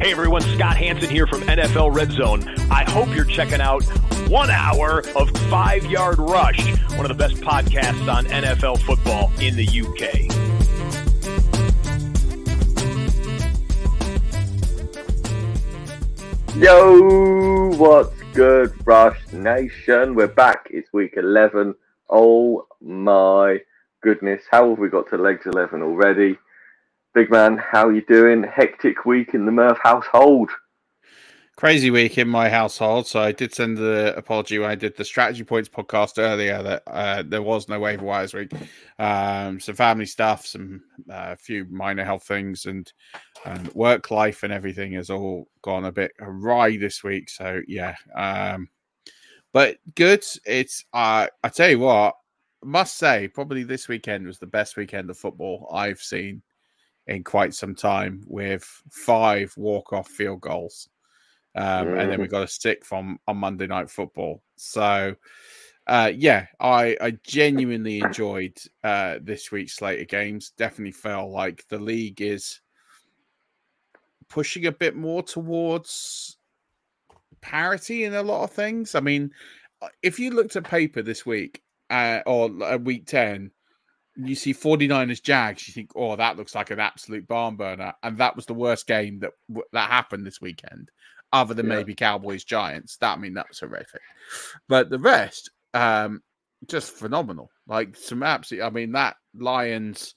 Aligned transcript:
Hey 0.00 0.12
everyone, 0.12 0.40
Scott 0.40 0.78
Hanson 0.78 1.10
here 1.10 1.26
from 1.26 1.42
NFL 1.42 1.94
Red 1.94 2.10
Zone. 2.12 2.42
I 2.70 2.90
hope 2.90 3.14
you're 3.14 3.26
checking 3.26 3.60
out 3.60 3.84
one 4.30 4.48
hour 4.48 5.04
of 5.14 5.28
Five 5.50 5.84
Yard 5.84 6.18
Rush, 6.18 6.66
one 6.96 7.02
of 7.02 7.08
the 7.08 7.14
best 7.14 7.34
podcasts 7.42 8.10
on 8.10 8.24
NFL 8.24 8.80
football 8.80 9.30
in 9.40 9.56
the 9.56 9.66
UK. 9.66 10.24
Yo, 16.56 17.76
what's 17.76 18.22
good, 18.32 18.72
Rush 18.86 19.20
Nation? 19.34 20.14
We're 20.14 20.28
back. 20.28 20.68
It's 20.70 20.90
week 20.94 21.12
11. 21.18 21.74
Oh 22.08 22.66
my 22.80 23.60
goodness, 24.00 24.44
how 24.50 24.70
have 24.70 24.78
we 24.78 24.88
got 24.88 25.10
to 25.10 25.18
legs 25.18 25.44
11 25.44 25.82
already? 25.82 26.38
Big 27.12 27.28
man, 27.28 27.58
how 27.58 27.88
you 27.88 28.02
doing? 28.02 28.44
Hectic 28.44 29.04
week 29.04 29.34
in 29.34 29.44
the 29.44 29.50
Murf 29.50 29.78
household. 29.82 30.48
Crazy 31.56 31.90
week 31.90 32.18
in 32.18 32.28
my 32.28 32.48
household. 32.48 33.08
So 33.08 33.18
I 33.20 33.32
did 33.32 33.52
send 33.52 33.76
the 33.76 34.14
apology 34.16 34.60
when 34.60 34.70
I 34.70 34.76
did 34.76 34.96
the 34.96 35.04
strategy 35.04 35.42
points 35.42 35.68
podcast 35.68 36.18
earlier 36.18 36.62
that 36.62 36.84
uh, 36.86 37.24
there 37.26 37.42
was 37.42 37.68
no 37.68 37.80
waiver 37.80 38.04
wires 38.04 38.32
week. 38.32 38.52
Um, 39.00 39.58
some 39.58 39.74
family 39.74 40.06
stuff, 40.06 40.46
some 40.46 40.82
a 41.10 41.14
uh, 41.14 41.36
few 41.36 41.66
minor 41.68 42.04
health 42.04 42.22
things, 42.22 42.66
and, 42.66 42.90
and 43.44 43.74
work 43.74 44.12
life 44.12 44.44
and 44.44 44.52
everything 44.52 44.92
has 44.92 45.10
all 45.10 45.48
gone 45.62 45.86
a 45.86 45.92
bit 45.92 46.12
awry 46.20 46.76
this 46.76 47.02
week. 47.02 47.28
So 47.28 47.60
yeah, 47.66 47.96
um, 48.14 48.68
but 49.52 49.78
good. 49.96 50.24
It's 50.46 50.84
uh, 50.92 51.26
I 51.42 51.48
tell 51.48 51.70
you 51.70 51.80
what, 51.80 52.14
must 52.62 52.98
say 52.98 53.26
probably 53.26 53.64
this 53.64 53.88
weekend 53.88 54.28
was 54.28 54.38
the 54.38 54.46
best 54.46 54.76
weekend 54.76 55.10
of 55.10 55.18
football 55.18 55.68
I've 55.74 56.00
seen 56.00 56.42
in 57.10 57.24
quite 57.24 57.52
some 57.52 57.74
time 57.74 58.22
with 58.26 58.64
five 58.88 59.52
walk-off 59.56 60.08
field 60.08 60.40
goals. 60.40 60.88
Um, 61.56 61.88
mm. 61.88 62.00
And 62.00 62.10
then 62.10 62.20
we 62.20 62.28
mm. 62.28 62.30
got 62.30 62.44
a 62.44 62.48
stick 62.48 62.84
from 62.84 63.18
on 63.26 63.36
Monday 63.36 63.66
Night 63.66 63.90
Football. 63.90 64.42
So, 64.56 65.16
uh, 65.88 66.12
yeah, 66.14 66.46
I, 66.60 66.96
I 67.00 67.18
genuinely 67.24 67.98
enjoyed 67.98 68.56
uh, 68.84 69.18
this 69.20 69.50
week's 69.50 69.74
slate 69.74 70.00
of 70.00 70.06
games. 70.06 70.52
Definitely 70.56 70.92
felt 70.92 71.30
like 71.30 71.66
the 71.68 71.80
league 71.80 72.22
is 72.22 72.60
pushing 74.28 74.66
a 74.66 74.72
bit 74.72 74.94
more 74.94 75.24
towards 75.24 76.36
parity 77.40 78.04
in 78.04 78.14
a 78.14 78.22
lot 78.22 78.44
of 78.44 78.52
things. 78.52 78.94
I 78.94 79.00
mean, 79.00 79.32
uh, 79.82 79.88
if 80.00 80.20
you 80.20 80.30
looked 80.30 80.54
at 80.54 80.62
paper 80.62 81.02
this 81.02 81.26
week 81.26 81.60
uh, 81.90 82.20
or 82.24 82.50
uh, 82.62 82.76
week 82.76 83.06
10, 83.06 83.50
you 84.26 84.34
see 84.34 84.54
49ers 84.54 85.22
Jags, 85.22 85.66
you 85.68 85.74
think, 85.74 85.90
oh, 85.94 86.16
that 86.16 86.36
looks 86.36 86.54
like 86.54 86.70
an 86.70 86.80
absolute 86.80 87.26
barn 87.26 87.56
burner. 87.56 87.94
And 88.02 88.18
that 88.18 88.36
was 88.36 88.46
the 88.46 88.54
worst 88.54 88.86
game 88.86 89.20
that 89.20 89.32
that 89.72 89.90
happened 89.90 90.26
this 90.26 90.40
weekend, 90.40 90.90
other 91.32 91.54
than 91.54 91.66
yeah. 91.66 91.76
maybe 91.76 91.94
Cowboys 91.94 92.44
Giants. 92.44 92.96
That 92.98 93.16
I 93.16 93.20
mean, 93.20 93.34
that 93.34 93.48
was 93.48 93.60
horrific. 93.60 94.02
But 94.68 94.90
the 94.90 94.98
rest, 94.98 95.50
um, 95.74 96.22
just 96.66 96.92
phenomenal. 96.92 97.50
Like 97.66 97.96
some 97.96 98.22
absolute, 98.22 98.62
I 98.62 98.70
mean, 98.70 98.92
that 98.92 99.16
Lions 99.34 100.14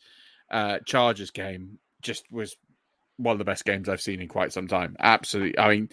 uh 0.51 0.79
Chargers 0.85 1.31
game 1.31 1.79
just 2.01 2.29
was 2.31 2.55
one 3.17 3.33
of 3.33 3.39
the 3.39 3.45
best 3.45 3.65
games 3.65 3.89
I've 3.89 4.01
seen 4.01 4.21
in 4.21 4.27
quite 4.27 4.53
some 4.53 4.67
time. 4.67 4.95
Absolutely. 4.99 5.57
I 5.59 5.69
mean, 5.69 5.89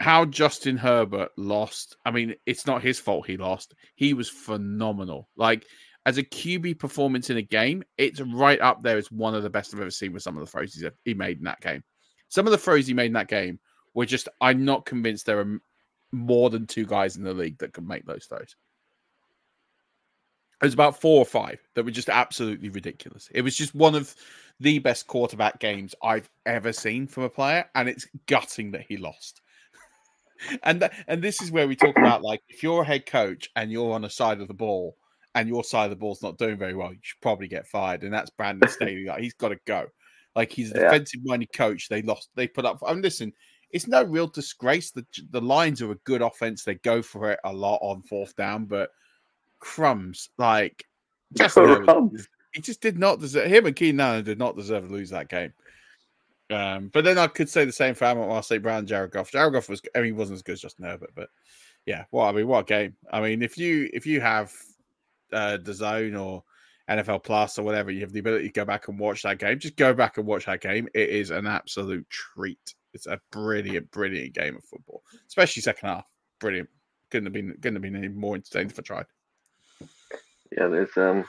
how 0.00 0.24
Justin 0.24 0.76
Herbert 0.76 1.30
lost. 1.36 1.96
I 2.04 2.10
mean, 2.10 2.34
it's 2.44 2.66
not 2.66 2.82
his 2.82 2.98
fault 2.98 3.26
he 3.26 3.36
lost. 3.36 3.74
He 3.94 4.14
was 4.14 4.28
phenomenal. 4.28 5.28
Like 5.36 5.64
as 6.04 6.18
a 6.18 6.22
QB 6.22 6.78
performance 6.78 7.30
in 7.30 7.36
a 7.36 7.42
game, 7.42 7.82
it's 7.96 8.20
right 8.20 8.60
up 8.60 8.82
there 8.82 8.96
as 8.96 9.12
one 9.12 9.34
of 9.34 9.42
the 9.42 9.50
best 9.50 9.72
I've 9.72 9.80
ever 9.80 9.90
seen 9.90 10.12
with 10.12 10.22
some 10.22 10.36
of 10.36 10.40
the 10.44 10.50
throws 10.50 10.82
he 11.04 11.14
made 11.14 11.38
in 11.38 11.44
that 11.44 11.60
game. 11.60 11.84
Some 12.28 12.46
of 12.46 12.50
the 12.50 12.58
throws 12.58 12.86
he 12.86 12.94
made 12.94 13.06
in 13.06 13.12
that 13.12 13.28
game 13.28 13.60
were 13.94 14.06
just, 14.06 14.28
I'm 14.40 14.64
not 14.64 14.86
convinced 14.86 15.26
there 15.26 15.40
are 15.40 15.60
more 16.10 16.50
than 16.50 16.66
two 16.66 16.86
guys 16.86 17.16
in 17.16 17.22
the 17.22 17.34
league 17.34 17.58
that 17.58 17.72
could 17.72 17.86
make 17.86 18.04
those 18.04 18.26
throws. 18.26 18.56
It 20.60 20.66
was 20.66 20.74
about 20.74 21.00
four 21.00 21.18
or 21.18 21.24
five 21.24 21.60
that 21.74 21.84
were 21.84 21.90
just 21.90 22.08
absolutely 22.08 22.68
ridiculous. 22.68 23.28
It 23.32 23.42
was 23.42 23.56
just 23.56 23.74
one 23.74 23.94
of 23.94 24.14
the 24.60 24.78
best 24.78 25.08
quarterback 25.08 25.58
games 25.58 25.94
I've 26.02 26.30
ever 26.46 26.72
seen 26.72 27.08
from 27.08 27.24
a 27.24 27.28
player, 27.28 27.68
and 27.74 27.88
it's 27.88 28.06
gutting 28.26 28.70
that 28.72 28.82
he 28.88 28.96
lost. 28.96 29.40
and 30.62 30.80
th- 30.80 30.92
and 31.08 31.20
this 31.20 31.42
is 31.42 31.50
where 31.50 31.66
we 31.66 31.74
talk 31.74 31.96
about 31.98 32.22
like 32.22 32.40
if 32.48 32.62
you're 32.62 32.82
a 32.82 32.86
head 32.86 33.06
coach 33.06 33.50
and 33.56 33.72
you're 33.72 33.92
on 33.92 34.04
a 34.04 34.10
side 34.10 34.40
of 34.40 34.46
the 34.46 34.54
ball 34.54 34.96
and 35.34 35.48
your 35.48 35.64
side 35.64 35.84
of 35.84 35.90
the 35.90 35.96
ball's 35.96 36.22
not 36.22 36.38
doing 36.38 36.56
very 36.56 36.74
well, 36.74 36.92
you 36.92 36.98
should 37.02 37.20
probably 37.20 37.48
get 37.48 37.66
fired. 37.66 38.02
And 38.02 38.12
that's 38.12 38.30
Brandon 38.30 38.68
Staley. 38.68 39.06
Like 39.06 39.20
he's 39.20 39.34
got 39.34 39.48
to 39.48 39.58
go. 39.66 39.86
Like 40.34 40.50
he's 40.50 40.70
a 40.70 40.74
defensive 40.74 41.20
minded 41.24 41.52
coach. 41.52 41.88
They 41.88 42.02
lost. 42.02 42.30
They 42.34 42.48
put 42.48 42.64
up. 42.64 42.82
I 42.86 42.92
mean, 42.92 43.02
listen, 43.02 43.32
it's 43.70 43.86
no 43.86 44.02
real 44.02 44.26
disgrace. 44.26 44.90
The 44.90 45.04
the 45.30 45.40
Lions 45.40 45.82
are 45.82 45.92
a 45.92 45.96
good 46.04 46.22
offense. 46.22 46.64
They 46.64 46.76
go 46.76 47.02
for 47.02 47.32
it 47.32 47.40
a 47.44 47.52
lot 47.52 47.78
on 47.82 48.02
fourth 48.02 48.34
down, 48.36 48.66
but 48.66 48.90
crumbs 49.60 50.30
like 50.38 50.84
just 51.34 51.58
he 52.52 52.60
just 52.60 52.80
did 52.80 52.98
not 52.98 53.20
deserve 53.20 53.50
him 53.50 53.66
and 53.66 53.76
Keenan 53.76 54.00
Allen 54.00 54.24
did 54.24 54.38
not 54.38 54.56
deserve 54.56 54.86
to 54.88 54.92
lose 54.92 55.10
that 55.10 55.28
game. 55.28 55.52
Um, 56.50 56.90
but 56.92 57.04
then 57.04 57.16
I 57.16 57.28
could 57.28 57.48
say 57.48 57.64
the 57.64 57.72
same 57.72 57.94
for 57.94 58.04
Amon-Ra 58.04 58.42
St. 58.42 58.62
Brown, 58.62 58.86
Jared 58.86 59.12
Goff. 59.12 59.30
Jared 59.30 59.54
Goff 59.54 59.68
was 59.68 59.80
I 59.94 59.98
mean 59.98 60.06
he 60.06 60.12
wasn't 60.12 60.36
as 60.36 60.42
good 60.42 60.54
as 60.54 60.60
Justin 60.60 60.84
Herbert, 60.84 61.12
but 61.14 61.28
yeah, 61.86 62.04
well, 62.10 62.26
I 62.26 62.32
mean, 62.32 62.46
what 62.46 62.60
a 62.60 62.64
game. 62.64 62.96
I 63.12 63.20
mean, 63.20 63.42
if 63.42 63.58
you 63.58 63.88
if 63.92 64.06
you 64.06 64.20
have 64.20 64.52
uh, 65.32 65.58
the 65.58 65.74
zone 65.74 66.14
or 66.14 66.44
NFL 66.90 67.24
Plus 67.24 67.58
or 67.58 67.62
whatever, 67.62 67.90
you 67.90 68.00
have 68.00 68.12
the 68.12 68.20
ability 68.20 68.48
to 68.48 68.52
go 68.52 68.64
back 68.64 68.88
and 68.88 68.98
watch 68.98 69.22
that 69.22 69.38
game. 69.38 69.58
Just 69.58 69.76
go 69.76 69.94
back 69.94 70.18
and 70.18 70.26
watch 70.26 70.46
that 70.46 70.60
game. 70.60 70.88
It 70.94 71.08
is 71.08 71.30
an 71.30 71.46
absolute 71.46 72.08
treat. 72.10 72.74
It's 72.92 73.06
a 73.06 73.20
brilliant, 73.30 73.90
brilliant 73.90 74.34
game 74.34 74.56
of 74.56 74.64
football, 74.64 75.02
especially 75.26 75.62
second 75.62 75.88
half. 75.88 76.04
Brilliant. 76.40 76.68
Couldn't 77.10 77.26
have 77.26 77.32
been 77.32 77.52
couldn't 77.54 77.76
have 77.76 77.82
been 77.82 77.96
any 77.96 78.08
more 78.08 78.34
entertaining 78.34 78.70
if 78.70 78.78
I 78.78 78.82
tried. 78.82 79.06
Yeah, 80.56 80.68
there's 80.68 80.96
um 80.96 81.24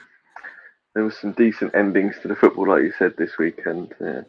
there 0.94 1.04
was 1.04 1.18
some 1.18 1.32
decent 1.34 1.74
endings 1.76 2.16
to 2.22 2.28
the 2.28 2.36
football, 2.36 2.70
like 2.70 2.84
you 2.84 2.94
said 2.98 3.16
this 3.18 3.38
weekend. 3.38 3.94
Uh, 4.00 4.22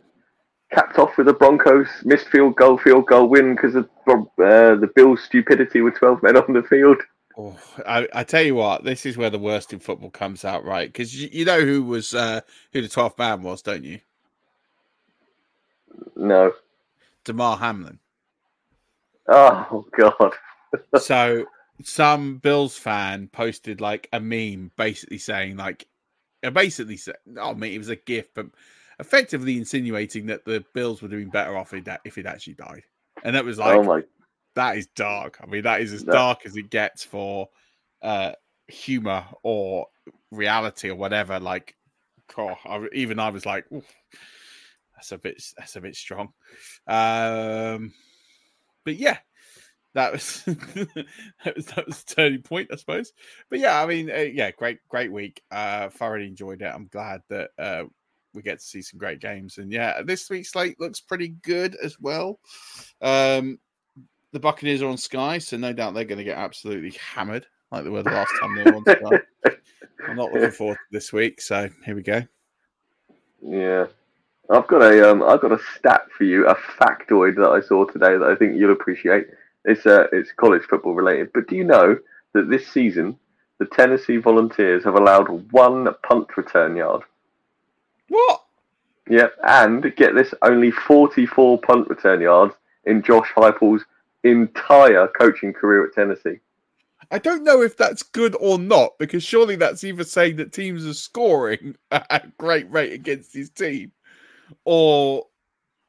capped 0.72 0.98
off 0.98 1.16
with 1.16 1.26
the 1.26 1.32
Broncos 1.32 1.88
missed 2.04 2.28
field 2.28 2.56
goal, 2.56 2.78
field 2.78 3.06
goal 3.06 3.28
win 3.28 3.54
because 3.54 3.74
of 3.74 3.84
uh, 4.08 4.74
the 4.76 4.90
Bills' 4.94 5.22
stupidity 5.22 5.80
with 5.80 5.96
12 5.96 6.22
men 6.22 6.36
on 6.36 6.52
the 6.52 6.62
field. 6.62 7.00
Oh, 7.36 7.56
I, 7.86 8.06
I, 8.12 8.24
tell 8.24 8.42
you 8.42 8.54
what, 8.54 8.84
this 8.84 9.04
is 9.04 9.16
where 9.16 9.30
the 9.30 9.38
worst 9.38 9.72
in 9.72 9.80
football 9.80 10.10
comes 10.10 10.44
out, 10.44 10.64
right? 10.64 10.86
Because 10.86 11.20
you, 11.20 11.28
you, 11.32 11.44
know 11.44 11.60
who 11.60 11.82
was 11.82 12.14
uh, 12.14 12.42
who 12.72 12.80
the 12.80 12.88
twelfth 12.88 13.18
man 13.18 13.42
was, 13.42 13.60
don't 13.60 13.82
you? 13.82 13.98
No. 16.14 16.52
Damar 17.24 17.56
Hamlin. 17.56 17.98
Oh 19.28 19.84
God. 19.98 20.32
so 20.98 21.44
some 21.82 22.36
Bills 22.36 22.76
fan 22.76 23.28
posted 23.28 23.80
like 23.80 24.08
a 24.12 24.20
meme, 24.20 24.70
basically 24.76 25.18
saying 25.18 25.56
like 25.56 25.88
basically 26.52 26.96
said, 26.96 27.16
"I 27.40 27.52
mean, 27.54 27.72
it 27.72 27.78
was 27.78 27.88
a 27.88 27.96
gift," 27.96 28.30
but 28.34 28.46
effectively 29.00 29.56
insinuating 29.56 30.26
that 30.26 30.44
the 30.44 30.64
Bills 30.72 31.02
would 31.02 31.10
have 31.12 31.20
been 31.20 31.30
better 31.30 31.56
off 31.56 31.72
if 31.72 31.84
that 31.84 32.00
if 32.04 32.14
he'd 32.14 32.26
actually 32.26 32.54
died, 32.54 32.84
and 33.22 33.34
that 33.34 33.44
was 33.44 33.58
like, 33.58 33.76
oh 33.76 33.82
my, 33.82 34.02
that 34.54 34.76
is 34.76 34.86
dark. 34.88 35.38
I 35.42 35.46
mean, 35.46 35.62
that 35.62 35.80
is 35.80 35.92
as 35.92 36.02
dark 36.02 36.46
as 36.46 36.56
it 36.56 36.70
gets 36.70 37.02
for 37.02 37.48
uh 38.02 38.32
humor 38.68 39.24
or 39.42 39.86
reality 40.30 40.90
or 40.90 40.94
whatever. 40.94 41.38
Like, 41.38 41.76
oh, 42.36 42.54
I, 42.64 42.86
even 42.92 43.18
I 43.18 43.30
was 43.30 43.46
like, 43.46 43.66
that's 44.94 45.12
a 45.12 45.18
bit 45.18 45.42
that's 45.56 45.76
a 45.76 45.80
bit 45.80 45.96
strong. 45.96 46.32
Um, 46.86 47.92
but 48.84 48.96
yeah, 48.96 49.18
that 49.94 50.12
was 50.12 50.42
that 50.46 51.56
was 51.56 51.66
that 51.66 51.86
was 51.86 52.04
turning 52.04 52.42
point, 52.42 52.68
I 52.72 52.76
suppose. 52.76 53.12
But 53.48 53.60
yeah, 53.60 53.80
I 53.82 53.86
mean, 53.86 54.10
uh, 54.10 54.26
yeah, 54.32 54.50
great 54.50 54.78
great 54.88 55.12
week. 55.12 55.42
Uh, 55.50 55.88
thoroughly 55.88 56.26
enjoyed 56.26 56.62
it. 56.62 56.72
I'm 56.72 56.88
glad 56.88 57.22
that 57.28 57.50
uh 57.58 57.84
we 58.34 58.42
get 58.42 58.58
to 58.58 58.64
see 58.64 58.82
some 58.82 58.98
great 58.98 59.20
games, 59.20 59.58
and 59.58 59.72
yeah, 59.72 60.02
this 60.02 60.28
week's 60.28 60.50
slate 60.50 60.80
looks 60.80 61.00
pretty 61.00 61.28
good 61.42 61.76
as 61.76 62.00
well. 62.00 62.40
Um, 63.00 63.58
the 64.34 64.40
Buccaneers 64.40 64.82
are 64.82 64.88
on 64.88 64.96
Sky, 64.96 65.38
so 65.38 65.56
no 65.56 65.72
doubt 65.72 65.94
they're 65.94 66.04
going 66.04 66.18
to 66.18 66.24
get 66.24 66.36
absolutely 66.36 66.90
hammered 67.14 67.46
like 67.70 67.84
they 67.84 67.88
were 67.90 68.02
the 68.02 68.10
last 68.10 68.32
time 68.40 68.56
they 68.56 68.64
were 68.64 68.76
on 68.76 68.82
Sky. 68.82 69.54
I'm 70.08 70.16
not 70.16 70.32
looking 70.32 70.50
forward 70.50 70.74
to 70.74 70.80
this 70.90 71.12
week, 71.12 71.40
so 71.40 71.70
here 71.84 71.94
we 71.94 72.02
go. 72.02 72.20
Yeah. 73.40 73.86
I've 74.50 74.66
got 74.66 74.82
a 74.82 75.10
um 75.10 75.22
I've 75.22 75.40
got 75.40 75.52
a 75.52 75.60
stat 75.78 76.08
for 76.18 76.24
you, 76.24 76.46
a 76.48 76.54
factoid 76.54 77.36
that 77.36 77.48
I 77.48 77.60
saw 77.60 77.84
today 77.86 78.18
that 78.18 78.28
I 78.28 78.34
think 78.34 78.56
you'll 78.56 78.72
appreciate. 78.72 79.28
It's 79.64 79.86
uh 79.86 80.08
it's 80.12 80.32
college 80.32 80.62
football 80.64 80.94
related. 80.94 81.30
But 81.32 81.48
do 81.48 81.56
you 81.56 81.64
know 81.64 81.96
that 82.32 82.50
this 82.50 82.66
season 82.66 83.16
the 83.58 83.66
Tennessee 83.66 84.16
Volunteers 84.16 84.82
have 84.82 84.96
allowed 84.96 85.52
one 85.52 85.88
punt 86.02 86.36
return 86.36 86.76
yard? 86.76 87.02
What? 88.08 88.42
Yeah, 89.08 89.28
and 89.44 89.94
get 89.96 90.14
this, 90.14 90.34
only 90.42 90.72
44 90.72 91.60
punt 91.60 91.88
return 91.88 92.20
yards 92.20 92.54
in 92.84 93.00
Josh 93.00 93.30
Heupel's 93.36 93.84
entire 94.24 95.08
coaching 95.08 95.52
career 95.52 95.86
at 95.86 95.94
Tennessee. 95.94 96.40
I 97.10 97.18
don't 97.18 97.44
know 97.44 97.62
if 97.62 97.76
that's 97.76 98.02
good 98.02 98.34
or 98.40 98.58
not 98.58 98.98
because 98.98 99.22
surely 99.22 99.56
that's 99.56 99.84
either 99.84 100.04
saying 100.04 100.36
that 100.36 100.52
teams 100.52 100.86
are 100.86 100.94
scoring 100.94 101.76
at 101.90 102.06
a 102.10 102.32
great 102.38 102.70
rate 102.70 102.92
against 102.92 103.34
his 103.34 103.50
team, 103.50 103.92
or 104.64 105.26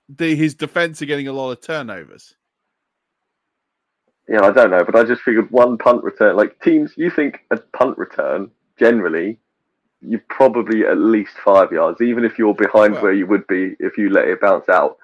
the, 0.10 0.36
his 0.36 0.54
defense 0.54 1.02
are 1.02 1.06
getting 1.06 1.28
a 1.28 1.34
lot 1.34 1.52
of 1.52 1.62
turnovers. 1.62 2.36
Yeah, 4.28 4.42
I 4.42 4.52
don't 4.52 4.72
know, 4.72 4.84
but 4.84 4.96
I 4.96 5.04
just 5.04 5.22
figured 5.22 5.52
one 5.52 5.78
punt 5.78 6.04
return, 6.04 6.36
like 6.36 6.60
teams, 6.62 6.94
you 6.98 7.12
think 7.12 7.42
a 7.52 7.58
punt 7.58 7.98
return 7.98 8.50
generally, 8.80 9.38
you're 10.02 10.24
probably 10.30 10.86
at 10.86 10.98
least 10.98 11.34
five 11.44 11.72
yards, 11.72 12.02
even 12.02 12.26
if 12.26 12.38
you're 12.40 12.56
behind 12.56 12.94
Well- 12.94 13.04
where 13.04 13.14
you 13.14 13.28
would 13.28 13.46
be 13.48 13.76
if 13.80 13.98
you 13.98 14.10
let 14.10 14.28
it 14.28 14.42
bounce 14.42 14.68
out. 14.68 14.98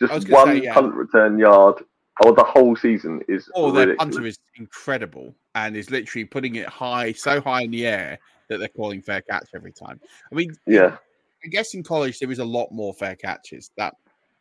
Just 0.00 0.28
one 0.28 0.48
say, 0.48 0.62
yeah. 0.62 0.74
punt 0.74 0.92
return 0.94 1.38
yard, 1.38 1.84
or 2.22 2.32
the 2.32 2.44
whole 2.44 2.76
season 2.76 3.22
is 3.28 3.50
Or 3.54 3.72
their 3.72 3.96
punter 3.96 4.24
is 4.24 4.38
incredible 4.56 5.34
and 5.54 5.76
is 5.76 5.90
literally 5.90 6.24
putting 6.24 6.54
it 6.56 6.66
high, 6.68 7.12
so 7.12 7.40
high 7.40 7.62
in 7.62 7.70
the 7.72 7.86
air 7.86 8.18
that 8.48 8.58
they're 8.58 8.68
calling 8.68 9.02
fair 9.02 9.20
catch 9.22 9.48
every 9.54 9.72
time. 9.72 10.00
I 10.30 10.34
mean, 10.34 10.54
Yeah, 10.66 10.96
I 11.44 11.48
guess 11.48 11.74
in 11.74 11.82
college 11.82 12.18
there 12.18 12.30
is 12.30 12.38
a 12.38 12.44
lot 12.44 12.70
more 12.70 12.94
fair 12.94 13.16
catches. 13.16 13.70
That, 13.76 13.94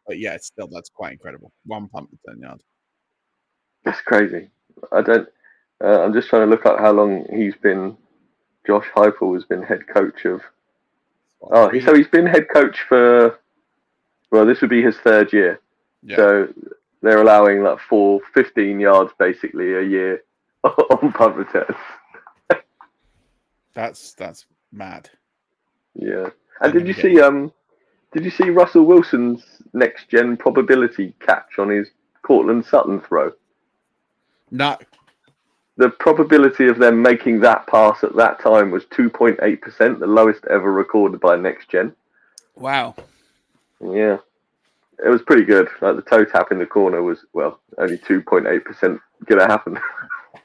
but 0.08 0.20
yeah, 0.20 0.34
it's 0.34 0.48
still 0.48 0.68
that's 0.68 0.90
quite 0.90 1.14
incredible. 1.14 1.52
One 1.66 1.88
punt 1.88 2.10
return 2.12 2.42
yard. 2.42 2.62
that's 3.84 4.02
crazy. 4.02 4.50
I 4.92 5.02
don't. 5.02 5.28
Uh, 5.84 6.02
I'm 6.02 6.14
just 6.14 6.30
trying 6.30 6.44
to 6.44 6.50
look 6.52 6.66
up 6.66 6.80
how 6.80 6.92
long 6.92 7.26
he's 7.36 7.56
been. 7.56 7.98
Josh 8.66 8.86
Heupel 8.96 9.34
has 9.34 9.44
been 9.44 9.62
head 9.62 9.88
coach 9.88 10.24
of. 10.26 10.42
Oh, 11.42 11.70
so 11.82 11.94
he's 11.94 12.08
been 12.08 12.26
head 12.26 12.48
coach 12.54 12.80
for. 12.88 13.40
Well, 14.32 14.46
this 14.46 14.62
would 14.62 14.70
be 14.70 14.82
his 14.82 14.98
third 14.98 15.34
year. 15.34 15.60
yeah. 16.02 16.16
So 16.16 16.48
they're 17.04 17.22
allowing 17.22 17.62
like 17.62 17.80
four, 17.80 18.20
15 18.34 18.80
yards 18.80 19.12
basically 19.20 19.76
a 19.76 19.82
year 19.84 20.24
on 20.64 21.12
punt 21.14 21.36
returns. 21.36 21.78
that's 23.74 24.14
that's 24.14 24.46
mad. 24.72 25.10
Yeah. 25.96 26.30
And 26.62 26.74
did 26.74 26.88
you 26.88 26.94
see 26.94 27.20
um 27.22 27.52
did 28.14 28.24
you 28.24 28.32
see 28.32 28.50
Russell 28.50 28.86
Wilson's 28.86 29.44
next 29.74 30.10
gen 30.10 30.38
probability 30.38 31.14
catch 31.20 31.58
on 31.60 31.70
his 31.70 31.90
Courtland 32.22 32.66
Sutton 32.66 33.02
throw? 33.02 33.32
No, 34.52 34.78
The 35.78 35.90
probability 35.90 36.68
of 36.68 36.78
them 36.78 37.02
making 37.02 37.40
that 37.40 37.66
pass 37.66 38.04
at 38.04 38.16
that 38.16 38.40
time 38.40 38.70
was 38.70 38.86
2.8%, 38.86 40.00
the 40.00 40.06
lowest 40.06 40.46
ever 40.46 40.72
recorded 40.72 41.20
by 41.20 41.36
next 41.36 41.70
gen. 41.70 41.96
wow. 42.56 42.94
Yeah. 43.82 44.18
It 45.04 45.10
was 45.10 45.22
pretty 45.22 45.44
good. 45.44 45.68
Like 45.82 45.96
the 45.96 46.02
toe 46.02 46.26
tap 46.26 46.52
in 46.52 46.60
the 46.60 46.66
corner 46.66 47.02
was 47.04 47.26
well, 47.34 47.60
only 47.78 47.98
2.8% 47.98 49.00
gonna 49.26 49.48
happen. 49.48 49.80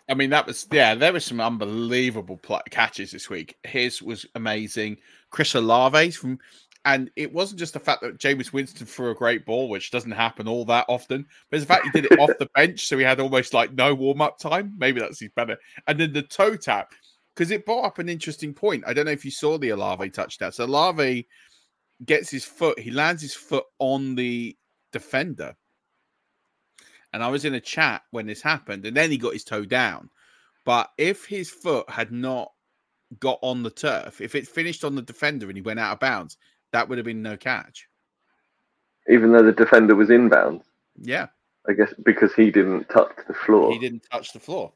I 0.09 0.15
mean, 0.15 0.31
that 0.31 0.47
was 0.47 0.67
yeah. 0.73 0.95
There 0.95 1.13
were 1.13 1.21
some 1.21 1.41
unbelievable 1.41 2.39
pl- 2.39 2.63
catches 2.71 3.11
this 3.11 3.29
week. 3.29 3.57
His 3.65 4.03
was 4.03 4.27
amazing. 4.35 4.97
Chris 5.31 5.55
Olave 5.55 6.13
from, 6.13 6.39
and 6.85 7.11
it 7.15 7.33
wasn't 7.33 7.59
just 7.59 7.75
the 7.75 7.81
fact 7.81 8.01
that 8.01 8.19
Jameis 8.19 8.53
Winston 8.53 8.87
threw 8.87 9.11
a 9.11 9.15
great 9.15 9.45
ball, 9.45 9.69
which 9.69 9.91
doesn't 9.91 10.11
happen 10.11 10.49
all 10.49 10.65
that 10.65 10.87
often, 10.89 11.27
but 11.51 11.61
the 11.61 11.67
fact 11.67 11.85
he 11.85 11.91
did 11.91 12.11
it 12.11 12.19
off 12.19 12.31
the 12.39 12.49
bench, 12.55 12.87
so 12.87 12.97
he 12.97 13.05
had 13.05 13.21
almost 13.21 13.53
like 13.53 13.73
no 13.75 13.95
warm 13.95 14.23
up 14.23 14.39
time. 14.39 14.75
Maybe 14.79 15.01
that's 15.01 15.21
his 15.21 15.31
better. 15.37 15.59
And 15.87 16.01
then 16.01 16.13
the 16.13 16.23
toe 16.23 16.57
tap, 16.57 16.95
because 17.35 17.51
it 17.51 17.67
brought 17.67 17.85
up 17.85 17.99
an 17.99 18.09
interesting 18.09 18.55
point. 18.55 18.85
I 18.87 18.95
don't 18.95 19.05
know 19.05 19.13
if 19.13 19.25
you 19.25 19.31
saw 19.31 19.59
the 19.59 19.71
Olave 19.71 20.09
touchdown. 20.11 20.53
So 20.53 20.65
Olave 20.65 21.29
gets 22.05 22.31
his 22.31 22.45
foot, 22.45 22.79
he 22.79 22.91
lands 22.91 23.23
his 23.23 23.35
foot 23.35 23.65
on 23.79 24.15
the 24.15 24.57
defender. 24.93 25.57
And 27.13 27.23
I 27.23 27.29
was 27.29 27.45
in 27.45 27.55
a 27.55 27.61
chat 27.61 28.03
when 28.11 28.27
this 28.27 28.43
happened, 28.43 28.85
and 28.85 28.97
then 28.97 29.11
he 29.11 29.17
got 29.17 29.33
his 29.33 29.45
toe 29.45 29.65
down. 29.65 30.11
But 30.65 30.91
if 30.99 31.25
his 31.25 31.49
foot 31.51 31.89
had 31.89 32.13
not 32.13 32.53
got 33.21 33.39
on 33.43 33.63
the 33.63 33.71
turf, 33.71 34.21
if 34.21 34.35
it 34.35 34.47
finished 34.47 34.85
on 34.85 34.95
the 34.95 35.03
defender 35.03 35.47
and 35.49 35.57
he 35.57 35.63
went 35.63 35.81
out 35.81 35.95
of 35.95 36.01
bounds, 36.01 36.37
that 36.73 36.89
would 36.89 36.99
have 36.99 37.07
been 37.07 37.23
no 37.23 37.37
catch. 37.37 37.89
Even 39.09 39.33
though 39.33 39.43
the 39.43 39.53
defender 39.53 39.95
was 39.95 40.11
inbounds. 40.11 40.65
Yeah, 41.01 41.29
I 41.67 41.73
guess 41.73 41.95
because 42.05 42.35
he 42.35 42.51
didn't 42.51 42.89
touch 42.91 43.17
the 43.27 43.35
floor. 43.35 43.73
he 43.73 43.79
didn't 43.79 44.05
touch 44.13 44.33
the 44.33 44.41
floor. 44.41 44.73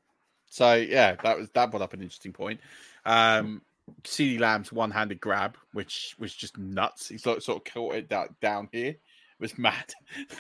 So 0.47 0.75
yeah, 0.75 1.17
that 1.23 1.39
was 1.39 1.51
that 1.51 1.71
brought 1.71 1.83
up 1.83 1.93
an 1.93 2.01
interesting 2.01 2.33
point. 2.33 2.61
Um 3.05 3.61
CeeDee 4.05 4.41
Lamb's 4.41 4.73
one-handed 4.73 5.21
grab, 5.21 5.57
which 5.73 6.15
was 6.19 6.35
just 6.35 6.59
nuts. 6.59 7.09
He 7.09 7.19
sort 7.19 7.39
of, 7.39 7.45
sort 7.45 7.59
of 7.67 7.73
caught 7.73 7.95
it 7.95 8.09
down, 8.09 8.29
down 8.41 8.69
here. 8.73 8.91
It 8.91 8.99
was 9.41 9.59
mad. 9.59 9.93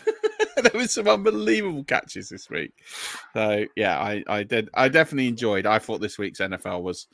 there 0.56 0.70
was 0.74 0.92
some 0.92 1.08
unbelievable 1.08 1.84
catches 1.84 2.28
this 2.28 2.48
week. 2.48 2.72
So 3.34 3.66
yeah, 3.76 3.98
I, 3.98 4.22
I 4.28 4.42
did 4.42 4.68
I 4.74 4.88
definitely 4.88 5.28
enjoyed. 5.28 5.66
I 5.66 5.78
thought 5.78 6.00
this 6.00 6.18
week's 6.18 6.40
NFL 6.40 6.82
was 6.82 7.08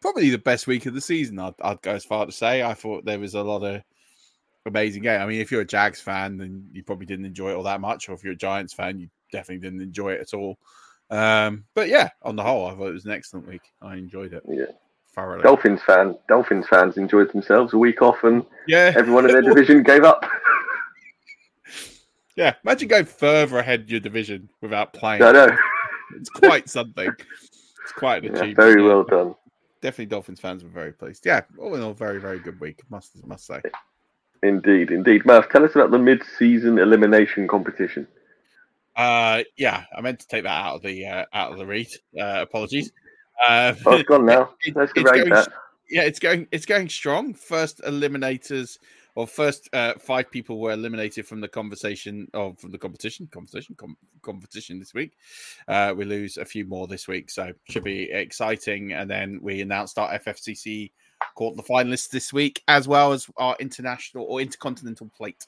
probably 0.00 0.30
the 0.30 0.38
best 0.38 0.66
week 0.66 0.86
of 0.86 0.94
the 0.94 1.00
season. 1.00 1.38
I'd, 1.38 1.54
I'd 1.60 1.82
go 1.82 1.92
as 1.92 2.04
far 2.04 2.26
to 2.26 2.32
say. 2.32 2.62
I 2.62 2.74
thought 2.74 3.04
there 3.04 3.18
was 3.18 3.34
a 3.34 3.42
lot 3.42 3.64
of 3.64 3.82
amazing 4.66 5.02
game. 5.02 5.20
I 5.20 5.26
mean, 5.26 5.40
if 5.40 5.50
you're 5.50 5.62
a 5.62 5.66
Jags 5.66 6.00
fan, 6.00 6.36
then 6.36 6.68
you 6.72 6.84
probably 6.84 7.06
didn't 7.06 7.26
enjoy 7.26 7.50
it 7.50 7.54
all 7.54 7.62
that 7.64 7.80
much, 7.80 8.08
or 8.08 8.12
if 8.12 8.22
you're 8.22 8.34
a 8.34 8.36
Giants 8.36 8.74
fan, 8.74 8.98
you 8.98 9.08
definitely 9.32 9.62
didn't 9.62 9.82
enjoy 9.82 10.12
it 10.12 10.20
at 10.20 10.34
all. 10.34 10.58
Um, 11.10 11.64
but 11.74 11.88
yeah, 11.88 12.10
on 12.22 12.36
the 12.36 12.42
whole, 12.42 12.66
I 12.66 12.74
thought 12.74 12.88
it 12.88 12.94
was 12.94 13.06
an 13.06 13.12
excellent 13.12 13.48
week. 13.48 13.62
I 13.82 13.96
enjoyed 13.96 14.34
it 14.34 14.42
Yeah. 14.46 14.66
Thoroughly. 15.18 15.42
Dolphins 15.42 15.82
fan, 15.82 16.16
Dolphins 16.28 16.66
fans 16.68 16.96
enjoyed 16.96 17.32
themselves 17.32 17.72
a 17.74 17.78
week 17.78 18.02
off, 18.02 18.22
and 18.22 18.44
Yeah, 18.68 18.92
everyone 18.94 19.24
in 19.28 19.32
their 19.32 19.42
division 19.42 19.82
gave 19.82 20.04
up. 20.04 20.24
yeah. 22.36 22.54
Imagine 22.64 22.86
going 22.86 23.04
further 23.04 23.58
ahead 23.58 23.80
in 23.80 23.88
your 23.88 23.98
division 24.00 24.48
without 24.60 24.92
playing. 24.92 25.22
I 25.22 25.32
know. 25.32 25.56
It's 26.14 26.30
quite 26.30 26.68
something. 26.68 27.10
It's 27.82 27.92
quite 27.96 28.18
an 28.24 28.26
Yeah, 28.32 28.42
achievement. 28.42 28.56
very 28.56 28.80
well 28.82 29.02
done. 29.02 29.34
Definitely, 29.82 30.06
Dolphins 30.06 30.38
fans 30.38 30.62
were 30.62 30.70
very 30.70 30.92
pleased. 30.92 31.26
Yeah, 31.26 31.40
all 31.58 31.74
in 31.74 31.82
all, 31.82 31.94
very 31.94 32.20
very 32.20 32.38
good 32.38 32.60
week. 32.60 32.82
Must 32.88 33.26
must 33.26 33.44
say. 33.46 33.60
Indeed, 34.44 34.92
indeed. 34.92 35.24
Murf, 35.24 35.50
tell 35.50 35.64
us 35.64 35.74
about 35.74 35.90
the 35.90 35.98
mid-season 35.98 36.78
elimination 36.78 37.48
competition. 37.48 38.06
Uh, 38.94 39.42
yeah, 39.56 39.82
I 39.96 40.00
meant 40.00 40.20
to 40.20 40.28
take 40.28 40.44
that 40.44 40.64
out 40.64 40.76
of 40.76 40.82
the 40.82 41.06
uh, 41.06 41.24
out 41.32 41.50
of 41.50 41.58
the 41.58 41.66
read. 41.66 41.88
Uh, 42.16 42.38
apologies. 42.42 42.92
Uh, 43.46 43.74
Oh, 43.86 43.94
it's 43.94 44.08
gone 44.08 44.26
now. 44.26 44.54
it- 44.62 44.74
Let's 44.76 44.92
it's 44.94 45.10
going 45.10 45.30
that. 45.30 45.48
yeah, 45.90 46.02
it's 46.02 46.18
going 46.18 46.46
it's 46.52 46.66
going 46.66 46.88
strong. 46.88 47.34
First 47.34 47.80
eliminators 47.82 48.78
or 49.14 49.26
first 49.26 49.68
uh, 49.72 49.94
five 49.98 50.30
people 50.30 50.60
were 50.60 50.70
eliminated 50.72 51.26
from 51.26 51.40
the 51.40 51.48
conversation 51.48 52.28
or 52.34 52.54
from 52.56 52.70
the 52.70 52.78
competition, 52.78 53.28
competition, 53.32 53.74
com- 53.76 53.96
competition 54.22 54.78
this 54.78 54.94
week. 54.94 55.16
Uh, 55.66 55.92
we 55.96 56.04
lose 56.04 56.36
a 56.36 56.44
few 56.44 56.64
more 56.64 56.86
this 56.86 57.08
week, 57.08 57.28
so 57.30 57.52
should 57.68 57.82
be 57.84 58.10
exciting. 58.12 58.92
And 58.92 59.10
then 59.10 59.40
we 59.42 59.60
announced 59.60 59.98
our 59.98 60.16
FFCC 60.20 60.92
quarter 61.34 61.60
finalists 61.62 62.08
this 62.10 62.32
week, 62.32 62.62
as 62.68 62.86
well 62.86 63.12
as 63.12 63.28
our 63.38 63.56
international 63.58 64.24
or 64.28 64.40
intercontinental 64.40 65.10
plate 65.16 65.46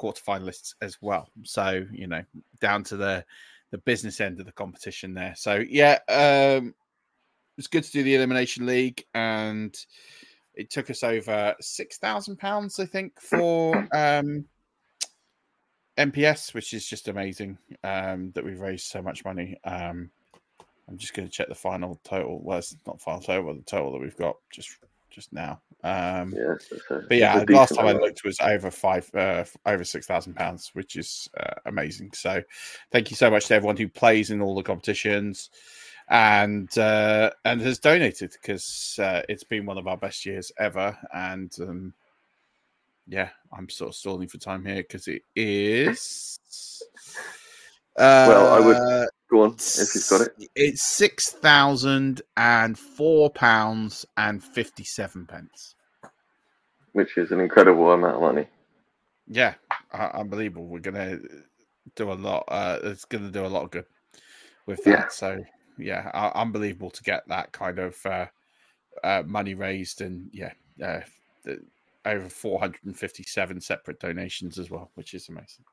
quarterfinalists 0.00 0.74
as 0.80 0.96
well. 1.02 1.28
So 1.42 1.84
you 1.92 2.06
know, 2.06 2.22
down 2.60 2.82
to 2.84 2.96
the 2.96 3.24
the 3.72 3.78
business 3.78 4.20
end 4.20 4.38
of 4.40 4.46
the 4.46 4.52
competition 4.52 5.14
there. 5.14 5.34
So 5.36 5.62
yeah, 5.68 5.98
um, 6.08 6.74
it's 7.58 7.66
good 7.66 7.84
to 7.84 7.92
do 7.92 8.02
the 8.02 8.14
elimination 8.14 8.66
league 8.66 9.04
and 9.14 9.76
it 10.54 10.70
took 10.70 10.90
us 10.90 11.02
over 11.02 11.54
six 11.60 11.98
thousand 11.98 12.36
pounds, 12.36 12.78
I 12.78 12.86
think, 12.86 13.20
for 13.20 13.76
um, 13.94 14.44
MPS, 15.96 16.54
which 16.54 16.74
is 16.74 16.86
just 16.86 17.08
amazing 17.08 17.58
um, 17.84 18.32
that 18.34 18.44
we've 18.44 18.60
raised 18.60 18.86
so 18.86 19.02
much 19.02 19.24
money. 19.24 19.58
Um, 19.64 20.10
I'm 20.88 20.98
just 20.98 21.14
going 21.14 21.26
to 21.26 21.32
check 21.32 21.48
the 21.48 21.54
final 21.54 22.00
total. 22.04 22.40
Well, 22.42 22.58
it's 22.58 22.76
not 22.86 23.00
final 23.00 23.20
total, 23.20 23.44
but 23.44 23.56
the 23.56 23.70
total 23.70 23.92
that 23.92 24.00
we've 24.00 24.16
got 24.16 24.36
just 24.52 24.76
just 25.10 25.32
now. 25.32 25.60
Um, 25.84 26.34
Yes, 26.36 26.72
but 26.88 27.16
yeah, 27.16 27.44
last 27.48 27.74
time 27.74 27.86
I 27.86 27.92
looked 27.92 28.24
was 28.24 28.38
over 28.40 28.70
five, 28.70 29.10
uh, 29.14 29.44
over 29.66 29.84
six 29.84 30.06
thousand 30.06 30.34
pounds, 30.34 30.70
which 30.74 30.96
is 30.96 31.28
uh, 31.38 31.54
amazing. 31.66 32.12
So, 32.12 32.42
thank 32.90 33.10
you 33.10 33.16
so 33.16 33.30
much 33.30 33.46
to 33.46 33.54
everyone 33.54 33.76
who 33.76 33.88
plays 33.88 34.30
in 34.30 34.40
all 34.40 34.54
the 34.54 34.62
competitions 34.62 35.50
and 36.08 36.76
uh, 36.78 37.30
and 37.44 37.60
has 37.60 37.78
donated 37.78 38.32
because 38.32 38.98
uh, 39.00 39.22
it's 39.28 39.44
been 39.44 39.66
one 39.66 39.78
of 39.78 39.86
our 39.86 39.96
best 39.96 40.24
years 40.26 40.52
ever. 40.58 40.96
And 41.14 41.52
um, 41.60 41.94
yeah, 43.06 43.30
I'm 43.56 43.68
sort 43.68 43.90
of 43.90 43.94
stalling 43.94 44.28
for 44.28 44.38
time 44.38 44.64
here 44.64 44.82
because 44.82 45.08
it 45.08 45.22
is. 45.34 46.38
Well, 47.96 48.52
I 48.54 48.60
would- 48.60 48.76
uh, 48.76 49.06
Go 49.30 49.44
on, 49.44 49.54
if 49.54 49.94
you've 49.94 50.08
got 50.10 50.20
it. 50.20 50.50
It's 50.54 50.82
six 50.82 51.30
thousand 51.30 52.20
and 52.36 52.78
four 52.78 53.30
pounds 53.30 54.04
and 54.18 54.44
fifty-seven 54.44 55.24
pence. 55.24 55.74
Which 56.92 57.16
is 57.16 57.30
an 57.32 57.40
incredible 57.40 57.92
amount 57.92 58.16
of 58.16 58.20
money. 58.20 58.46
Yeah, 59.26 59.54
uh, 59.90 60.10
unbelievable. 60.12 60.66
We're 60.66 60.80
gonna 60.80 61.18
do 61.96 62.12
a 62.12 62.14
lot. 62.14 62.44
Uh, 62.48 62.78
it's 62.82 63.06
gonna 63.06 63.30
do 63.30 63.46
a 63.46 63.48
lot 63.48 63.62
of 63.62 63.70
good 63.70 63.86
with 64.66 64.84
that. 64.84 64.90
Yeah. 64.90 65.08
So 65.08 65.42
yeah, 65.78 66.10
uh, 66.14 66.30
unbelievable 66.34 66.90
to 66.90 67.02
get 67.02 67.26
that 67.28 67.52
kind 67.52 67.78
of 67.78 67.96
uh, 68.06 68.26
uh, 69.02 69.22
money 69.26 69.54
raised, 69.54 70.00
and 70.00 70.28
yeah, 70.32 70.52
uh, 70.82 71.00
the, 71.44 71.60
over 72.04 72.28
four 72.28 72.58
hundred 72.58 72.84
and 72.84 72.96
fifty-seven 72.96 73.60
separate 73.60 74.00
donations 74.00 74.58
as 74.58 74.70
well, 74.70 74.90
which 74.94 75.14
is 75.14 75.28
amazing. 75.28 75.64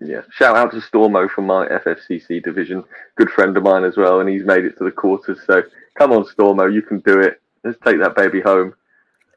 Yeah. 0.00 0.22
Shout 0.30 0.56
out 0.56 0.72
to 0.72 0.78
Stormo 0.78 1.30
from 1.30 1.46
my 1.46 1.66
FFCC 1.68 2.42
division. 2.42 2.84
Good 3.16 3.30
friend 3.30 3.56
of 3.56 3.62
mine 3.62 3.84
as 3.84 3.96
well, 3.96 4.20
and 4.20 4.28
he's 4.28 4.44
made 4.44 4.64
it 4.64 4.76
to 4.78 4.84
the 4.84 4.90
quarters. 4.90 5.38
So 5.46 5.62
come 5.96 6.12
on, 6.12 6.24
Stormo, 6.24 6.72
you 6.72 6.82
can 6.82 7.00
do 7.00 7.20
it. 7.20 7.40
Let's 7.62 7.78
take 7.84 7.98
that 8.00 8.16
baby 8.16 8.40
home. 8.40 8.74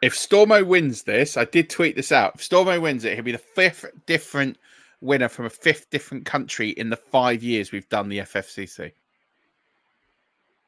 If 0.02 0.14
Stormo 0.14 0.66
wins 0.66 1.04
this, 1.04 1.38
I 1.38 1.46
did 1.46 1.70
tweet 1.70 1.96
this 1.96 2.12
out. 2.12 2.34
If 2.36 2.42
Stormo 2.42 2.82
wins 2.82 3.06
it, 3.06 3.16
he'll 3.16 3.24
be 3.24 3.32
the 3.32 3.38
fifth 3.38 3.86
different 4.06 4.58
winner 5.02 5.30
from 5.30 5.46
a 5.46 5.50
fifth 5.50 5.90
different 5.90 6.26
country 6.26 6.70
in 6.70 6.90
the 6.90 6.96
five 6.96 7.44
years 7.44 7.72
we've 7.72 7.90
done 7.90 8.10
the 8.10 8.20
FFCC. 8.20 8.92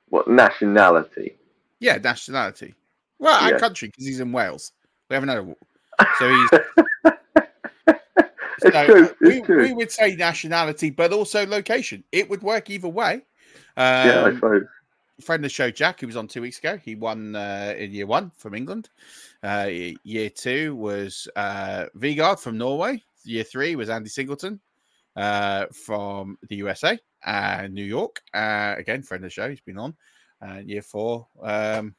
What 0.10 0.28
nationality? 0.28 1.36
Yeah, 1.80 1.98
nationality. 1.98 2.74
Well, 3.20 3.50
Yeah. 3.52 3.60
country 3.60 3.90
because 3.90 4.06
he's 4.06 4.20
in 4.20 4.32
Wales. 4.32 4.72
We 5.10 5.14
haven't 5.16 5.30
had 5.30 5.38
a. 5.40 5.44
war, 5.44 5.56
So 6.18 6.30
he's. 6.36 6.50
It's 8.62 8.74
so, 8.76 8.86
true. 8.86 9.06
uh, 9.06 9.14
we, 9.22 9.42
true. 9.42 9.62
we 9.64 9.74
would 9.74 9.92
say 9.92 10.16
nationality, 10.16 10.90
but 10.90 11.14
also 11.14 11.46
location. 11.46 12.04
It 12.12 12.30
would 12.30 12.42
work 12.44 12.70
either 12.70 12.90
way. 12.90 13.22
yeah, 13.78 14.24
I 14.26 14.30
Um, 14.30 14.36
suppose. 14.36 14.64
friend 15.22 15.40
of 15.40 15.44
the 15.44 15.50
show, 15.54 15.72
Jack, 15.72 16.02
who 16.02 16.08
was 16.08 16.18
on 16.18 16.28
two 16.28 16.42
weeks 16.42 16.60
ago, 16.60 16.78
he 16.78 16.96
won 16.96 17.36
uh, 17.38 17.74
in 17.78 17.92
year 17.94 18.06
one 18.06 18.32
from 18.36 18.54
England. 18.54 18.90
Uh, 19.44 19.70
year 20.04 20.30
two 20.30 20.76
was 20.76 21.28
uh, 21.38 21.86
Vegard 21.98 22.40
from 22.40 22.58
Norway. 22.58 23.02
Year 23.24 23.44
three 23.46 23.78
was 23.78 23.90
Andy 23.90 24.10
Singleton 24.10 24.60
uh, 25.16 25.68
from 25.86 26.38
the 26.50 26.58
USA 26.58 27.00
and 27.24 27.74
New 27.74 27.84
York. 27.84 28.22
Uh, 28.34 28.76
again, 28.78 29.02
friend 29.02 29.24
of 29.24 29.30
the 29.30 29.34
show, 29.34 29.50
he's 29.50 29.62
been 29.62 29.78
on. 29.78 29.96
Uh, 30.42 30.60
year 30.66 30.82
four 30.82 31.28
um, 31.42 31.96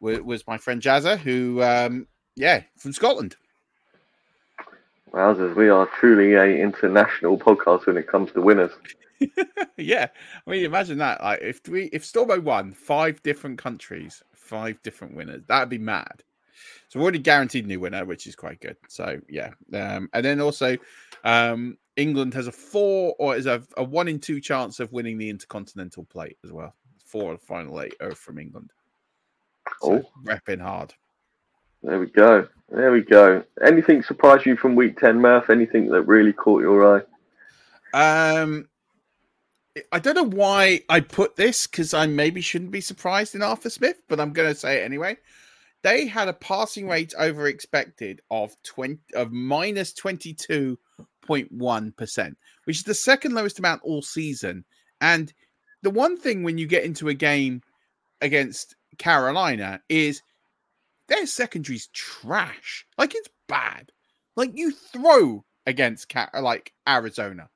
was, 0.00 0.20
was 0.20 0.46
my 0.46 0.56
friend 0.56 0.80
Jazza, 0.80 1.18
who, 1.18 1.62
um, 1.62 2.06
yeah, 2.36 2.62
from 2.78 2.92
Scotland. 2.92 3.36
Wowzers, 5.12 5.54
we 5.54 5.68
are 5.68 5.86
truly 6.00 6.34
a 6.34 6.62
international 6.62 7.38
podcast 7.38 7.86
when 7.86 7.96
it 7.96 8.08
comes 8.08 8.32
to 8.32 8.40
winners. 8.40 8.72
yeah, 9.76 10.08
I 10.46 10.50
mean, 10.50 10.64
imagine 10.64 10.98
that. 10.98 11.22
Like, 11.22 11.40
if 11.40 11.60
we 11.68 11.84
if 11.92 12.02
Stormo 12.04 12.42
won 12.42 12.72
five 12.72 13.22
different 13.22 13.58
countries, 13.58 14.22
five 14.32 14.82
different 14.82 15.14
winners, 15.14 15.42
that'd 15.46 15.68
be 15.68 15.78
mad. 15.78 16.24
So 16.88 16.98
we're 16.98 17.04
already 17.04 17.20
guaranteed 17.20 17.66
new 17.66 17.80
winner, 17.80 18.04
which 18.04 18.26
is 18.26 18.34
quite 18.34 18.60
good. 18.60 18.76
So 18.88 19.20
yeah, 19.28 19.50
um, 19.72 20.08
and 20.12 20.24
then 20.24 20.40
also 20.40 20.76
um, 21.22 21.78
England 21.96 22.34
has 22.34 22.46
a 22.46 22.52
four 22.52 23.14
or 23.18 23.36
is 23.36 23.46
a, 23.46 23.62
a 23.76 23.84
one 23.84 24.08
in 24.08 24.18
two 24.18 24.40
chance 24.40 24.80
of 24.80 24.92
winning 24.92 25.18
the 25.18 25.30
Intercontinental 25.30 26.04
Plate 26.04 26.36
as 26.44 26.52
well. 26.52 26.74
Four 27.06 27.34
of 27.34 27.40
the 27.40 27.46
final 27.46 27.80
eight 27.80 27.94
are 28.00 28.14
from 28.14 28.38
England. 28.38 28.72
So 29.80 29.92
Oh. 30.04 30.10
repping 30.24 30.60
hard. 30.60 30.94
There 31.82 31.98
we 32.00 32.06
go. 32.06 32.48
There 32.70 32.90
we 32.90 33.02
go. 33.02 33.44
Anything 33.64 34.02
surprise 34.02 34.46
you 34.46 34.56
from 34.56 34.74
week 34.74 34.98
10, 34.98 35.18
Murf? 35.20 35.50
Anything 35.50 35.88
that 35.90 36.02
really 36.02 36.32
caught 36.32 36.62
your 36.62 36.96
eye? 36.96 37.02
Um, 38.42 38.68
I 39.92 39.98
don't 39.98 40.14
know 40.14 40.24
why 40.24 40.80
I 40.88 41.00
put 41.00 41.36
this 41.36 41.66
because 41.66 41.94
I 41.94 42.06
maybe 42.06 42.40
shouldn't 42.40 42.70
be 42.70 42.80
surprised 42.80 43.34
in 43.34 43.42
Arthur 43.42 43.70
Smith, 43.70 44.00
but 44.08 44.18
I'm 44.18 44.32
going 44.32 44.48
to 44.52 44.58
say 44.58 44.80
it 44.80 44.84
anyway. 44.84 45.16
They 45.82 46.06
had 46.06 46.28
a 46.28 46.32
passing 46.32 46.88
rate 46.88 47.12
over 47.18 47.46
expected 47.46 48.22
of 48.30 48.56
twenty 48.62 49.00
of 49.14 49.30
minus 49.30 49.92
twenty 49.92 50.32
two 50.32 50.78
point 51.24 51.50
one 51.50 51.92
percent, 51.92 52.36
which 52.64 52.78
is 52.78 52.84
the 52.84 52.94
second 52.94 53.34
lowest 53.34 53.58
amount 53.58 53.82
all 53.82 54.02
season. 54.02 54.64
And 55.00 55.32
the 55.82 55.90
one 55.90 56.16
thing 56.16 56.42
when 56.42 56.58
you 56.58 56.66
get 56.66 56.84
into 56.84 57.08
a 57.08 57.14
game 57.14 57.62
against 58.20 58.76
Carolina 58.98 59.80
is 59.88 60.22
their 61.08 61.26
secondary's 61.26 61.88
trash. 61.88 62.86
Like 62.96 63.14
it's 63.14 63.28
bad. 63.48 63.90
Like 64.36 64.56
you 64.56 64.72
throw 64.72 65.44
against 65.66 66.08
Ca- 66.08 66.30
like 66.40 66.72
Arizona. 66.88 67.48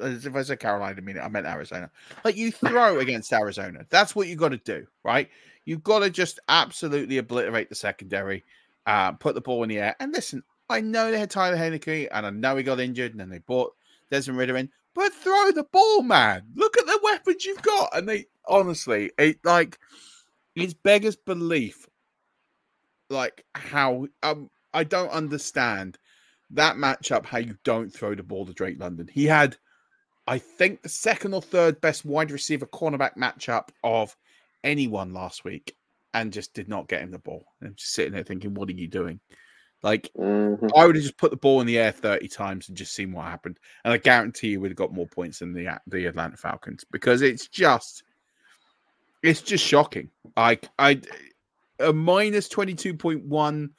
As 0.00 0.26
If 0.26 0.36
I 0.36 0.42
said 0.42 0.60
Carolina, 0.60 0.96
I 0.98 1.00
mean 1.00 1.18
I 1.18 1.28
meant 1.28 1.46
Arizona. 1.46 1.90
Like 2.24 2.36
you 2.36 2.52
throw 2.52 2.98
against 3.00 3.32
Arizona. 3.32 3.86
That's 3.88 4.14
what 4.14 4.28
you 4.28 4.36
got 4.36 4.50
to 4.50 4.58
do, 4.58 4.86
right? 5.04 5.28
You've 5.64 5.82
got 5.82 6.00
to 6.00 6.10
just 6.10 6.38
absolutely 6.48 7.18
obliterate 7.18 7.68
the 7.68 7.74
secondary, 7.74 8.44
uh, 8.86 9.12
put 9.12 9.34
the 9.34 9.40
ball 9.40 9.62
in 9.64 9.68
the 9.68 9.78
air. 9.78 9.96
And 9.98 10.12
listen, 10.12 10.42
I 10.68 10.80
know 10.80 11.10
they 11.10 11.18
had 11.18 11.30
Taylor 11.30 11.56
Heinicke, 11.56 12.08
and 12.10 12.26
I 12.26 12.30
know 12.30 12.56
he 12.56 12.62
got 12.62 12.80
injured, 12.80 13.12
and 13.12 13.20
then 13.20 13.28
they 13.28 13.38
bought 13.38 13.74
Desmond 14.10 14.38
Ridder 14.38 14.56
in. 14.56 14.70
But 14.94 15.12
throw 15.12 15.52
the 15.52 15.64
ball, 15.64 16.02
man. 16.02 16.42
Look 16.54 16.78
at 16.78 16.86
the 16.86 16.98
weapons 17.02 17.44
you've 17.44 17.62
got. 17.62 17.90
And 17.96 18.08
they 18.08 18.26
honestly, 18.48 19.10
it 19.18 19.38
like 19.44 19.78
it's 20.54 20.74
beggars 20.74 21.16
belief. 21.16 21.86
Like 23.10 23.44
how 23.54 24.06
um 24.22 24.50
I 24.72 24.84
don't 24.84 25.10
understand 25.10 25.98
that 26.50 26.76
matchup, 26.76 27.26
how 27.26 27.38
you 27.38 27.56
don't 27.64 27.92
throw 27.92 28.14
the 28.14 28.22
ball 28.22 28.46
to 28.46 28.52
Drake 28.52 28.80
London. 28.80 29.08
He 29.12 29.26
had, 29.26 29.56
I 30.26 30.38
think, 30.38 30.82
the 30.82 30.88
second 30.88 31.34
or 31.34 31.42
third 31.42 31.80
best 31.80 32.04
wide 32.04 32.30
receiver 32.30 32.66
cornerback 32.66 33.16
matchup 33.16 33.68
of 33.84 34.16
anyone 34.64 35.12
last 35.12 35.44
week 35.44 35.76
and 36.14 36.32
just 36.32 36.54
did 36.54 36.68
not 36.68 36.88
get 36.88 37.02
him 37.02 37.10
the 37.10 37.18
ball. 37.18 37.44
I'm 37.62 37.74
just 37.74 37.92
sitting 37.92 38.12
there 38.12 38.22
thinking, 38.22 38.54
what 38.54 38.68
are 38.68 38.72
you 38.72 38.88
doing? 38.88 39.20
Like, 39.86 40.10
Mhm. 40.18 40.68
I 40.74 40.84
would 40.84 40.96
have 40.96 41.04
just 41.04 41.16
put 41.16 41.30
the 41.30 41.36
ball 41.36 41.60
in 41.60 41.66
the 41.68 41.78
air 41.78 41.92
30 41.92 42.26
times 42.26 42.68
and 42.68 42.76
just 42.76 42.92
seen 42.92 43.12
what 43.12 43.26
happened. 43.26 43.60
And 43.84 43.94
I 43.94 43.98
guarantee 43.98 44.48
you 44.48 44.60
would 44.60 44.72
have 44.72 44.76
got 44.76 44.92
more 44.92 45.06
points 45.06 45.38
than 45.38 45.52
the 45.52 45.80
the 45.86 46.06
Atlanta 46.06 46.36
Falcons 46.36 46.84
because 46.90 47.22
it's 47.22 47.46
just 47.46 48.02
it's 49.22 49.40
just 49.40 49.64
shocking. 49.64 50.10
Like 50.36 50.68
I 50.76 51.02
a 51.78 51.92
minus 51.92 52.48
22.1 52.48 53.70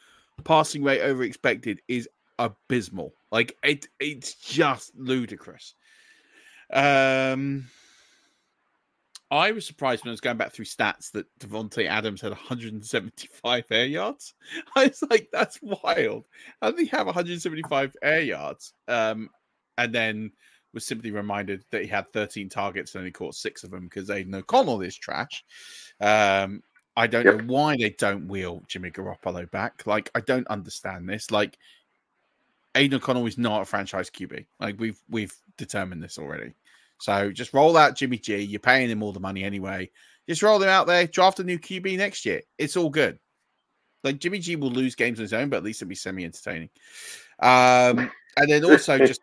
passing 0.45 0.81
rate 0.81 1.01
over 1.01 1.23
expected 1.23 1.81
is 1.89 2.07
abysmal. 2.39 3.13
Like 3.29 3.57
it 3.61 3.89
it's 3.99 4.33
just 4.35 4.95
ludicrous. 4.95 5.75
Um 6.71 7.65
I 9.29 9.51
was 9.51 9.65
surprised 9.65 10.03
when 10.05 10.11
I 10.11 10.13
was 10.13 10.21
going 10.21 10.37
back 10.37 10.53
through 10.53 10.65
stats 10.65 11.11
that 11.11 11.27
Davante 11.39 11.85
Adams 11.85 12.21
had 12.21 12.31
175 12.31 13.65
air 13.71 13.85
yards. 13.85 14.33
I 14.75 14.87
was 14.87 15.03
like, 15.09 15.29
that's 15.33 15.59
wild. 15.61 16.25
How 16.61 16.71
did 16.71 16.79
he 16.79 16.85
have 16.87 17.07
175 17.07 17.95
air 18.01 18.21
yards? 18.21 18.73
Um, 18.87 19.29
and 19.77 19.93
then 19.93 20.31
was 20.73 20.85
simply 20.85 21.11
reminded 21.11 21.65
that 21.71 21.81
he 21.81 21.87
had 21.87 22.11
13 22.13 22.49
targets 22.49 22.93
and 22.95 23.01
only 23.01 23.11
caught 23.11 23.35
six 23.35 23.63
of 23.63 23.71
them 23.71 23.85
because 23.85 24.09
Aidan 24.09 24.35
O'Connell 24.35 24.81
is 24.81 24.95
trash. 24.95 25.43
Um, 25.99 26.63
I 26.95 27.07
don't 27.07 27.25
Yep. 27.25 27.35
know 27.41 27.53
why 27.53 27.75
they 27.77 27.91
don't 27.91 28.27
wheel 28.27 28.63
Jimmy 28.67 28.91
Garoppolo 28.91 29.49
back. 29.51 29.85
Like, 29.85 30.09
I 30.15 30.21
don't 30.21 30.47
understand 30.47 31.07
this. 31.09 31.31
Like, 31.31 31.57
Aidan 32.75 32.97
O'Connell 32.97 33.25
is 33.27 33.37
not 33.37 33.61
a 33.61 33.65
franchise 33.65 34.09
QB. 34.09 34.45
Like, 34.59 34.79
we've 34.79 35.01
we've 35.09 35.35
determined 35.57 36.01
this 36.01 36.17
already. 36.17 36.53
So 36.99 37.31
just 37.31 37.53
roll 37.53 37.77
out 37.77 37.95
Jimmy 37.95 38.17
G. 38.17 38.37
You're 38.41 38.59
paying 38.59 38.89
him 38.89 39.03
all 39.03 39.13
the 39.13 39.19
money 39.19 39.43
anyway. 39.43 39.89
Just 40.27 40.41
roll 40.43 40.61
him 40.61 40.69
out 40.69 40.87
there. 40.87 41.07
Draft 41.07 41.39
a 41.39 41.43
new 41.43 41.59
QB 41.59 41.97
next 41.97 42.25
year. 42.25 42.41
It's 42.57 42.75
all 42.75 42.89
good. 42.89 43.19
Like 44.03 44.19
Jimmy 44.19 44.39
G 44.39 44.55
will 44.55 44.71
lose 44.71 44.95
games 44.95 45.19
on 45.19 45.23
his 45.23 45.33
own, 45.33 45.49
but 45.49 45.57
at 45.57 45.63
least 45.63 45.81
it'll 45.81 45.89
be 45.89 45.95
semi-entertaining. 45.95 46.69
Um, 47.39 48.11
and 48.37 48.49
then 48.49 48.65
also 48.65 48.97
just 49.05 49.21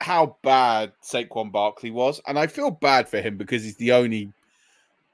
how 0.00 0.36
bad 0.42 0.92
Saquon 1.02 1.50
Barkley 1.50 1.90
was, 1.90 2.20
and 2.26 2.38
I 2.38 2.46
feel 2.46 2.70
bad 2.70 3.08
for 3.08 3.20
him 3.20 3.36
because 3.36 3.64
he's 3.64 3.76
the 3.76 3.92
only 3.92 4.32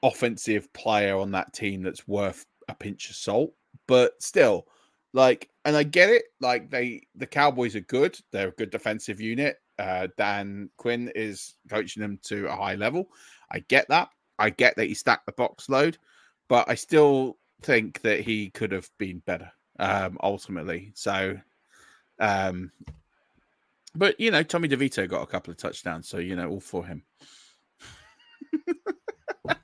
offensive 0.01 0.71
player 0.73 1.17
on 1.17 1.31
that 1.31 1.53
team 1.53 1.81
that's 1.81 2.07
worth 2.07 2.45
a 2.67 2.75
pinch 2.75 3.09
of 3.09 3.15
salt. 3.15 3.53
but 3.87 4.21
still, 4.21 4.67
like, 5.13 5.49
and 5.65 5.75
I 5.75 5.83
get 5.83 6.09
it. 6.09 6.25
Like 6.41 6.69
they, 6.69 7.03
the 7.15 7.27
Cowboys 7.27 7.75
are 7.75 7.81
good. 7.81 8.17
They're 8.31 8.49
a 8.49 8.51
good 8.51 8.71
defensive 8.71 9.21
unit. 9.21 9.57
Uh, 9.79 10.07
Dan 10.17 10.69
Quinn 10.77 11.11
is 11.15 11.55
coaching 11.69 12.01
them 12.01 12.19
to 12.23 12.47
a 12.47 12.55
high 12.55 12.75
level. 12.75 13.09
I 13.51 13.59
get 13.59 13.87
that. 13.89 14.09
I 14.39 14.49
get 14.49 14.75
that 14.75 14.87
he 14.87 14.93
stacked 14.93 15.25
the 15.25 15.31
box 15.31 15.69
load, 15.69 15.97
but 16.49 16.69
I 16.69 16.75
still 16.75 17.37
think 17.61 18.01
that 18.01 18.21
he 18.21 18.49
could 18.49 18.71
have 18.71 18.89
been 18.97 19.19
better 19.25 19.51
um, 19.79 20.17
ultimately. 20.21 20.91
So, 20.95 21.39
um, 22.19 22.71
but 23.95 24.19
you 24.19 24.31
know, 24.31 24.43
Tommy 24.43 24.67
DeVito 24.67 25.07
got 25.07 25.21
a 25.21 25.27
couple 25.27 25.51
of 25.51 25.57
touchdowns, 25.57 26.07
so 26.07 26.17
you 26.17 26.35
know, 26.35 26.49
all 26.49 26.59
for 26.59 26.85
him. 26.85 27.03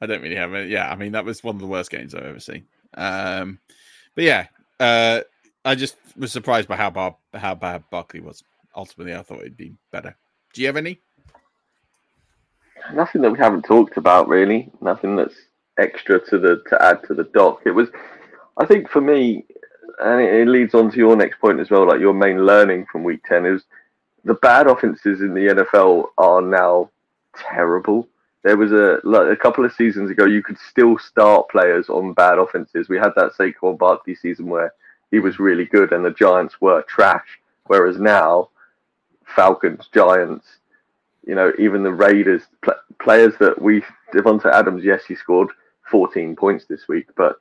I 0.00 0.06
don't 0.06 0.22
really 0.22 0.36
have 0.36 0.54
it. 0.54 0.68
Yeah, 0.68 0.90
I 0.90 0.96
mean, 0.96 1.12
that 1.12 1.24
was 1.24 1.44
one 1.44 1.56
of 1.56 1.60
the 1.60 1.66
worst 1.66 1.90
games 1.90 2.14
I've 2.14 2.24
ever 2.24 2.40
seen. 2.40 2.64
Um, 2.94 3.58
but 4.14 4.24
yeah, 4.24 4.46
uh, 4.78 5.20
I 5.64 5.74
just 5.74 5.96
was 6.16 6.32
surprised 6.32 6.68
by 6.68 6.76
how 6.76 6.90
bad 6.90 7.14
how 7.34 7.54
bad 7.54 7.84
Barkley 7.90 8.20
was. 8.20 8.42
Ultimately, 8.76 9.14
I 9.14 9.22
thought 9.22 9.40
it'd 9.40 9.56
be 9.56 9.74
better. 9.90 10.16
Do 10.52 10.60
you 10.60 10.66
have 10.66 10.76
any? 10.76 11.00
Nothing 12.94 13.22
that 13.22 13.30
we 13.30 13.38
haven't 13.38 13.62
talked 13.62 13.96
about, 13.96 14.28
really. 14.28 14.70
Nothing 14.80 15.16
that's 15.16 15.34
extra 15.78 16.20
to 16.26 16.38
the 16.38 16.62
to 16.68 16.82
add 16.82 17.02
to 17.04 17.14
the 17.14 17.24
doc. 17.34 17.62
It 17.66 17.72
was, 17.72 17.88
I 18.58 18.66
think, 18.66 18.88
for 18.88 19.00
me, 19.00 19.44
and 20.00 20.20
it, 20.20 20.48
leads 20.48 20.74
on 20.74 20.90
to 20.90 20.96
your 20.96 21.16
next 21.16 21.40
point 21.40 21.60
as 21.60 21.70
well. 21.70 21.86
Like 21.86 22.00
your 22.00 22.14
main 22.14 22.46
learning 22.46 22.86
from 22.90 23.04
Week 23.04 23.20
Ten 23.24 23.46
is 23.46 23.64
the 24.24 24.34
bad 24.34 24.66
offenses 24.66 25.20
in 25.20 25.34
the 25.34 25.48
NFL 25.48 26.06
are 26.18 26.42
now 26.42 26.90
terrible. 27.36 28.08
There 28.42 28.56
was 28.56 28.72
a 28.72 28.98
like 29.04 29.30
a 29.30 29.36
couple 29.36 29.64
of 29.64 29.72
seasons 29.72 30.10
ago, 30.10 30.24
you 30.24 30.42
could 30.42 30.58
still 30.58 30.98
start 30.98 31.50
players 31.50 31.88
on 31.88 32.14
bad 32.14 32.38
offenses. 32.38 32.88
We 32.88 32.98
had 32.98 33.12
that 33.16 33.32
Saquon 33.38 33.78
Barkley 33.78 34.14
season 34.14 34.46
where 34.46 34.72
he 35.10 35.18
was 35.18 35.38
really 35.38 35.66
good 35.66 35.92
and 35.92 36.04
the 36.04 36.10
Giants 36.10 36.60
were 36.60 36.82
trash. 36.82 37.26
Whereas 37.66 37.98
now, 37.98 38.48
Falcons, 39.34 39.88
Giants, 39.92 40.46
you 41.26 41.34
know, 41.34 41.52
even 41.58 41.82
the 41.82 41.92
Raiders, 41.92 42.42
pl- 42.62 42.74
players 43.00 43.34
that 43.40 43.60
we 43.60 43.82
Davante 44.12 44.50
Adams, 44.52 44.84
yes, 44.84 45.04
he 45.06 45.14
scored 45.14 45.50
14 45.90 46.36
points 46.36 46.64
this 46.66 46.88
week, 46.88 47.08
but 47.16 47.36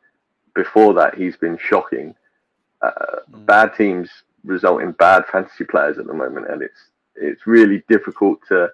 before 0.55 0.93
that, 0.93 1.15
he's 1.15 1.37
been 1.37 1.57
shocking. 1.57 2.15
Uh, 2.81 2.91
mm. 3.31 3.45
Bad 3.45 3.75
teams 3.75 4.09
result 4.43 4.81
in 4.81 4.91
bad 4.93 5.25
fantasy 5.31 5.63
players 5.63 5.97
at 5.97 6.07
the 6.07 6.13
moment, 6.13 6.49
and 6.49 6.61
it's 6.61 6.79
it's 7.15 7.45
really 7.45 7.83
difficult 7.89 8.39
to 8.47 8.69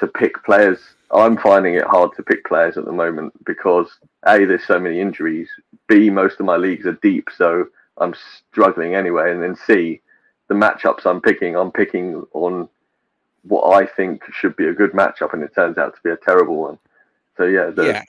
to 0.00 0.06
pick 0.06 0.42
players. 0.44 0.78
I'm 1.10 1.36
finding 1.36 1.74
it 1.74 1.84
hard 1.84 2.10
to 2.16 2.22
pick 2.22 2.44
players 2.46 2.76
at 2.76 2.84
the 2.84 2.92
moment 2.92 3.32
because 3.44 3.88
a 4.26 4.44
there's 4.44 4.64
so 4.64 4.78
many 4.78 5.00
injuries. 5.00 5.48
B 5.88 6.10
most 6.10 6.40
of 6.40 6.46
my 6.46 6.56
leagues 6.56 6.86
are 6.86 6.98
deep, 7.02 7.28
so 7.36 7.66
I'm 7.98 8.14
struggling 8.50 8.94
anyway. 8.94 9.32
And 9.32 9.42
then 9.42 9.56
C 9.56 10.00
the 10.48 10.54
matchups 10.54 11.06
I'm 11.06 11.20
picking, 11.20 11.56
I'm 11.56 11.72
picking 11.72 12.24
on 12.32 12.68
what 13.42 13.74
I 13.74 13.86
think 13.86 14.22
should 14.32 14.56
be 14.56 14.68
a 14.68 14.72
good 14.72 14.92
matchup, 14.92 15.32
and 15.32 15.42
it 15.42 15.54
turns 15.54 15.78
out 15.78 15.94
to 15.94 16.00
be 16.02 16.10
a 16.10 16.16
terrible 16.16 16.56
one. 16.56 16.78
So 17.36 17.44
yeah, 17.44 17.70
the, 17.70 17.86
yeah. 17.86 18.02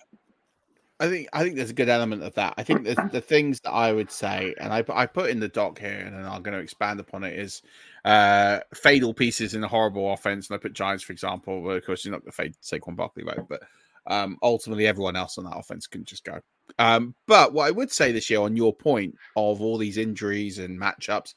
I 1.00 1.10
think 1.10 1.28
I 1.34 1.44
think 1.44 1.56
there's 1.56 1.72
a 1.72 1.74
good 1.74 1.90
element 1.90 2.24
of 2.24 2.34
that. 2.36 2.54
I 2.58 2.64
think 2.64 2.84
the, 2.84 3.10
the 3.12 3.22
things 3.22 3.60
that 3.62 3.72
I 3.72 3.92
would 3.92 4.12
say, 4.12 4.54
and 4.60 4.72
I, 4.72 4.84
I 4.90 5.06
put 5.06 5.30
in 5.30 5.40
the 5.40 5.48
doc 5.48 5.80
here, 5.80 6.04
and 6.06 6.16
I'm 6.16 6.44
going 6.44 6.54
to 6.54 6.64
expand 6.64 7.00
upon 7.00 7.24
it, 7.24 7.38
is 7.38 7.62
uh, 8.06 8.60
fatal 8.74 9.14
pieces 9.14 9.56
in 9.56 9.64
a 9.64 9.68
horrible 9.68 10.14
offense. 10.14 10.50
And 10.50 10.56
I 10.56 10.60
put 10.60 10.74
Giants, 10.74 11.04
for 11.04 11.14
example, 11.14 11.62
where 11.62 11.78
of 11.78 11.86
course 11.86 12.06
you're 12.06 12.12
not 12.12 12.22
going 12.22 12.32
to 12.32 12.36
fade 12.36 12.56
Saquon 12.62 12.96
Barkley, 12.96 13.24
right? 13.24 13.40
But 13.50 13.64
um, 14.08 14.38
ultimately, 14.44 14.88
everyone 14.88 15.16
else 15.16 15.38
on 15.38 15.46
that 15.46 15.58
offense 15.58 15.88
can 15.88 16.06
just 16.06 16.24
go. 16.24 16.40
Um, 16.80 17.16
but 17.28 17.54
what 17.54 17.68
I 17.68 17.72
would 17.72 17.92
say 17.92 18.12
this 18.12 18.30
year, 18.30 18.42
on 18.42 18.56
your 18.56 18.74
point 18.74 19.16
of 19.36 19.62
all 19.62 19.78
these 19.78 19.98
injuries 19.98 20.60
and 20.60 20.80
matchups, 20.80 21.34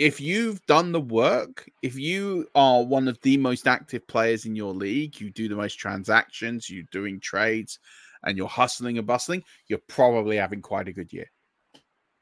if 0.00 0.18
you've 0.18 0.64
done 0.64 0.92
the 0.92 1.00
work, 1.00 1.70
if 1.82 1.94
you 1.94 2.48
are 2.54 2.82
one 2.82 3.06
of 3.06 3.20
the 3.20 3.36
most 3.36 3.68
active 3.68 4.08
players 4.08 4.46
in 4.46 4.56
your 4.56 4.72
league, 4.72 5.20
you 5.20 5.30
do 5.30 5.46
the 5.46 5.54
most 5.54 5.74
transactions, 5.74 6.70
you're 6.70 6.86
doing 6.90 7.20
trades, 7.20 7.78
and 8.24 8.38
you're 8.38 8.48
hustling 8.48 8.96
and 8.96 9.06
bustling, 9.06 9.44
you're 9.68 9.82
probably 9.88 10.38
having 10.38 10.62
quite 10.62 10.88
a 10.88 10.92
good 10.94 11.12
year. 11.12 11.30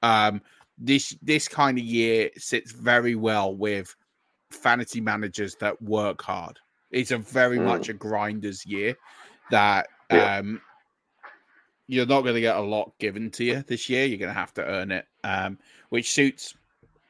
Um, 0.02 0.42
this 0.76 1.16
this 1.22 1.46
kind 1.46 1.78
of 1.78 1.84
year 1.84 2.30
sits 2.36 2.72
very 2.72 3.14
well 3.14 3.54
with 3.54 3.94
fantasy 4.50 5.00
managers 5.00 5.54
that 5.60 5.80
work 5.80 6.20
hard. 6.20 6.58
It's 6.90 7.12
a 7.12 7.18
very 7.18 7.58
mm. 7.58 7.64
much 7.64 7.88
a 7.88 7.92
grinder's 7.92 8.66
year 8.66 8.96
that 9.52 9.86
yeah. 10.10 10.38
um 10.38 10.60
you're 11.86 12.06
not 12.06 12.22
going 12.22 12.34
to 12.34 12.40
get 12.40 12.56
a 12.56 12.60
lot 12.60 12.92
given 12.98 13.30
to 13.30 13.44
you 13.44 13.64
this 13.66 13.88
year. 13.88 14.04
You're 14.04 14.18
going 14.18 14.34
to 14.34 14.38
have 14.38 14.52
to 14.54 14.64
earn 14.64 14.90
it, 14.92 15.06
um, 15.24 15.58
which 15.88 16.10
suits 16.10 16.54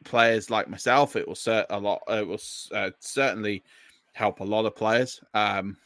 players 0.05 0.51
like 0.51 0.69
myself, 0.69 1.17
it 1.17 1.27
will 1.27 1.35
cert 1.35 1.67
a 1.71 1.79
lot. 1.79 2.03
It 2.09 2.27
will 2.27 2.41
uh, 2.73 2.91
certainly 3.01 3.65
help 4.13 4.41
a 4.41 4.45
lot 4.45 4.67
of 4.67 4.77
players. 4.77 5.21
Um, 5.35 5.77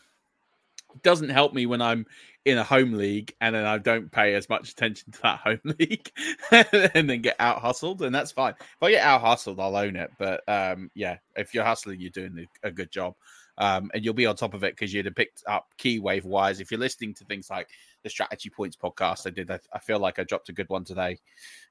doesn't 1.02 1.30
help 1.30 1.54
me 1.54 1.66
when 1.66 1.80
I'm 1.80 2.06
in 2.44 2.58
a 2.58 2.64
home 2.64 2.92
league 2.92 3.34
and 3.40 3.54
then 3.54 3.64
I 3.64 3.78
don't 3.78 4.10
pay 4.10 4.34
as 4.34 4.48
much 4.48 4.70
attention 4.70 5.12
to 5.12 5.22
that 5.22 5.38
home 5.44 5.60
league 5.78 6.10
and 6.50 7.08
then 7.08 7.22
get 7.22 7.36
out 7.38 7.60
hustled, 7.60 8.02
and 8.02 8.14
that's 8.14 8.32
fine. 8.32 8.54
If 8.58 8.82
I 8.82 8.90
get 8.90 9.04
out 9.04 9.20
hustled, 9.20 9.60
I'll 9.60 9.76
own 9.76 9.96
it. 9.96 10.10
But 10.18 10.42
um, 10.48 10.90
yeah, 10.94 11.18
if 11.36 11.54
you're 11.54 11.64
hustling, 11.64 12.00
you're 12.00 12.10
doing 12.10 12.46
a 12.62 12.70
good 12.70 12.90
job. 12.90 13.14
Um, 13.58 13.90
and 13.92 14.02
you'll 14.02 14.14
be 14.14 14.26
on 14.26 14.34
top 14.34 14.54
of 14.54 14.64
it 14.64 14.74
because 14.74 14.94
you'd 14.94 15.04
have 15.04 15.14
picked 15.14 15.44
up 15.46 15.66
key 15.76 15.98
wave 15.98 16.24
wise. 16.24 16.58
If 16.58 16.70
you're 16.70 16.80
listening 16.80 17.12
to 17.14 17.24
things 17.24 17.50
like 17.50 17.68
the 18.02 18.08
Strategy 18.08 18.48
Points 18.48 18.76
podcast, 18.76 19.26
I 19.26 19.30
did. 19.30 19.50
I, 19.50 19.58
I 19.72 19.78
feel 19.78 19.98
like 19.98 20.18
I 20.18 20.24
dropped 20.24 20.48
a 20.48 20.54
good 20.54 20.70
one 20.70 20.84
today 20.84 21.18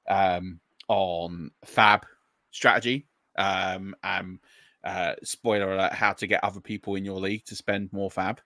um, 0.08 0.60
on 0.88 1.50
FAAB 1.66 2.02
strategy. 2.52 3.06
Um, 3.36 3.94
and 4.04 4.38
uh, 4.84 5.14
spoiler 5.24 5.72
alert: 5.72 5.92
how 5.92 6.12
to 6.12 6.26
get 6.26 6.44
other 6.44 6.60
people 6.60 6.94
in 6.94 7.04
your 7.04 7.18
league 7.18 7.44
to 7.46 7.56
spend 7.56 7.92
more 7.92 8.10
FAAB. 8.10 8.38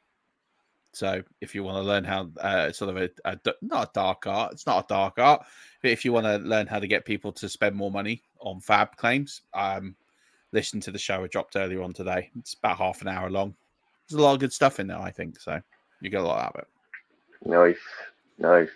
So 0.96 1.22
if 1.42 1.54
you 1.54 1.62
want 1.62 1.76
to 1.76 1.82
learn 1.82 2.04
how 2.04 2.30
uh, 2.40 2.72
sort 2.72 2.88
of 2.88 2.96
a, 2.96 3.10
a, 3.26 3.38
not 3.60 3.88
a 3.88 3.90
dark 3.92 4.26
art, 4.26 4.52
it's 4.52 4.66
not 4.66 4.84
a 4.84 4.88
dark 4.88 5.18
art, 5.18 5.44
but 5.82 5.90
if 5.90 6.06
you 6.06 6.12
want 6.12 6.24
to 6.24 6.38
learn 6.38 6.66
how 6.66 6.78
to 6.78 6.86
get 6.86 7.04
people 7.04 7.32
to 7.32 7.50
spend 7.50 7.76
more 7.76 7.90
money 7.90 8.22
on 8.40 8.62
FAAB 8.62 8.96
claims, 8.96 9.42
um, 9.52 9.94
listen 10.52 10.80
to 10.80 10.90
the 10.90 10.98
show 10.98 11.22
I 11.22 11.26
dropped 11.26 11.54
earlier 11.54 11.82
on 11.82 11.92
today. 11.92 12.30
It's 12.38 12.54
about 12.54 12.78
half 12.78 13.02
an 13.02 13.08
hour 13.08 13.28
long. 13.28 13.54
There's 14.08 14.18
a 14.18 14.22
lot 14.22 14.32
of 14.32 14.40
good 14.40 14.54
stuff 14.54 14.80
in 14.80 14.86
there, 14.86 14.98
I 14.98 15.10
think. 15.10 15.38
So 15.38 15.60
you 16.00 16.08
get 16.08 16.22
a 16.22 16.26
lot 16.26 16.42
out 16.42 16.56
of 16.56 16.60
it. 16.62 16.68
Nice, 17.44 17.76
nice. 18.38 18.70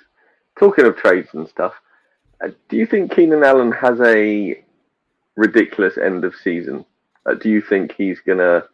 Talking 0.59 0.85
of 0.85 0.97
trades 0.97 1.31
and 1.33 1.49
stuff, 1.49 1.81
uh, 2.45 2.49
do 2.69 2.77
you 2.77 2.85
think 2.85 3.14
Keenan 3.14 3.45
Allen 3.45 3.73
has 3.73 3.99
a 4.03 4.62
ridiculous 5.37 5.99
end 5.99 6.25
of 6.25 6.35
season. 6.35 6.85
Uh, 7.27 7.35
do 7.35 7.49
you 7.49 7.61
think 7.61 7.95
he's 7.97 8.21
gonna 8.21 8.64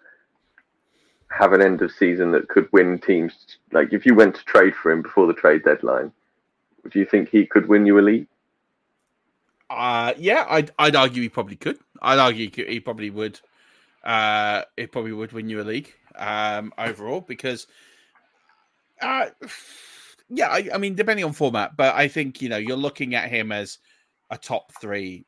have 1.31 1.53
an 1.53 1.63
end 1.63 1.83
of 1.83 1.93
season 1.93 2.33
that 2.33 2.49
could 2.49 2.69
win 2.73 2.99
teams? 2.99 3.59
Like 3.73 3.93
if 3.93 4.07
you 4.07 4.15
went 4.15 4.35
to 4.37 4.45
trade 4.45 4.75
for 4.75 4.91
him 4.91 5.03
before 5.03 5.27
the 5.27 5.35
trade 5.35 5.65
deadline, 5.65 6.13
do 6.91 6.99
you 6.99 7.05
think 7.05 7.29
he 7.29 7.47
could 7.47 7.69
win 7.69 7.87
you 7.87 7.99
a 7.99 8.01
league? 8.01 8.29
Uh 9.69 10.13
yeah, 10.17 10.47
I'd 10.49 10.71
I'd 10.79 10.97
argue 10.97 11.23
he 11.23 11.29
probably 11.29 11.57
could. 11.57 11.79
I'd 12.01 12.19
argue 12.19 12.51
he 12.51 12.81
probably 12.81 13.11
would. 13.11 13.41
Uh, 14.05 14.63
he 14.77 14.87
probably 14.87 15.13
would 15.13 15.33
win 15.33 15.49
you 15.49 15.61
a 15.61 15.65
league 15.65 15.93
um, 16.15 16.73
overall 16.79 17.21
because, 17.21 17.67
uh, 19.03 19.27
yeah, 20.29 20.47
I, 20.47 20.69
I 20.75 20.79
mean, 20.79 20.95
depending 20.95 21.25
on 21.25 21.33
format, 21.33 21.77
but 21.77 21.93
I 21.97 22.07
think 22.07 22.41
you 22.41 22.49
know 22.49 22.57
you're 22.57 22.77
looking 22.77 23.17
at 23.17 23.29
him 23.29 23.51
as 23.51 23.79
a 24.31 24.39
top 24.39 24.73
three 24.81 25.25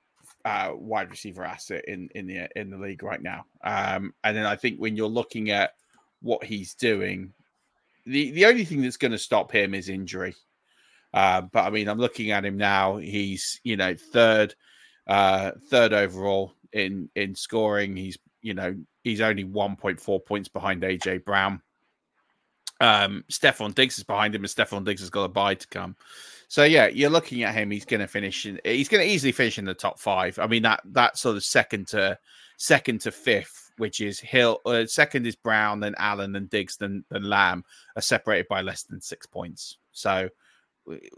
uh, 0.48 0.72
wide 0.74 1.11
receiver 1.11 1.44
asset 1.44 1.84
in 1.87 2.08
in 2.14 2.26
the 2.26 2.48
in 2.56 2.70
the 2.70 2.78
league 2.78 3.02
right 3.02 3.20
now. 3.20 3.44
Um, 3.62 4.14
and 4.24 4.34
then 4.34 4.46
I 4.46 4.56
think 4.56 4.78
when 4.78 4.96
you're 4.96 5.06
looking 5.06 5.50
at 5.50 5.74
what 6.22 6.42
he's 6.42 6.74
doing, 6.74 7.34
the 8.06 8.30
the 8.30 8.46
only 8.46 8.64
thing 8.64 8.80
that's 8.80 8.96
going 8.96 9.12
to 9.12 9.18
stop 9.18 9.52
him 9.52 9.74
is 9.74 9.90
injury. 9.90 10.34
Uh, 11.12 11.42
but 11.42 11.64
I 11.64 11.70
mean, 11.70 11.87
I'm 11.87 11.98
looking 11.98 12.30
at 12.30 12.46
him 12.46 12.56
now. 12.56 12.96
He's 12.96 13.61
you 13.62 13.76
know 13.76 13.94
third, 13.94 14.54
uh, 15.06 15.52
third 15.68 15.92
overall 15.92 16.54
in 16.72 17.11
in 17.14 17.34
scoring. 17.34 17.94
He's 17.94 18.16
you 18.40 18.54
know 18.54 18.74
he's 19.04 19.20
only 19.20 19.44
1.4 19.44 20.24
points 20.24 20.48
behind 20.48 20.82
AJ 20.82 21.24
Brown. 21.24 21.61
Um, 22.80 23.24
Stefon 23.30 23.74
Diggs 23.74 23.98
is 23.98 24.04
behind 24.04 24.34
him, 24.34 24.44
and 24.44 24.50
Stefon 24.50 24.84
Diggs 24.84 25.02
has 25.02 25.11
got 25.11 25.24
a 25.24 25.28
bye 25.28 25.56
to 25.56 25.68
come. 25.68 25.94
So 26.48 26.64
yeah, 26.64 26.88
you're 26.88 27.11
looking 27.11 27.42
at 27.42 27.54
him. 27.54 27.70
He's 27.70 27.84
going 27.84 28.00
to 28.00 28.06
finish. 28.06 28.46
In, 28.46 28.58
he's 28.64 28.88
going 28.88 29.06
to 29.06 29.12
easily 29.12 29.32
finish 29.32 29.58
in 29.58 29.66
the 29.66 29.74
top 29.74 30.00
five. 30.00 30.38
I 30.38 30.46
mean 30.46 30.62
that 30.62 30.80
that 30.87 31.18
sort 31.18 31.37
of 31.37 31.44
second 31.44 31.88
to 31.88 32.18
second 32.56 33.02
to 33.02 33.12
fifth, 33.12 33.70
which 33.76 34.00
is 34.00 34.18
Hill. 34.18 34.61
Uh, 34.64 34.87
second 34.87 35.26
is 35.26 35.37
Brown, 35.37 35.80
then 35.80 35.94
Allen, 35.98 36.32
then 36.32 36.46
Diggs, 36.46 36.78
then 36.78 37.04
then 37.11 37.24
Lamb, 37.24 37.64
are 37.96 38.02
separated 38.02 38.48
by 38.48 38.62
less 38.62 38.82
than 38.84 39.00
six 39.00 39.26
points. 39.26 39.76
So 39.92 40.30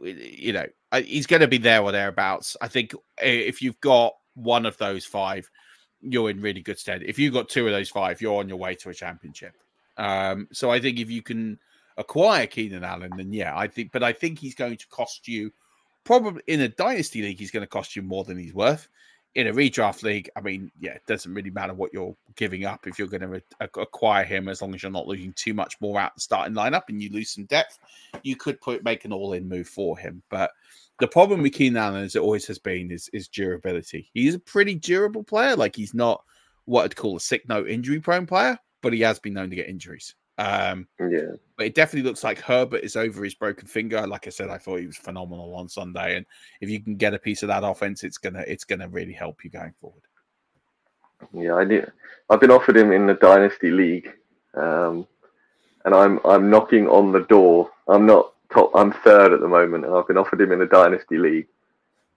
you 0.02 0.52
know 0.52 0.66
he's 0.96 1.26
going 1.26 1.42
to 1.42 1.48
be 1.48 1.58
there 1.58 1.80
or 1.80 1.92
thereabouts. 1.92 2.56
I 2.60 2.66
think 2.66 2.92
if 3.22 3.62
you've 3.62 3.80
got 3.80 4.14
one 4.34 4.66
of 4.66 4.76
those 4.78 5.04
five, 5.04 5.48
you're 6.00 6.30
in 6.30 6.40
really 6.40 6.60
good 6.60 6.78
stead. 6.78 7.04
If 7.04 7.20
you've 7.20 7.34
got 7.34 7.48
two 7.48 7.66
of 7.66 7.72
those 7.72 7.88
five, 7.88 8.20
you're 8.20 8.40
on 8.40 8.48
your 8.48 8.58
way 8.58 8.74
to 8.76 8.90
a 8.90 8.94
championship. 8.94 9.54
Um, 9.96 10.48
so 10.52 10.70
I 10.70 10.80
think 10.80 10.98
if 10.98 11.08
you 11.08 11.22
can 11.22 11.58
acquire 12.00 12.46
Keenan 12.46 12.82
Allen, 12.82 13.12
then 13.16 13.32
yeah, 13.32 13.56
I 13.56 13.68
think, 13.68 13.92
but 13.92 14.02
I 14.02 14.12
think 14.12 14.38
he's 14.38 14.54
going 14.54 14.76
to 14.76 14.88
cost 14.88 15.28
you 15.28 15.52
probably 16.04 16.42
in 16.46 16.62
a 16.62 16.68
dynasty 16.68 17.22
league, 17.22 17.38
he's 17.38 17.50
going 17.50 17.62
to 17.62 17.68
cost 17.68 17.94
you 17.94 18.02
more 18.02 18.24
than 18.24 18.38
he's 18.38 18.54
worth. 18.54 18.88
In 19.36 19.46
a 19.46 19.52
redraft 19.52 20.02
league, 20.02 20.28
I 20.34 20.40
mean, 20.40 20.72
yeah, 20.80 20.94
it 20.94 21.06
doesn't 21.06 21.32
really 21.32 21.50
matter 21.50 21.72
what 21.72 21.92
you're 21.92 22.16
giving 22.34 22.64
up 22.64 22.88
if 22.88 22.98
you're 22.98 23.06
going 23.06 23.20
to 23.20 23.28
re- 23.28 23.42
acquire 23.60 24.24
him, 24.24 24.48
as 24.48 24.60
long 24.60 24.74
as 24.74 24.82
you're 24.82 24.90
not 24.90 25.06
losing 25.06 25.32
too 25.34 25.54
much 25.54 25.80
more 25.80 26.00
out 26.00 26.16
the 26.16 26.20
starting 26.20 26.56
lineup 26.56 26.88
and 26.88 27.00
you 27.00 27.10
lose 27.10 27.30
some 27.30 27.44
depth. 27.44 27.78
You 28.24 28.34
could 28.34 28.60
put 28.60 28.82
make 28.82 29.04
an 29.04 29.12
all-in 29.12 29.48
move 29.48 29.68
for 29.68 29.96
him, 29.96 30.20
but 30.30 30.50
the 30.98 31.06
problem 31.06 31.42
with 31.42 31.52
Keenan 31.52 31.76
Allen, 31.76 32.04
as 32.04 32.16
it 32.16 32.22
always 32.22 32.46
has 32.48 32.58
been, 32.58 32.90
is 32.90 33.08
is 33.12 33.28
durability. 33.28 34.10
He's 34.12 34.34
a 34.34 34.40
pretty 34.40 34.74
durable 34.74 35.22
player. 35.22 35.54
Like 35.54 35.76
he's 35.76 35.94
not 35.94 36.24
what 36.64 36.84
I'd 36.84 36.96
call 36.96 37.16
a 37.16 37.20
sick 37.20 37.48
note 37.48 37.68
injury 37.68 38.00
prone 38.00 38.26
player, 38.26 38.58
but 38.82 38.92
he 38.92 39.00
has 39.02 39.20
been 39.20 39.34
known 39.34 39.50
to 39.50 39.56
get 39.56 39.68
injuries. 39.68 40.16
Um, 40.40 40.88
yeah, 40.98 41.32
but 41.58 41.66
it 41.66 41.74
definitely 41.74 42.08
looks 42.08 42.24
like 42.24 42.38
Herbert 42.38 42.82
is 42.82 42.96
over 42.96 43.22
his 43.22 43.34
broken 43.34 43.68
finger. 43.68 44.06
Like 44.06 44.26
I 44.26 44.30
said, 44.30 44.48
I 44.48 44.56
thought 44.56 44.80
he 44.80 44.86
was 44.86 44.96
phenomenal 44.96 45.54
on 45.54 45.68
Sunday, 45.68 46.16
and 46.16 46.24
if 46.62 46.70
you 46.70 46.80
can 46.80 46.96
get 46.96 47.12
a 47.12 47.18
piece 47.18 47.42
of 47.42 47.48
that 47.48 47.62
offense, 47.62 48.04
it's 48.04 48.16
gonna 48.16 48.42
it's 48.46 48.64
gonna 48.64 48.88
really 48.88 49.12
help 49.12 49.44
you 49.44 49.50
going 49.50 49.74
forward. 49.78 50.00
Yeah, 51.34 51.56
I 51.56 51.64
did. 51.64 51.92
I've 52.30 52.40
been 52.40 52.50
offered 52.50 52.78
him 52.78 52.90
in 52.90 53.06
the 53.06 53.14
dynasty 53.14 53.70
league, 53.70 54.10
um, 54.54 55.06
and 55.84 55.94
I'm 55.94 56.18
I'm 56.24 56.48
knocking 56.48 56.88
on 56.88 57.12
the 57.12 57.24
door. 57.24 57.70
I'm 57.86 58.06
not 58.06 58.32
top. 58.50 58.70
I'm 58.74 58.92
third 58.92 59.34
at 59.34 59.40
the 59.40 59.48
moment, 59.48 59.84
and 59.84 59.94
I've 59.94 60.08
been 60.08 60.16
offered 60.16 60.40
him 60.40 60.52
in 60.52 60.60
the 60.60 60.66
dynasty 60.66 61.18
league, 61.18 61.48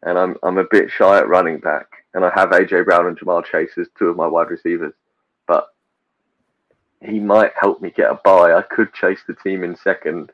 and 0.03 0.17
I'm 0.17 0.37
I'm 0.43 0.59
a 0.59 0.67
bit 0.71 0.89
shy 0.89 1.17
at 1.17 1.27
running 1.27 1.57
back, 1.57 1.87
and 2.13 2.23
I 2.23 2.31
have 2.33 2.51
AJ 2.51 2.85
Brown 2.85 3.07
and 3.07 3.19
Ja'Marr 3.19 3.43
Chase 3.43 3.77
as 3.77 3.87
two 3.99 4.07
of 4.07 4.15
my 4.15 4.27
wide 4.27 4.49
receivers, 4.49 4.93
he 7.05 7.19
might 7.19 7.51
help 7.59 7.81
me 7.81 7.91
get 7.91 8.11
a 8.11 8.19
bye. 8.23 8.53
I 8.53 8.61
could 8.61 8.93
chase 8.93 9.19
the 9.27 9.35
team 9.35 9.63
in 9.63 9.75
second, 9.75 10.31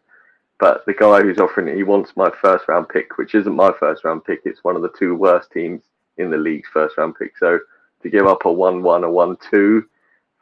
but 0.60 0.86
the 0.86 0.94
guy 0.94 1.22
who's 1.22 1.40
offering 1.40 1.68
it, 1.68 1.76
he 1.76 1.84
wants 1.84 2.16
my 2.16 2.30
first 2.42 2.68
round 2.68 2.90
pick, 2.90 3.18
which 3.18 3.36
isn't 3.36 3.56
my 3.56 3.72
first 3.80 4.04
round 4.04 4.26
pick. 4.26 4.42
It's 4.46 4.64
one 4.64 4.76
of 4.76 4.82
the 4.82 4.94
two 4.98 5.16
worst 5.16 5.52
teams 5.52 5.84
in 6.18 6.30
the 6.30 6.38
league's 6.38 6.70
first 6.72 6.98
round 6.98 7.16
pick. 7.16 7.38
So 7.38 7.60
to 8.04 8.10
give 8.10 8.28
up 8.28 8.46
a 8.46 8.52
one 8.52 8.84
one 8.84 9.04
a 9.04 9.10
one 9.10 9.38
two 9.50 9.86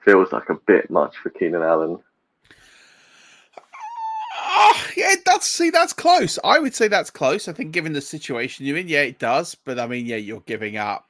feels 0.03 0.31
like 0.31 0.49
a 0.49 0.55
bit 0.65 0.89
much 0.89 1.17
for 1.17 1.29
Keenan 1.29 1.63
Allen. 1.63 1.99
Oh, 4.59 4.87
yeah, 4.95 5.15
that's 5.25 5.47
see, 5.47 5.69
that's 5.69 5.93
close. 5.93 6.39
I 6.43 6.59
would 6.59 6.73
say 6.73 6.87
that's 6.87 7.09
close. 7.09 7.47
I 7.47 7.53
think, 7.53 7.71
given 7.73 7.93
the 7.93 8.01
situation 8.01 8.65
you're 8.65 8.77
in, 8.77 8.87
yeah, 8.87 9.01
it 9.01 9.19
does. 9.19 9.55
But 9.55 9.79
I 9.79 9.87
mean, 9.87 10.05
yeah, 10.05 10.15
you're 10.15 10.41
giving 10.41 10.77
up. 10.77 11.07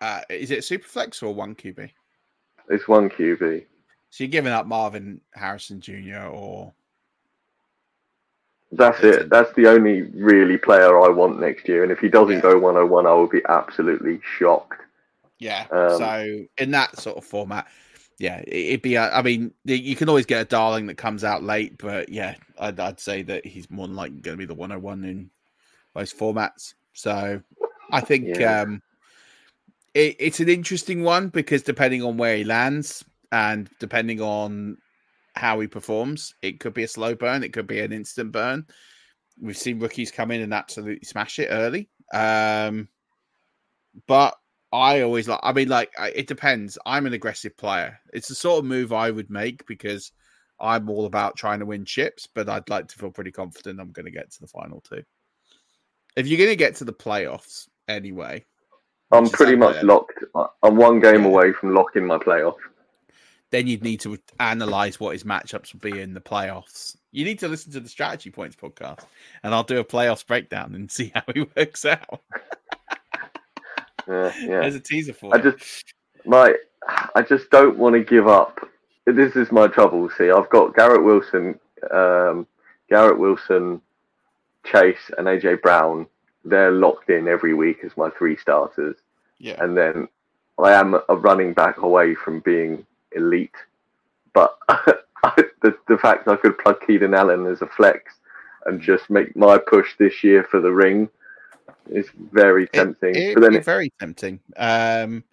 Uh, 0.00 0.20
is 0.28 0.50
it 0.50 0.60
Superflex 0.60 1.22
or 1.22 1.34
one 1.34 1.54
QB? 1.54 1.90
It's 2.68 2.88
one 2.88 3.08
QB. 3.08 3.64
So 4.12 4.24
you're 4.24 4.30
giving 4.30 4.52
up 4.52 4.66
Marvin 4.66 5.22
Harrison 5.30 5.80
Jr. 5.80 6.26
or 6.30 6.70
that's 8.70 9.02
it. 9.02 9.30
That's 9.30 9.50
the 9.54 9.68
only 9.68 10.02
really 10.02 10.58
player 10.58 11.00
I 11.00 11.08
want 11.08 11.40
next 11.40 11.66
year. 11.66 11.82
And 11.82 11.90
if 11.90 11.98
he 11.98 12.10
doesn't 12.10 12.36
yeah. 12.36 12.42
go 12.42 12.58
101, 12.58 13.06
I 13.06 13.12
will 13.14 13.26
be 13.26 13.40
absolutely 13.48 14.20
shocked. 14.38 14.82
Yeah. 15.38 15.64
Um, 15.70 15.96
so 15.96 16.44
in 16.58 16.72
that 16.72 16.98
sort 16.98 17.16
of 17.16 17.24
format, 17.24 17.66
yeah, 18.18 18.42
it'd 18.46 18.82
be. 18.82 18.96
A, 18.96 19.10
I 19.10 19.22
mean, 19.22 19.50
you 19.64 19.96
can 19.96 20.10
always 20.10 20.26
get 20.26 20.42
a 20.42 20.44
darling 20.44 20.88
that 20.88 20.98
comes 20.98 21.24
out 21.24 21.42
late, 21.42 21.78
but 21.78 22.10
yeah, 22.10 22.34
I'd, 22.58 22.78
I'd 22.78 23.00
say 23.00 23.22
that 23.22 23.46
he's 23.46 23.70
more 23.70 23.86
than 23.86 23.96
likely 23.96 24.20
going 24.20 24.36
to 24.36 24.38
be 24.38 24.44
the 24.44 24.52
101 24.52 25.04
in 25.04 25.30
most 25.94 26.18
formats. 26.18 26.74
So 26.92 27.40
I 27.90 28.00
think 28.02 28.36
yeah. 28.36 28.60
um, 28.60 28.82
it, 29.94 30.16
it's 30.18 30.40
an 30.40 30.50
interesting 30.50 31.02
one 31.02 31.28
because 31.28 31.62
depending 31.62 32.02
on 32.02 32.18
where 32.18 32.36
he 32.36 32.44
lands 32.44 33.02
and 33.32 33.68
depending 33.80 34.20
on 34.20 34.76
how 35.34 35.58
he 35.58 35.66
performs, 35.66 36.34
it 36.42 36.60
could 36.60 36.74
be 36.74 36.84
a 36.84 36.88
slow 36.88 37.14
burn, 37.14 37.42
it 37.42 37.52
could 37.52 37.66
be 37.66 37.80
an 37.80 37.92
instant 37.92 38.30
burn. 38.30 38.66
We've 39.40 39.56
seen 39.56 39.80
rookies 39.80 40.12
come 40.12 40.30
in 40.30 40.42
and 40.42 40.52
absolutely 40.52 41.06
smash 41.06 41.38
it 41.38 41.48
early. 41.50 41.88
Um, 42.12 42.88
but 44.06 44.36
I 44.70 45.00
always 45.00 45.26
like. 45.26 45.40
I 45.42 45.52
mean, 45.52 45.68
like 45.68 45.90
it 45.98 46.26
depends. 46.26 46.78
I'm 46.84 47.06
an 47.06 47.14
aggressive 47.14 47.56
player. 47.56 47.98
It's 48.12 48.28
the 48.28 48.34
sort 48.34 48.58
of 48.58 48.64
move 48.66 48.92
I 48.92 49.10
would 49.10 49.30
make 49.30 49.66
because 49.66 50.12
I'm 50.60 50.88
all 50.90 51.06
about 51.06 51.36
trying 51.36 51.60
to 51.60 51.66
win 51.66 51.86
chips. 51.86 52.28
But 52.32 52.50
I'd 52.50 52.68
like 52.68 52.88
to 52.88 52.98
feel 52.98 53.10
pretty 53.10 53.32
confident 53.32 53.80
I'm 53.80 53.92
going 53.92 54.06
to 54.06 54.12
get 54.12 54.30
to 54.32 54.40
the 54.40 54.46
final 54.46 54.82
two. 54.82 55.02
If 56.16 56.26
you're 56.26 56.38
going 56.38 56.50
to 56.50 56.56
get 56.56 56.76
to 56.76 56.84
the 56.84 56.92
playoffs 56.92 57.68
anyway, 57.88 58.44
I'm 59.10 59.28
pretty 59.28 59.56
much 59.56 59.82
locked. 59.82 60.22
I'm 60.62 60.76
one 60.76 61.00
game 61.00 61.24
away 61.24 61.52
from 61.52 61.74
locking 61.74 62.06
my 62.06 62.18
playoff. 62.18 62.56
Then 63.52 63.66
you'd 63.66 63.84
need 63.84 64.00
to 64.00 64.18
analyze 64.40 64.98
what 64.98 65.12
his 65.12 65.24
matchups 65.24 65.74
would 65.74 65.82
be 65.82 66.00
in 66.00 66.14
the 66.14 66.20
playoffs. 66.20 66.96
You 67.10 67.26
need 67.26 67.38
to 67.40 67.48
listen 67.48 67.70
to 67.72 67.80
the 67.80 67.88
Strategy 67.88 68.30
Points 68.30 68.56
podcast, 68.56 69.04
and 69.42 69.54
I'll 69.54 69.62
do 69.62 69.78
a 69.78 69.84
playoffs 69.84 70.26
breakdown 70.26 70.74
and 70.74 70.90
see 70.90 71.12
how 71.14 71.22
he 71.34 71.46
works 71.56 71.84
out. 71.84 72.22
Yeah, 74.08 74.32
yeah. 74.40 74.60
There's 74.62 74.74
a 74.74 74.80
teaser 74.80 75.12
for. 75.12 75.34
I 75.34 75.38
just 75.38 75.84
my 76.24 76.54
I 77.14 77.20
just 77.20 77.50
don't 77.50 77.76
want 77.76 77.94
to 77.94 78.02
give 78.02 78.26
up. 78.26 78.58
This 79.04 79.36
is 79.36 79.52
my 79.52 79.68
trouble. 79.68 80.08
See, 80.16 80.30
I've 80.30 80.48
got 80.48 80.74
Garrett 80.74 81.04
Wilson, 81.04 81.60
um, 81.90 82.46
Garrett 82.88 83.18
Wilson, 83.18 83.82
Chase, 84.64 85.10
and 85.18 85.26
AJ 85.26 85.60
Brown. 85.60 86.06
They're 86.44 86.72
locked 86.72 87.10
in 87.10 87.28
every 87.28 87.52
week 87.52 87.80
as 87.84 87.96
my 87.98 88.08
three 88.10 88.36
starters. 88.38 88.96
Yeah. 89.38 89.62
And 89.62 89.76
then 89.76 90.08
I 90.58 90.72
am 90.72 90.94
a 91.08 91.16
running 91.16 91.52
back 91.52 91.78
away 91.78 92.14
from 92.14 92.40
being 92.40 92.86
elite, 93.14 93.54
but 94.32 94.58
the 94.68 95.76
the 95.88 95.98
fact 95.98 96.28
I 96.28 96.36
could 96.36 96.58
plug 96.58 96.80
Keenan 96.86 97.14
Allen 97.14 97.46
as 97.46 97.62
a 97.62 97.66
flex 97.66 98.14
and 98.66 98.80
just 98.80 99.10
make 99.10 99.34
my 99.36 99.58
push 99.58 99.96
this 99.98 100.22
year 100.22 100.44
for 100.44 100.60
the 100.60 100.72
ring 100.72 101.08
is 101.90 102.06
very 102.32 102.66
tempting. 102.68 103.14
It, 103.14 103.22
it, 103.22 103.34
but 103.34 103.40
then 103.42 103.54
it's 103.54 103.66
very 103.66 103.92
tempting. 103.98 104.40
Um, 104.56 105.24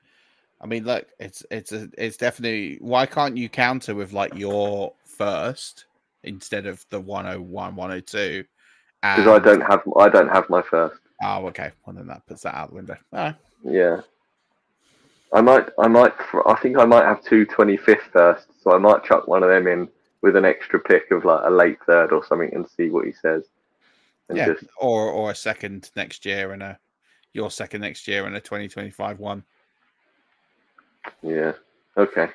I 0.61 0.67
mean, 0.67 0.83
look, 0.83 1.07
it's 1.19 1.45
it's 1.51 1.71
a, 1.71 1.89
it's 1.97 2.17
definitely. 2.17 2.77
Why 2.81 3.05
can't 3.05 3.37
you 3.37 3.49
counter 3.49 3.95
with 3.95 4.13
like 4.13 4.35
your 4.35 4.93
first 5.05 5.85
instead 6.23 6.65
of 6.65 6.85
the 6.89 6.99
101, 6.99 7.75
102? 7.75 8.43
Because 9.01 9.27
I 9.27 9.39
don't 9.39 9.61
have 9.61 9.81
I 9.97 10.09
don't 10.09 10.29
have 10.29 10.49
my 10.49 10.61
first. 10.61 10.99
Oh, 11.23 11.45
okay. 11.47 11.71
Well, 11.85 11.95
then 11.95 12.07
that 12.07 12.25
puts 12.27 12.43
that 12.43 12.55
out 12.55 12.69
the 12.69 12.75
window. 12.75 12.97
Oh. 13.13 13.33
Yeah. 13.63 14.01
I 15.31 15.41
might, 15.41 15.69
I 15.77 15.87
might, 15.87 16.13
I 16.45 16.55
think 16.55 16.77
I 16.77 16.85
might 16.85 17.05
have 17.05 17.23
two 17.23 17.45
25th 17.45 18.11
first, 18.11 18.47
so 18.63 18.71
I 18.73 18.77
might 18.77 19.03
chuck 19.03 19.27
one 19.27 19.43
of 19.43 19.49
them 19.49 19.67
in 19.67 19.87
with 20.21 20.35
an 20.35 20.45
extra 20.45 20.79
pick 20.79 21.11
of 21.11 21.23
like 21.23 21.41
a 21.45 21.49
late 21.49 21.77
third 21.85 22.11
or 22.11 22.25
something 22.25 22.53
and 22.53 22.67
see 22.67 22.89
what 22.89 23.05
he 23.05 23.13
says 23.13 23.43
yeah, 24.33 24.47
just... 24.47 24.65
or 24.79 25.09
or 25.09 25.31
a 25.31 25.35
second 25.35 25.89
next 25.95 26.25
year 26.25 26.51
and 26.51 26.63
a 26.63 26.79
your 27.33 27.51
second 27.51 27.81
next 27.81 28.07
year 28.07 28.25
and 28.25 28.35
a 28.35 28.41
2025 28.41 29.19
one. 29.19 29.43
Yeah. 31.21 31.53
Okay. 31.97 32.27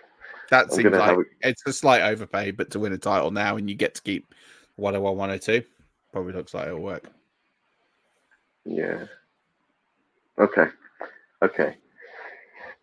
That 0.50 0.66
I'm 0.66 0.70
seems 0.70 0.92
like 0.92 1.18
a... 1.18 1.22
it's 1.40 1.66
a 1.66 1.72
slight 1.72 2.02
overpay, 2.02 2.52
but 2.52 2.70
to 2.70 2.78
win 2.78 2.92
a 2.92 2.98
title 2.98 3.30
now 3.30 3.56
and 3.56 3.68
you 3.68 3.74
get 3.74 3.94
to 3.96 4.02
keep 4.02 4.34
101, 4.76 5.16
102, 5.16 5.66
probably 6.12 6.32
looks 6.32 6.54
like 6.54 6.68
it'll 6.68 6.80
work. 6.80 7.10
Yeah. 8.64 9.06
Okay. 10.38 10.66
Okay. 11.42 11.76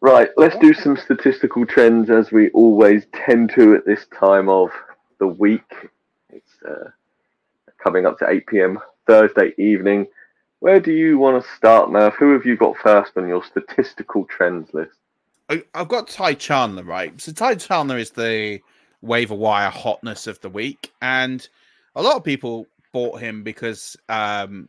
Right, 0.03 0.29
let's 0.35 0.57
do 0.57 0.73
some 0.73 0.97
statistical 0.97 1.63
trends 1.63 2.09
as 2.09 2.31
we 2.31 2.49
always 2.49 3.05
tend 3.13 3.51
to 3.53 3.75
at 3.75 3.85
this 3.85 4.07
time 4.07 4.49
of 4.49 4.71
the 5.19 5.27
week. 5.27 5.89
It's 6.31 6.51
uh, 6.67 6.89
coming 7.77 8.07
up 8.07 8.17
to 8.19 8.27
8 8.27 8.47
p.m. 8.47 8.79
Thursday 9.05 9.53
evening. 9.59 10.07
Where 10.59 10.79
do 10.79 10.91
you 10.91 11.19
want 11.19 11.43
to 11.43 11.51
start, 11.55 11.89
Murf? 11.89 12.15
Who 12.15 12.33
have 12.33 12.47
you 12.47 12.57
got 12.57 12.77
first 12.77 13.11
on 13.15 13.27
your 13.27 13.43
statistical 13.43 14.25
trends 14.25 14.73
list? 14.73 14.97
I've 15.75 15.87
got 15.87 16.07
Ty 16.07 16.33
Chandler, 16.35 16.83
right? 16.83 17.19
So 17.21 17.31
Ty 17.31 17.55
Chandler 17.55 17.99
is 17.99 18.09
the 18.09 18.59
waiver 19.01 19.35
wire 19.35 19.69
hotness 19.69 20.25
of 20.25 20.39
the 20.41 20.49
week, 20.49 20.91
and 21.01 21.47
a 21.95 22.01
lot 22.01 22.15
of 22.15 22.23
people 22.23 22.65
bought 22.91 23.19
him 23.19 23.43
because 23.43 23.97
um, 24.09 24.67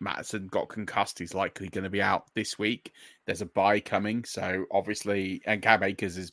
Mattison 0.00 0.46
got 0.48 0.68
concussed. 0.68 1.18
He's 1.18 1.34
likely 1.34 1.68
going 1.68 1.84
to 1.84 1.90
be 1.90 2.02
out 2.02 2.26
this 2.34 2.58
week. 2.58 2.92
There's 3.26 3.42
a 3.42 3.46
bye 3.46 3.80
coming, 3.80 4.24
so 4.24 4.64
obviously, 4.70 5.42
and 5.46 5.62
Cam 5.62 5.82
Akers 5.82 6.16
is 6.16 6.32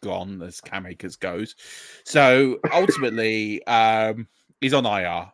gone 0.00 0.40
as 0.42 0.60
Cam 0.60 0.86
Akers 0.86 1.16
goes. 1.16 1.54
So 2.04 2.58
ultimately, 2.72 3.64
um, 3.66 4.28
he's 4.60 4.74
on 4.74 4.86
IR 4.86 5.30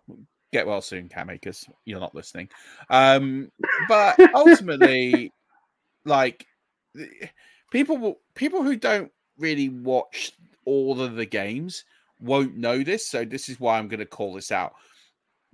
get 0.53 0.67
well 0.67 0.81
soon, 0.81 1.09
Cam 1.09 1.31
Akers. 1.31 1.65
You're 1.85 2.01
not 2.01 2.15
listening. 2.15 2.49
Um, 2.89 3.51
but 3.89 4.19
ultimately, 4.35 5.33
like 6.05 6.47
people, 7.71 8.21
people 8.35 8.63
who 8.63 8.77
don't 8.77 9.13
really 9.39 9.69
watch 9.69 10.33
all 10.65 11.01
of 11.01 11.15
the 11.15 11.27
games 11.27 11.85
won't 12.21 12.57
know 12.57 12.83
this. 12.83 13.09
So 13.09 13.25
this 13.25 13.49
is 13.49 13.61
why 13.61 13.79
I'm 13.79 13.89
going 13.89 14.01
to 14.01 14.07
call 14.07 14.35
this 14.35 14.53
out. 14.53 14.75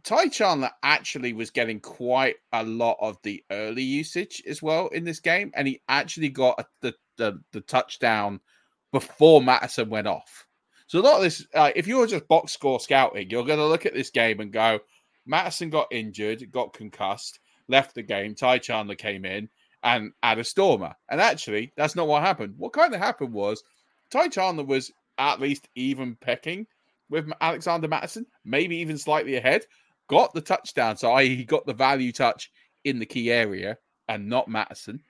Ty 0.07 0.29
Chandler 0.29 0.71
actually 0.85 1.33
was 1.33 1.51
getting 1.51 1.81
quite 1.81 2.37
a 2.53 2.63
lot 2.63 2.97
of 3.01 3.19
the 3.25 3.43
early 3.51 3.83
usage 3.83 4.41
as 4.47 4.63
well 4.63 4.87
in 4.89 5.03
this 5.03 5.19
game, 5.19 5.51
and 5.57 5.67
he 5.67 5.81
actually 5.89 6.29
got 6.29 6.65
the 6.81 6.95
the, 7.17 7.41
the 7.53 7.61
touchdown 7.63 8.39
before 8.93 9.43
Mattison 9.43 9.91
went 9.91 10.07
off. 10.07 10.47
So 10.87 11.01
a 11.01 11.03
lot 11.03 11.17
of 11.17 11.23
this, 11.23 11.45
uh, 11.55 11.73
if 11.75 11.89
you're 11.89 12.07
just 12.07 12.29
box 12.29 12.53
score 12.53 12.79
scouting, 12.79 13.31
you're 13.31 13.45
going 13.45 13.59
to 13.59 13.67
look 13.67 13.87
at 13.87 13.95
this 13.95 14.11
game 14.11 14.39
and 14.39 14.53
go, 14.53 14.79
Mattison 15.27 15.71
got 15.71 15.89
injured, 15.91 16.53
got 16.53 16.73
concussed, 16.73 17.41
left 17.69 17.95
the 17.95 18.03
game. 18.03 18.35
Ty 18.35 18.59
Chandler 18.59 18.95
came 18.95 19.25
in 19.25 19.49
and 19.83 20.13
add 20.23 20.39
a 20.39 20.45
stormer. 20.45 20.95
And 21.09 21.21
actually, 21.21 21.73
that's 21.77 21.97
not 21.97 22.07
what 22.07 22.23
happened. 22.23 22.55
What 22.59 22.75
kind 22.75 22.95
of 22.95 23.01
happened 23.01 23.33
was 23.33 23.65
Ty 24.11 24.29
Chandler 24.29 24.65
was 24.65 24.93
at 25.19 25.41
least 25.41 25.69
even 25.75 26.17
pecking 26.21 26.67
with 27.09 27.29
Alexander 27.41 27.89
Mattison, 27.89 28.27
maybe 28.45 28.77
even 28.77 28.99
slightly 28.99 29.37
ahead. 29.37 29.65
Got 30.09 30.35
the 30.35 30.41
touchdown, 30.41 30.97
so 30.97 31.13
i.e., 31.13 31.35
he 31.35 31.45
got 31.45 31.67
the 31.67 31.75
value 31.75 32.13
touch 32.13 32.51
in 32.85 32.99
the 32.99 33.07
key 33.07 33.31
area 33.31 33.79
and 34.09 34.29
not 34.29 34.49
Mattison. 34.49 35.01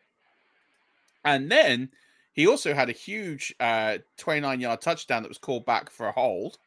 And 1.24 1.50
then 1.50 1.90
he 2.32 2.46
also 2.46 2.74
had 2.74 2.88
a 2.88 2.92
huge 2.92 3.54
uh, 3.60 3.98
29 4.18 4.60
yard 4.60 4.80
touchdown 4.80 5.22
that 5.22 5.28
was 5.28 5.38
called 5.38 5.66
back 5.66 5.90
for 5.90 6.06
a 6.06 6.12
hold. 6.12 6.58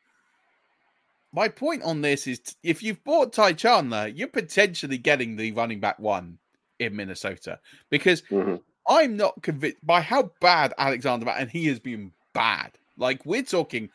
My 1.31 1.47
point 1.47 1.83
on 1.83 2.01
this 2.01 2.27
is 2.27 2.41
if 2.63 2.81
you've 2.81 3.03
bought 3.03 3.33
Ty 3.33 3.53
Chandler, 3.53 4.07
you're 4.07 4.27
potentially 4.27 4.97
getting 4.97 5.35
the 5.35 5.51
running 5.51 5.79
back 5.79 5.99
one 5.99 6.39
in 6.79 6.95
Minnesota 6.95 7.59
because 7.89 8.23
mm-hmm. 8.23 8.55
I'm 8.87 9.15
not 9.15 9.41
convinced 9.43 9.85
by 9.85 10.01
how 10.01 10.31
bad 10.41 10.73
Alexander 10.77 11.29
and 11.29 11.49
he 11.49 11.67
has 11.67 11.79
been 11.79 12.11
bad. 12.33 12.71
Like 12.97 13.25
we're 13.25 13.43
talking 13.43 13.89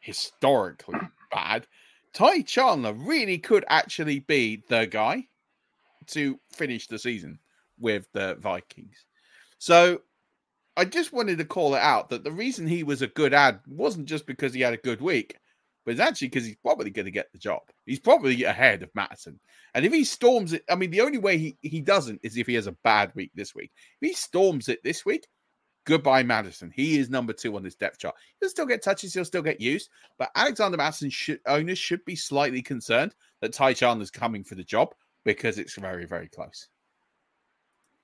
historically 0.00 1.00
bad. 1.32 1.66
Ty 2.16 2.40
Chandler 2.40 2.94
really 2.94 3.36
could 3.36 3.66
actually 3.68 4.20
be 4.20 4.62
the 4.70 4.86
guy 4.86 5.26
to 6.06 6.40
finish 6.50 6.86
the 6.86 6.98
season 6.98 7.38
with 7.78 8.10
the 8.14 8.36
Vikings. 8.40 9.04
So 9.58 10.00
I 10.78 10.86
just 10.86 11.12
wanted 11.12 11.36
to 11.36 11.44
call 11.44 11.74
it 11.74 11.82
out 11.82 12.08
that 12.08 12.24
the 12.24 12.32
reason 12.32 12.66
he 12.66 12.84
was 12.84 13.02
a 13.02 13.08
good 13.08 13.34
ad 13.34 13.60
wasn't 13.68 14.06
just 14.06 14.26
because 14.26 14.54
he 14.54 14.62
had 14.62 14.72
a 14.72 14.78
good 14.78 15.02
week, 15.02 15.36
but 15.84 15.90
it's 15.90 16.00
actually 16.00 16.28
because 16.28 16.46
he's 16.46 16.56
probably 16.56 16.88
going 16.88 17.04
to 17.04 17.10
get 17.10 17.30
the 17.32 17.38
job. 17.38 17.60
He's 17.84 18.00
probably 18.00 18.44
ahead 18.44 18.82
of 18.82 18.94
Mattison. 18.94 19.38
And 19.74 19.84
if 19.84 19.92
he 19.92 20.02
storms 20.02 20.54
it, 20.54 20.64
I 20.70 20.74
mean, 20.74 20.92
the 20.92 21.02
only 21.02 21.18
way 21.18 21.36
he, 21.36 21.58
he 21.60 21.82
doesn't 21.82 22.20
is 22.22 22.38
if 22.38 22.46
he 22.46 22.54
has 22.54 22.66
a 22.66 22.76
bad 22.82 23.12
week 23.14 23.32
this 23.34 23.54
week. 23.54 23.72
If 24.00 24.08
he 24.08 24.14
storms 24.14 24.70
it 24.70 24.82
this 24.82 25.04
week, 25.04 25.26
goodbye, 25.86 26.22
Mattison. 26.22 26.70
He 26.74 26.98
is 26.98 27.08
number 27.08 27.32
two 27.32 27.56
on 27.56 27.62
this 27.62 27.74
depth 27.74 27.98
chart. 27.98 28.14
He'll 28.40 28.50
still 28.50 28.66
get 28.66 28.82
touches, 28.82 29.14
he'll 29.14 29.24
still 29.24 29.42
get 29.42 29.60
used, 29.60 29.88
but 30.18 30.30
Alexander 30.34 30.76
Mattison 30.76 31.08
should, 31.08 31.40
owners 31.46 31.78
should 31.78 32.04
be 32.04 32.16
slightly 32.16 32.60
concerned 32.60 33.14
that 33.40 33.54
Ty 33.54 33.72
Chandler's 33.72 34.10
coming 34.10 34.44
for 34.44 34.56
the 34.56 34.64
job 34.64 34.94
because 35.24 35.58
it's 35.58 35.76
very, 35.76 36.04
very 36.04 36.28
close. 36.28 36.68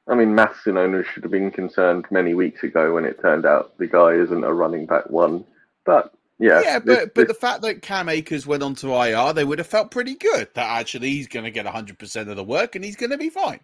I 0.09 0.15
mean, 0.15 0.35
Mattison 0.35 0.79
owners 0.79 1.07
should 1.07 1.23
have 1.23 1.33
been 1.33 1.51
concerned 1.51 2.07
many 2.11 2.35
weeks 2.35 2.63
ago 2.63 2.95
when 2.95 3.05
it 3.05 3.21
turned 3.21 3.47
out 3.47 3.77
the 3.79 3.87
guy 3.87 4.15
isn't 4.15 4.45
a 4.45 4.53
running 4.53 4.87
back 4.87 5.09
one. 5.11 5.45
But 5.85 6.13
yeah, 6.39 6.61
yeah, 6.63 6.79
but 6.81 6.87
this, 6.87 6.99
but 6.99 7.15
this... 7.15 7.29
the 7.29 7.35
fact 7.35 7.63
that 7.63 7.83
Cam 7.83 8.09
Akers 8.09 8.47
went 8.47 8.65
on 8.65 8.75
to 8.77 8.95
IR, 8.95 9.33
they 9.33 9.45
would 9.45 9.59
have 9.59 9.67
felt 9.67 9.93
pretty 9.93 10.17
good 10.17 10.49
that 10.55 10.81
actually 10.81 11.11
he's 11.11 11.29
going 11.29 11.45
to 11.45 11.53
get 11.53 11.67
100 11.67 11.99
percent 11.99 12.29
of 12.29 12.37
the 12.37 12.45
work 12.45 12.75
and 12.75 12.85
he's 12.85 12.97
going 12.97 13.11
to 13.11 13.19
be 13.19 13.31
fine. 13.31 13.61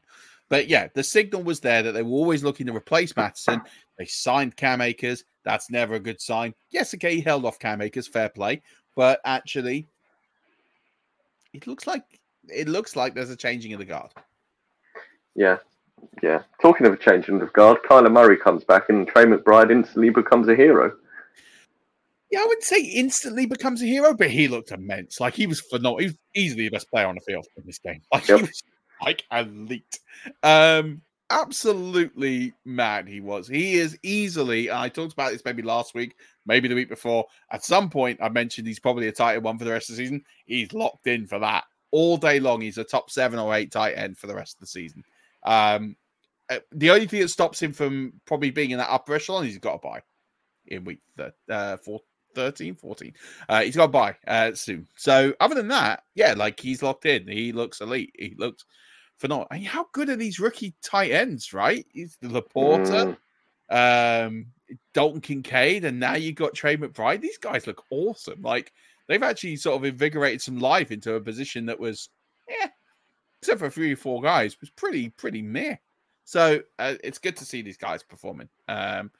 But 0.49 0.69
yeah, 0.69 0.89
the 0.95 1.03
signal 1.03 1.43
was 1.43 1.61
there 1.61 1.83
that 1.83 1.93
they 1.93 2.03
were 2.03 2.11
always 2.11 2.43
looking 2.43 2.67
to 2.67 2.77
replace 2.77 3.15
Mattison. 3.17 3.61
They 3.99 4.07
signed 4.07 4.57
Cam 4.57 4.81
Akers. 4.81 5.25
That's 5.45 5.71
never 5.71 5.95
a 5.95 6.01
good 6.01 6.21
sign. 6.21 6.55
Yes, 6.71 6.95
okay, 6.95 7.17
he 7.17 7.21
held 7.21 7.45
off 7.45 7.59
Cam 7.59 7.83
Akers, 7.83 8.09
fair 8.09 8.29
play. 8.29 8.63
But 8.97 9.21
actually, 9.25 9.89
it 11.53 11.67
looks 11.67 11.87
like 11.87 12.03
it 12.49 12.69
looks 12.69 12.97
like 12.97 13.15
there's 13.15 13.31
a 13.31 13.37
changing 13.37 13.73
of 13.75 13.79
the 13.79 13.85
guard. 13.85 14.11
Yeah, 15.35 15.59
yeah. 16.23 16.43
Talking 16.63 16.87
of 16.87 16.95
a 16.95 16.97
changing 16.97 17.41
of 17.41 17.53
guard, 17.53 17.79
Kyler 17.89 18.11
Murray 18.11 18.37
comes 18.37 18.65
back 18.65 18.89
and 18.89 19.07
Trey 19.07 19.25
McBride 19.25 19.71
instantly 19.71 20.11
becomes 20.11 20.49
a 20.49 20.57
hero. 20.57 20.93
Yeah, 22.31 22.41
I 22.41 22.45
wouldn't 22.45 22.65
say 22.65 22.81
instantly 22.81 23.47
becomes 23.47 23.83
a 23.83 23.87
hero, 23.87 24.15
but 24.15 24.31
he 24.31 24.49
looked 24.49 24.71
immense. 24.71 25.21
Like 25.21 25.35
he 25.35 25.47
was 25.47 25.61
phenomenal. 25.61 25.99
He 25.99 26.07
was 26.07 26.17
easily 26.35 26.65
the 26.65 26.71
best 26.71 26.91
player 26.91 27.07
on 27.07 27.15
the 27.15 27.21
field 27.23 27.47
in 27.57 27.65
this 27.65 27.79
game. 27.79 28.03
Like 28.13 28.29
yep. 28.29 28.39
he 28.39 28.43
was 28.47 28.63
like 29.05 29.25
elite. 29.31 29.99
Um, 30.43 31.03
absolutely 31.31 32.55
mad 32.65 33.09
he 33.09 33.21
was. 33.21 33.47
He 33.49 33.75
is 33.77 33.99
easily, 34.03 34.71
I 34.71 34.89
talked 34.89 35.13
about 35.13 35.33
this 35.33 35.45
maybe 35.45 35.63
last 35.63 35.95
week, 35.95 36.17
maybe 36.47 36.69
the 36.69 36.75
week 36.75 36.89
before. 36.89 37.27
At 37.51 37.65
some 37.65 37.91
point, 37.91 38.19
I 38.23 38.29
mentioned 38.29 38.67
he's 38.67 38.81
probably 38.81 39.09
a 39.09 39.13
tight 39.13 39.37
end 39.37 39.45
one 39.45 39.59
for 39.59 39.65
the 39.65 39.73
rest 39.73 39.91
of 39.91 39.97
the 39.97 40.03
season. 40.03 40.25
He's 40.47 40.73
locked 40.73 41.07
in 41.07 41.27
for 41.27 41.39
that 41.39 41.65
all 41.91 42.17
day 42.17 42.41
long. 42.41 42.61
He's 42.61 42.79
a 42.79 42.85
top 42.85 43.11
seven 43.11 43.39
or 43.39 43.55
eight 43.55 43.71
tight 43.71 43.93
end 43.93 44.19
for 44.19 44.27
the 44.27 44.35
rest 44.35 44.57
of 44.57 44.61
the 44.61 44.67
season. 44.67 45.05
Um, 45.45 45.97
uh, 46.51 46.59
the 46.73 46.91
only 46.91 47.07
thing 47.07 47.21
that 47.21 47.29
stops 47.29 47.61
him 47.61 47.73
from 47.73 48.15
probably 48.25 48.51
being 48.51 48.71
in 48.71 48.79
that 48.79 48.91
upper 48.91 49.15
echelon 49.15 49.45
is 49.45 49.53
he's 49.53 49.59
got 49.59 49.83
to 49.83 49.89
bye 49.89 50.03
in 50.67 50.85
week 50.85 51.01
th- 51.17 51.33
uh, 51.51 51.77
four, 51.77 52.01
13, 52.35 52.75
14. 52.75 53.13
Uh, 53.49 53.63
he's 53.63 53.77
got 53.77 53.87
to 53.87 53.93
bye 53.93 54.17
uh, 54.27 54.55
soon. 54.55 54.87
So, 54.97 55.35
other 55.41 55.55
than 55.55 55.69
that, 55.69 56.05
yeah, 56.15 56.35
like 56.37 56.59
he's 56.59 56.83
locked 56.83 57.05
in. 57.05 57.29
He 57.29 57.53
looks 57.53 57.81
elite. 57.81 58.15
He 58.19 58.35
looks 58.39 58.65
phenomenal. 59.19 59.49
I 59.51 59.57
mean, 59.57 59.65
how 59.65 59.87
good 59.93 60.09
are 60.09 60.17
these 60.17 60.41
rookie 60.41 60.75
tight 60.83 61.11
ends, 61.11 61.53
right? 61.53 61.87
He's 61.93 62.17
the 62.21 62.29
LaPorta, 62.29 63.17
mm. 63.71 64.27
um, 64.27 64.47
Dalton 64.95 65.21
Kincaid, 65.21 65.85
and 65.85 66.01
now 66.01 66.15
you've 66.15 66.37
got 66.37 66.55
Trey 66.55 66.77
McBride. 66.77 67.21
These 67.21 67.39
guys 67.39 67.67
look 67.67 67.85
awesome. 67.91 68.43
Like, 68.43 68.73
they've 69.07 69.23
actually 69.23 69.57
sort 69.57 69.77
of 69.77 69.85
invigorated 69.85 70.43
some 70.43 70.59
life 70.59 70.91
into 70.91 71.15
a 71.15 71.21
position 71.21 71.67
that 71.67 71.81
was, 71.81 72.09
yeah, 72.49 72.69
except 73.41 73.61
for 73.61 73.71
three 73.71 73.93
or 73.93 73.97
four 73.97 74.23
guys, 74.23 74.61
was 74.61 74.71
pretty, 74.71 75.11
pretty 75.11 75.43
meh. 75.43 75.77
So 76.25 76.61
uh, 76.79 76.95
it's 77.03 77.19
good 77.19 77.37
to 77.39 77.45
see 77.47 77.63
these 77.63 77.79
guys 77.79 78.03
performing. 78.03 78.49
Um, 78.69 79.11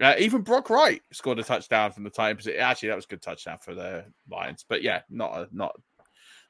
uh, 0.00 0.14
even 0.18 0.40
Brock 0.40 0.70
Wright 0.70 1.02
scored 1.12 1.38
a 1.38 1.44
touchdown 1.44 1.92
from 1.92 2.04
the 2.04 2.10
Titans. 2.10 2.48
Actually, 2.58 2.88
that 2.88 2.96
was 2.96 3.04
a 3.04 3.08
good 3.08 3.20
touchdown 3.20 3.58
for 3.60 3.74
the 3.74 4.06
Lions. 4.30 4.64
But 4.66 4.82
yeah, 4.82 5.02
not 5.10 5.36
a 5.36 5.48
not 5.52 5.78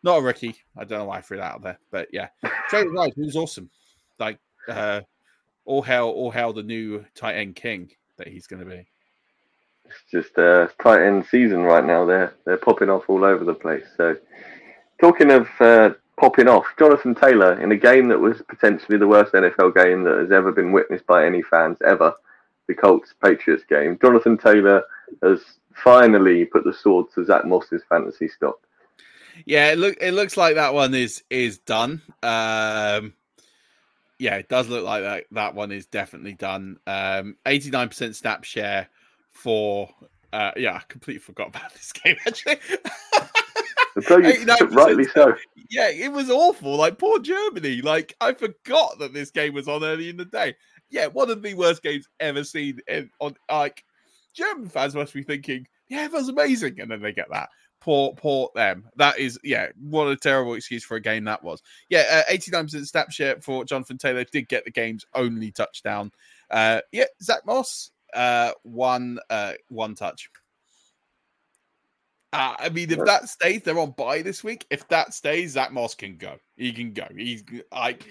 not 0.03 0.19
a 0.19 0.23
rookie. 0.23 0.57
I 0.77 0.85
don't 0.85 0.99
know 0.99 1.05
why 1.07 1.19
I 1.19 1.21
threw 1.21 1.39
that 1.39 1.55
out 1.55 1.63
there, 1.63 1.79
but 1.91 2.09
yeah, 2.13 2.29
Trey 2.69 2.87
Wright 2.87 3.13
was 3.17 3.37
awesome. 3.37 3.71
Like 4.19 4.39
uh, 4.69 5.03
all 5.65 5.83
hell, 5.83 6.09
all 6.09 6.31
hell, 6.31 6.53
the 6.53 6.63
new 6.63 7.05
tight 7.15 7.35
end 7.35 7.57
king 7.57 7.91
that 8.17 8.29
he's 8.29 8.47
going 8.47 8.61
to 8.61 8.69
be. 8.69 8.87
It's 9.85 10.11
just 10.11 10.39
a 10.39 10.63
uh, 10.63 10.69
tight 10.83 11.05
end 11.05 11.27
season 11.27 11.63
right 11.63 11.85
now. 11.85 12.05
They're 12.05 12.35
they're 12.45 12.57
popping 12.57 12.91
off 12.91 13.05
all 13.09 13.25
over 13.25 13.45
the 13.45 13.55
place. 13.55 13.87
So, 13.97 14.17
talking 15.01 15.31
of 15.31 15.49
uh, 15.59 15.91
popping 16.17 16.49
off, 16.49 16.67
Jonathan 16.79 17.15
Taylor 17.15 17.61
in 17.61 17.73
a 17.73 17.77
game 17.77 18.09
that 18.09 18.21
was 18.21 18.43
potentially 18.49 18.99
the 18.99 19.09
worst 19.09 19.33
NFL 19.33 19.75
game 19.75 20.05
that 20.05 20.19
has 20.19 20.31
ever 20.31 20.53
been 20.53 20.73
witnessed 20.73 21.07
by 21.07 21.27
any 21.27 21.43
fans 21.43 21.79
ever 21.85 22.15
the 22.69 22.75
Colts 22.75 23.15
Patriots 23.23 23.65
game. 23.69 23.99
Jonathan 24.01 24.39
Taylor 24.39 24.85
has 25.25 25.41
finally 25.75 26.45
put 26.45 26.63
the 26.63 26.73
sword 26.73 27.07
to 27.15 27.25
Zach 27.25 27.45
Moss's 27.45 27.83
fantasy 27.89 28.29
stock. 28.29 28.61
Yeah, 29.47 29.73
it 29.73 29.79
look 29.79 29.97
it 30.01 30.13
looks 30.13 30.37
like 30.37 30.55
that 30.57 30.75
one 30.75 30.95
is 30.95 31.23
is 31.31 31.59
done. 31.59 32.03
Um, 32.23 33.15
yeah, 34.19 34.37
it 34.37 34.49
does 34.49 34.69
look 34.69 34.85
like 34.85 35.03
that 35.03 35.25
that 35.33 35.55
one 35.55 35.73
is 35.73 35.87
definitely 35.87 36.35
done. 36.35 36.79
Um, 36.87 37.37
89% 37.47 38.15
snap 38.15 38.45
share 38.45 38.89
for 39.33 39.89
uh, 40.33 40.53
yeah, 40.57 40.77
I 40.77 40.83
completely 40.89 41.21
forgot 41.21 41.49
about 41.49 41.73
this 41.75 41.93
game 41.93 42.17
actually. 42.27 42.57
rightly 44.71 45.05
so. 45.05 45.35
Yeah, 45.69 45.91
it 45.91 46.13
was 46.13 46.31
awful. 46.31 46.77
Like 46.77 46.99
poor 46.99 47.19
Germany. 47.19 47.83
Like 47.83 48.15
I 48.21 48.35
forgot 48.35 48.99
that 48.99 49.13
this 49.13 49.31
game 49.31 49.55
was 49.55 49.69
on 49.69 49.85
early 49.85 50.09
in 50.09 50.17
the 50.17 50.25
day 50.25 50.55
yeah, 50.91 51.07
one 51.07 51.31
of 51.31 51.43
the 51.43 51.55
worst 51.55 51.83
games 51.83 52.09
ever 52.19 52.45
seen. 52.45 52.81
In, 52.89 53.11
on 53.21 53.37
like 53.51 53.85
German 54.35 54.69
fans 54.69 54.95
must 54.95 55.15
be 55.15 55.23
thinking, 55.23 55.67
yeah, 55.89 56.09
that 56.09 56.13
was 56.13 56.29
amazing, 56.29 56.81
and 56.81 56.91
then 56.91 57.01
they 57.01 57.13
get 57.13 57.31
that. 57.31 57.49
Poor, 57.81 58.13
poor 58.15 58.51
them. 58.55 58.89
That 58.97 59.19
is, 59.19 59.39
yeah, 59.43 59.69
what 59.81 60.09
a 60.09 60.17
terrible 60.17 60.55
excuse 60.55 60.85
for 60.85 60.97
a 60.97 61.01
game 61.01 61.25
that 61.25 61.43
was. 61.43 61.63
Yeah, 61.89 62.25
uh, 62.29 62.33
89% 62.33 62.87
snap 62.87 63.11
share 63.11 63.41
for 63.41 63.65
Jonathan 63.65 63.99
Taylor 63.99 64.25
did 64.25 64.49
get 64.49 64.65
the 64.65 64.71
game's 64.71 65.07
only 65.15 65.51
touchdown. 65.51 66.13
Uh, 66.51 66.81
yeah, 66.93 67.07
Zach 67.23 67.47
Moss, 67.47 67.91
uh, 68.13 68.53
one, 68.63 69.19
uh, 69.31 69.55
one 69.69 69.95
touch. 69.95 70.29
Uh, 72.33 72.55
I 72.59 72.69
mean, 72.69 72.91
if 72.91 73.05
that 73.07 73.29
stays, 73.29 73.63
they're 73.63 73.79
on 73.79 73.93
bye 73.93 74.23
this 74.23 74.45
week. 74.45 74.67
If 74.71 74.87
that 74.89 75.15
stays, 75.15 75.53
Zach 75.53 75.73
Moss 75.73 75.95
can 75.95 76.17
go. 76.17 76.37
He 76.57 76.73
can 76.73 76.93
go. 76.93 77.07
He's 77.17 77.43
like 77.73 78.05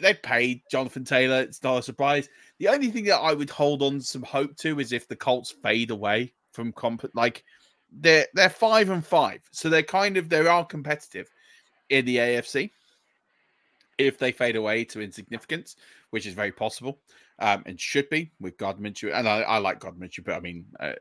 they 0.00 0.14
paid 0.14 0.62
Jonathan 0.70 1.04
Taylor. 1.04 1.40
It's 1.40 1.62
not 1.62 1.78
a 1.78 1.82
surprise. 1.82 2.28
The 2.58 2.68
only 2.68 2.90
thing 2.90 3.04
that 3.04 3.18
I 3.18 3.32
would 3.32 3.50
hold 3.50 3.82
on 3.82 4.00
some 4.00 4.22
hope 4.22 4.56
to 4.58 4.80
is 4.80 4.92
if 4.92 5.08
the 5.08 5.16
Colts 5.16 5.54
fade 5.62 5.90
away 5.90 6.32
from 6.52 6.72
comp. 6.72 7.04
Like 7.14 7.44
they're 7.92 8.26
they're 8.34 8.50
five 8.50 8.90
and 8.90 9.04
five, 9.04 9.40
so 9.52 9.68
they're 9.68 9.82
kind 9.82 10.16
of 10.16 10.28
they 10.28 10.46
are 10.46 10.64
competitive 10.64 11.30
in 11.88 12.04
the 12.04 12.16
AFC. 12.16 12.70
If 13.98 14.18
they 14.18 14.32
fade 14.32 14.56
away 14.56 14.84
to 14.84 15.00
insignificance, 15.00 15.76
which 16.10 16.26
is 16.26 16.34
very 16.34 16.52
possible 16.52 17.00
um, 17.38 17.62
and 17.66 17.78
should 17.78 18.08
be 18.08 18.32
with 18.40 18.56
Gardner 18.56 18.88
Minshew, 18.88 19.12
and 19.14 19.28
I, 19.28 19.42
I 19.42 19.58
like 19.58 19.80
Gardner 19.80 20.06
Minshew, 20.06 20.24
but 20.24 20.34
I 20.34 20.40
mean 20.40 20.64
uh, 20.78 20.92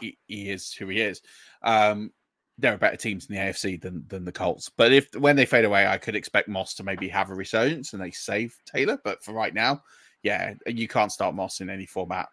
he, 0.00 0.18
he, 0.26 0.50
is 0.50 0.72
who 0.72 0.88
he 0.88 1.00
is. 1.00 1.22
Um, 1.62 2.12
there 2.58 2.74
are 2.74 2.78
better 2.78 2.96
teams 2.96 3.26
in 3.26 3.36
the 3.36 3.40
AFC 3.40 3.80
than 3.80 4.04
than 4.08 4.24
the 4.24 4.32
Colts. 4.32 4.70
But 4.76 4.92
if 4.92 5.14
when 5.14 5.36
they 5.36 5.46
fade 5.46 5.64
away, 5.64 5.86
I 5.86 5.98
could 5.98 6.16
expect 6.16 6.48
Moss 6.48 6.74
to 6.74 6.84
maybe 6.84 7.08
have 7.08 7.30
a 7.30 7.34
resurgence 7.34 7.92
and 7.92 8.02
they 8.02 8.10
save 8.10 8.56
Taylor. 8.64 8.98
But 9.04 9.22
for 9.22 9.32
right 9.32 9.54
now, 9.54 9.82
yeah, 10.22 10.54
you 10.66 10.88
can't 10.88 11.12
start 11.12 11.34
Moss 11.34 11.60
in 11.60 11.70
any 11.70 11.86
format 11.86 12.28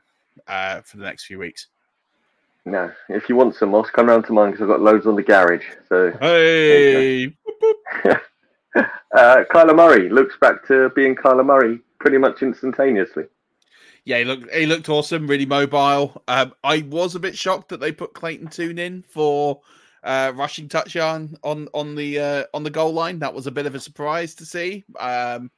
uh, 0.48 0.82
for 0.82 0.98
the 0.98 1.04
next 1.04 1.26
few 1.26 1.38
weeks. 1.38 1.68
No, 2.66 2.92
if 3.10 3.30
you 3.30 3.36
want 3.36 3.56
some 3.56 3.70
Moss, 3.70 3.90
come 3.92 4.08
round 4.08 4.26
to 4.26 4.34
mine 4.34 4.52
because 4.52 4.64
I've 4.64 4.70
got 4.70 4.82
loads 4.82 5.06
on 5.06 5.16
the 5.16 5.24
garage. 5.24 5.66
So 5.88 6.12
hey, 6.20 7.26
uh, 8.76 9.44
Kyler 9.54 9.76
Murray 9.76 10.10
looks 10.10 10.36
back 10.42 10.66
to 10.68 10.90
being 10.96 11.16
Kyler 11.16 11.46
Murray 11.46 11.80
pretty 12.00 12.18
much 12.18 12.42
instantaneously. 12.42 13.26
Yeah, 14.04 14.20
he 14.20 14.26
looked 14.26 14.52
he 14.54 14.66
looked 14.66 14.90
awesome, 14.90 15.28
really 15.28 15.46
mobile. 15.46 16.22
Um, 16.28 16.54
I 16.64 16.86
was 16.90 17.16
a 17.16 17.20
bit 17.20 17.38
shocked 17.38 17.70
that 17.70 17.80
they 17.80 17.92
put 17.92 18.14
Clayton 18.14 18.48
Tune 18.48 18.80
in 18.80 19.04
for 19.04 19.62
uh, 20.04 20.32
rushing 20.36 20.68
touchdown 20.68 21.36
on 21.44 21.68
on 21.74 21.96
the 21.96 22.20
uh, 22.20 22.44
on 22.54 22.64
the 22.64 22.70
goal 22.72 22.94
line. 22.94 23.20
That 23.20 23.34
was 23.34 23.48
a 23.48 23.52
bit 23.52 23.66
of 23.68 23.76
a 23.76 23.80
surprise 23.80 24.34
to 24.36 24.46
see. 24.46 24.86
Um, 25.00 25.52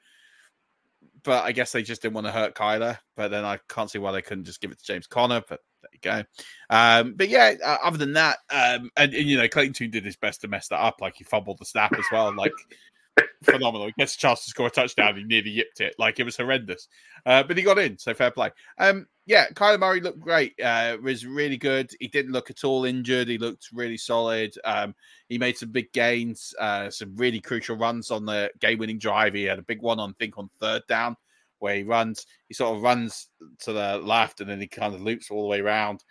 but 1.24 1.44
I 1.44 1.52
guess 1.52 1.74
they 1.74 1.84
just 1.84 2.02
didn't 2.02 2.16
want 2.16 2.28
to 2.28 2.32
hurt 2.32 2.56
Kyler. 2.56 2.98
But 3.16 3.32
then 3.32 3.44
I 3.44 3.60
can't 3.68 3.92
see 3.92 4.00
why 4.00 4.14
they 4.14 4.22
couldn't 4.22 4.46
just 4.46 4.62
give 4.62 4.72
it 4.72 4.80
to 4.80 4.86
James 4.86 5.08
Conner. 5.08 5.44
But 5.48 5.60
there 6.04 6.16
you 6.16 6.24
go. 6.24 6.76
Um, 6.76 7.14
but 7.16 7.30
yeah, 7.30 7.54
uh, 7.64 7.78
other 7.84 7.98
than 7.98 8.14
that, 8.14 8.38
um, 8.50 8.90
and, 8.98 9.14
and, 9.14 9.28
you 9.28 9.38
know, 9.38 9.48
Clayton 9.48 9.74
Tune 9.74 9.92
did 9.92 10.06
his 10.06 10.16
best 10.16 10.42
to 10.42 10.48
mess 10.48 10.68
that 10.70 10.80
up. 10.80 11.02
Like 11.02 11.16
he 11.16 11.24
fumbled 11.24 11.60
the 11.60 11.66
snap 11.66 11.94
as 11.94 12.06
well. 12.12 12.34
Like 12.36 12.54
phenomenal. 13.44 13.88
He 13.88 13.94
gets 13.98 14.16
a 14.16 14.18
chance 14.18 14.44
to 14.44 14.50
score 14.50 14.68
a 14.68 14.72
touchdown. 14.72 15.18
He 15.18 15.24
nearly 15.24 15.52
yipped 15.52 15.82
it. 15.82 15.96
Like 15.98 16.20
it 16.20 16.24
was 16.24 16.38
horrendous. 16.38 16.88
Uh, 17.26 17.44
but 17.44 17.58
he 17.58 17.64
got 17.64 17.80
in, 17.80 17.98
so 17.98 18.14
fair 18.14 18.32
play. 18.32 18.52
Um, 18.78 19.08
yeah, 19.26 19.48
Kyler 19.50 19.80
Murray 19.80 20.00
looked 20.00 20.20
great. 20.20 20.60
Uh, 20.62 20.98
was 21.02 21.26
really 21.26 21.58
good. 21.58 21.92
He 22.00 22.08
didn't 22.08 22.32
look 22.32 22.50
at 22.50 22.64
all 22.64 22.86
injured. 22.86 23.28
He 23.28 23.38
looked 23.38 23.70
really 23.74 23.98
solid. 23.98 24.54
Um, 24.64 24.96
he 25.28 25.38
made 25.38 25.58
some 25.58 25.72
big 25.72 25.92
gains, 25.92 26.54
uh, 26.60 26.90
some 26.90 27.16
really 27.16 27.42
crucial 27.42 27.76
runs 27.76 28.12
on 28.12 28.26
the 28.26 28.50
game-winning 28.60 29.00
drive. 29.00 29.34
He 29.34 29.44
had 29.44 29.60
a 29.60 29.64
big 29.64 29.82
one 29.82 30.00
on, 30.00 30.12
I 30.12 30.14
think, 30.18 30.38
on 30.38 30.50
third 30.60 30.84
down, 30.88 31.18
where 31.60 31.76
he 31.76 31.84
runs. 31.84 32.26
He 32.48 32.54
sort 32.54 32.76
of 32.76 32.84
runs 32.84 33.28
to 33.60 33.74
the 33.74 33.98
left, 33.98 34.42
and 34.42 34.50
then 34.50 34.60
he 34.60 34.68
kind 34.68 34.94
of 34.94 35.02
loops 35.02 35.32
all 35.32 35.44
the 35.44 35.48
way 35.48 35.60
around 35.60 36.04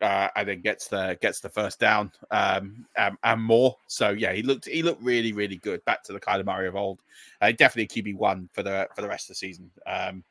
uh, 0.00 0.28
and 0.36 0.48
then 0.48 0.60
gets 0.60 0.88
the 0.88 1.16
gets 1.20 1.40
the 1.40 1.48
first 1.48 1.78
down 1.78 2.12
um, 2.30 2.86
um, 2.98 3.18
and 3.22 3.42
more. 3.42 3.76
So 3.86 4.10
yeah, 4.10 4.32
he 4.32 4.42
looked 4.42 4.66
he 4.66 4.82
looked 4.82 5.02
really 5.02 5.32
really 5.32 5.56
good. 5.56 5.84
Back 5.84 6.02
to 6.04 6.12
the 6.12 6.20
of 6.40 6.46
Murray 6.46 6.68
of 6.68 6.76
old. 6.76 7.00
Uh, 7.40 7.52
definitely 7.52 8.02
QB 8.02 8.16
one 8.16 8.48
for 8.52 8.62
the 8.62 8.88
for 8.94 9.02
the 9.02 9.08
rest 9.08 9.24
of 9.24 9.28
the 9.28 9.38
season. 9.38 9.70
Um, 9.86 10.24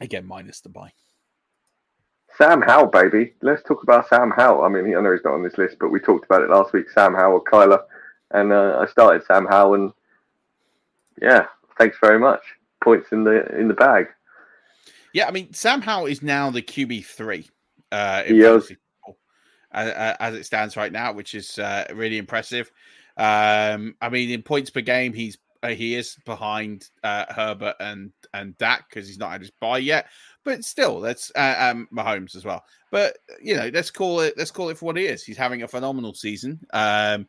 again, 0.00 0.26
minus 0.26 0.60
the 0.60 0.70
bye. 0.70 0.92
Sam 2.36 2.62
Howell, 2.62 2.88
baby. 2.88 3.34
Let's 3.42 3.62
talk 3.62 3.84
about 3.84 4.08
Sam 4.08 4.32
Howell. 4.36 4.64
I 4.64 4.68
mean, 4.68 4.86
I 4.96 5.00
know 5.00 5.12
he's 5.12 5.24
not 5.24 5.34
on 5.34 5.44
this 5.44 5.56
list, 5.56 5.76
but 5.78 5.90
we 5.90 6.00
talked 6.00 6.24
about 6.24 6.42
it 6.42 6.50
last 6.50 6.72
week. 6.72 6.90
Sam 6.90 7.14
Howell, 7.14 7.44
Kyler, 7.44 7.80
and 8.32 8.52
uh, 8.52 8.78
I 8.80 8.86
started 8.90 9.24
Sam 9.24 9.46
Howell, 9.46 9.74
and 9.74 9.92
yeah, 11.22 11.46
thanks 11.78 11.96
very 12.00 12.18
much. 12.18 12.42
Points 12.84 13.08
in 13.12 13.24
the 13.24 13.46
in 13.58 13.68
the 13.68 13.74
bag. 13.74 14.08
Yeah, 15.14 15.26
I 15.26 15.30
mean, 15.30 15.52
Sam 15.54 15.80
Howell 15.80 16.06
is 16.06 16.22
now 16.22 16.50
the 16.50 16.60
QB 16.60 17.06
three 17.06 17.48
uh, 17.90 18.24
yes. 18.28 18.72
as, 19.72 20.16
as, 20.20 20.34
it 20.34 20.44
stands 20.44 20.76
right 20.76 20.92
now, 20.92 21.12
which 21.12 21.34
is 21.34 21.58
uh, 21.58 21.86
really 21.94 22.18
impressive. 22.18 22.70
Um, 23.16 23.94
I 24.00 24.08
mean, 24.10 24.30
in 24.30 24.42
points 24.42 24.70
per 24.70 24.80
game, 24.80 25.12
he's 25.12 25.38
uh, 25.62 25.68
he 25.68 25.94
is 25.94 26.16
behind 26.26 26.90
uh, 27.02 27.24
Herbert 27.30 27.76
and 27.80 28.12
and 28.34 28.58
Dak 28.58 28.88
because 28.88 29.08
he's 29.08 29.18
not 29.18 29.32
had 29.32 29.40
his 29.40 29.50
bye 29.50 29.78
yet. 29.78 30.08
But 30.44 30.62
still, 30.64 31.00
that's 31.00 31.32
uh, 31.34 31.54
um, 31.58 31.88
Mahomes 31.90 32.36
as 32.36 32.44
well. 32.44 32.64
But 32.90 33.16
you 33.40 33.56
know, 33.56 33.70
let's 33.72 33.90
call 33.90 34.20
it 34.20 34.34
let's 34.36 34.50
call 34.50 34.68
it 34.68 34.76
for 34.76 34.86
what 34.86 34.98
he 34.98 35.06
is. 35.06 35.24
He's 35.24 35.38
having 35.38 35.62
a 35.62 35.68
phenomenal 35.68 36.12
season. 36.12 36.60
Um, 36.74 37.26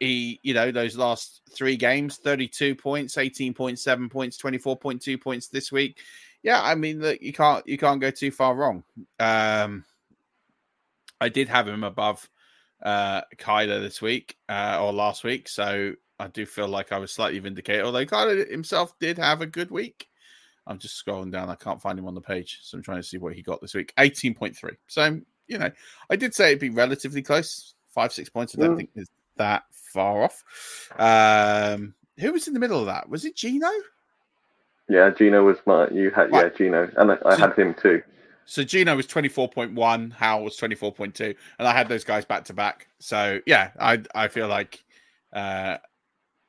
he, 0.00 0.40
you 0.42 0.54
know, 0.54 0.72
those 0.72 0.96
last 0.96 1.42
three 1.54 1.76
games, 1.76 2.16
32 2.16 2.74
points, 2.74 3.16
18.7 3.16 4.10
points, 4.10 4.40
24.2 4.40 5.20
points 5.20 5.48
this 5.48 5.70
week. 5.70 5.98
Yeah, 6.42 6.60
I 6.62 6.74
mean, 6.74 7.00
look, 7.00 7.20
you 7.20 7.34
can't 7.34 7.66
you 7.68 7.76
can't 7.76 8.00
go 8.00 8.10
too 8.10 8.30
far 8.30 8.54
wrong. 8.54 8.82
Um, 9.18 9.84
I 11.20 11.28
did 11.28 11.48
have 11.48 11.68
him 11.68 11.84
above 11.84 12.28
uh, 12.82 13.20
Kyler 13.36 13.82
this 13.82 14.00
week 14.00 14.36
uh, 14.48 14.78
or 14.80 14.90
last 14.90 15.22
week, 15.22 15.48
so 15.48 15.92
I 16.18 16.28
do 16.28 16.46
feel 16.46 16.66
like 16.66 16.92
I 16.92 16.98
was 16.98 17.12
slightly 17.12 17.38
vindicated. 17.40 17.84
Although 17.84 18.06
Kyler 18.06 18.50
himself 18.50 18.98
did 18.98 19.18
have 19.18 19.42
a 19.42 19.46
good 19.46 19.70
week. 19.70 20.06
I'm 20.66 20.78
just 20.78 21.04
scrolling 21.04 21.32
down. 21.32 21.50
I 21.50 21.56
can't 21.56 21.80
find 21.82 21.98
him 21.98 22.06
on 22.06 22.14
the 22.14 22.20
page, 22.20 22.60
so 22.62 22.78
I'm 22.78 22.82
trying 22.82 23.02
to 23.02 23.06
see 23.06 23.18
what 23.18 23.34
he 23.34 23.42
got 23.42 23.60
this 23.60 23.74
week. 23.74 23.92
18.3. 23.98 24.76
So 24.86 25.20
you 25.46 25.58
know, 25.58 25.70
I 26.08 26.16
did 26.16 26.34
say 26.34 26.48
it'd 26.48 26.60
be 26.60 26.70
relatively 26.70 27.22
close. 27.22 27.74
Five 27.90 28.12
six 28.14 28.30
points. 28.30 28.56
I 28.56 28.62
don't 28.62 28.74
mm. 28.74 28.76
think 28.78 28.90
is 28.94 29.10
that 29.36 29.64
far 29.72 30.24
off. 30.24 30.42
Um, 30.98 31.94
who 32.18 32.32
was 32.32 32.48
in 32.48 32.54
the 32.54 32.60
middle 32.60 32.80
of 32.80 32.86
that? 32.86 33.08
Was 33.08 33.24
it 33.24 33.36
Gino? 33.36 33.70
Yeah, 34.88 35.10
Gino 35.10 35.44
was 35.44 35.58
my. 35.66 35.88
You 35.88 36.10
had 36.10 36.32
right. 36.32 36.50
yeah, 36.52 36.58
Gino, 36.58 36.90
and 36.96 37.12
I, 37.12 37.18
I 37.24 37.36
so, 37.36 37.48
had 37.48 37.58
him 37.58 37.74
too. 37.74 38.02
So 38.44 38.64
Gino 38.64 38.96
was 38.96 39.06
24.1, 39.06 40.12
Howell 40.12 40.44
was 40.44 40.58
24.2, 40.58 41.36
and 41.58 41.68
I 41.68 41.72
had 41.72 41.88
those 41.88 42.02
guys 42.02 42.24
back 42.24 42.44
to 42.46 42.52
back. 42.52 42.88
So 42.98 43.40
yeah, 43.46 43.70
I 43.78 44.02
I 44.14 44.26
feel 44.26 44.48
like 44.48 44.84
uh, 45.32 45.76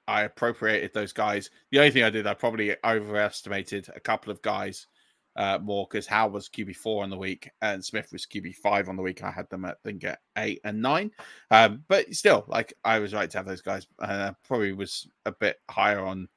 I 0.08 0.24
appropriated 0.24 0.94
those 0.94 1.14
guys. 1.14 1.52
The 1.70 1.78
only 1.78 1.92
thing 1.92 2.04
I 2.04 2.10
did, 2.10 2.26
I 2.26 2.34
probably 2.34 2.76
overestimated 2.84 3.90
a 3.96 4.00
couple 4.00 4.32
of 4.32 4.42
guys 4.42 4.88
uh, 5.36 5.60
more 5.62 5.88
because 5.90 6.08
Howell 6.08 6.32
was 6.32 6.50
QB 6.50 6.76
four 6.76 7.04
on 7.04 7.10
the 7.10 7.18
week 7.18 7.50
and 7.62 7.84
Smith 7.84 8.12
was 8.12 8.26
QB 8.26 8.56
five 8.56 8.90
on 8.90 8.96
the 8.96 9.02
week. 9.02 9.24
I 9.24 9.32
had 9.32 9.50
them 9.50 9.66
at 9.66 9.82
think 9.84 10.04
at 10.04 10.20
eight 10.38 10.62
and 10.64 10.82
nine, 10.82 11.12
um, 11.50 11.84
but 11.88 12.14
still, 12.14 12.46
like 12.48 12.74
I 12.84 13.00
was 13.00 13.14
right 13.14 13.30
to 13.30 13.38
have 13.38 13.46
those 13.48 13.62
guys. 13.62 13.88
Uh, 14.00 14.32
probably 14.48 14.74
was 14.74 15.08
a 15.26 15.32
bit 15.32 15.58
higher 15.70 16.04
on 16.04 16.28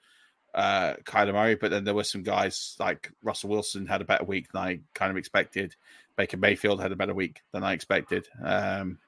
uh, 0.54 0.94
Kyler 1.04 1.32
Murray, 1.32 1.56
but 1.56 1.70
then 1.70 1.84
there 1.84 1.94
were 1.94 2.04
some 2.04 2.22
guys 2.22 2.76
like 2.78 3.10
Russell 3.22 3.50
Wilson 3.50 3.86
had 3.86 4.00
a 4.00 4.06
better 4.06 4.24
week 4.24 4.52
than 4.52 4.62
I 4.62 4.80
kind 4.94 5.10
of 5.10 5.16
expected. 5.16 5.74
Baker 6.16 6.36
Mayfield 6.36 6.80
had 6.80 6.92
a 6.92 6.96
better 6.96 7.14
week 7.14 7.42
than 7.52 7.64
I 7.64 7.72
expected. 7.72 8.28
Um, 8.42 8.98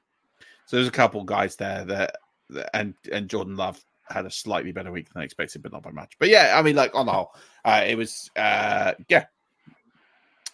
so 0.67 0.77
there's 0.77 0.89
a 0.89 0.93
couple 0.93 1.23
guys 1.23 1.55
there 1.57 1.85
that, 1.85 2.17
that, 2.51 2.71
and 2.75 2.95
and 3.13 3.29
Jordan 3.29 3.57
Love 3.57 3.81
had 4.09 4.27
a 4.27 4.31
slightly 4.31 4.73
better 4.73 4.91
week 4.91 5.13
than 5.13 5.23
I 5.23 5.25
expected, 5.25 5.63
but 5.63 5.73
not 5.73 5.83
by 5.83 5.91
much. 5.91 6.15
But 6.19 6.29
yeah, 6.29 6.55
I 6.57 6.63
mean, 6.63 6.77
like 6.77 6.95
on 6.95 7.07
the 7.07 7.13
whole, 7.13 7.33
uh, 7.65 7.85
it 7.87 7.97
was 7.97 8.31
uh, 8.37 8.95
yeah. 9.09 9.27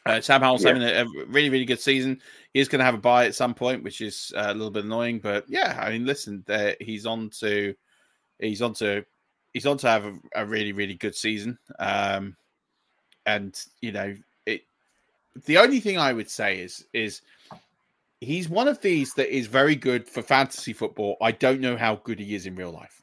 Uh, 0.05 0.21
Sam 0.21 0.41
Howell's 0.41 0.65
yeah. 0.65 0.73
having 0.73 0.83
a, 0.83 1.05
a, 1.05 1.27
really, 1.27 1.49
really 1.49 1.65
good 1.65 1.81
season. 1.81 2.21
He's 2.53 2.69
going 2.69 2.81
to 2.81 2.85
have 2.85 2.95
a 2.95 2.99
bye 2.99 3.27
at 3.27 3.35
some 3.35 3.55
point, 3.55 3.83
which 3.83 4.01
is 4.01 4.33
uh, 4.37 4.47
a 4.49 4.55
little 4.55 4.71
bit 4.71 4.85
annoying. 4.85 5.21
But 5.21 5.45
yeah, 5.49 5.79
I 5.81 5.91
mean, 5.91 6.07
listen, 6.07 6.45
he's 6.81 7.07
on 7.07 7.31
to 7.41 7.75
he's 8.39 8.63
on 8.63 8.75
to 8.75 9.05
he's 9.53 9.67
on 9.67 9.79
to 9.79 9.89
have 9.89 10.05
a, 10.05 10.15
a 10.35 10.47
really 10.47 10.73
really 10.73 10.95
good 10.95 11.15
season. 11.15 11.59
Um, 11.79 12.37
and 13.27 13.59
you 13.81 13.93
know 13.93 14.17
it. 14.47 14.63
The 15.47 15.59
only 15.59 15.81
thing 15.81 15.99
I 15.99 16.13
would 16.13 16.31
say 16.31 16.61
is 16.61 16.85
is 16.93 17.23
he's 18.21 18.49
one 18.49 18.69
of 18.69 18.81
these 18.81 19.15
that 19.15 19.35
is 19.35 19.47
very 19.47 19.77
good 19.77 20.09
for 20.09 20.23
fantasy 20.23 20.73
football. 20.73 21.17
I 21.21 21.33
don't 21.33 21.61
know 21.61 21.77
how 21.77 21.97
good 21.97 22.19
he 22.19 22.35
is 22.35 22.47
in 22.47 22.57
real 22.57 22.73
life. 22.73 23.02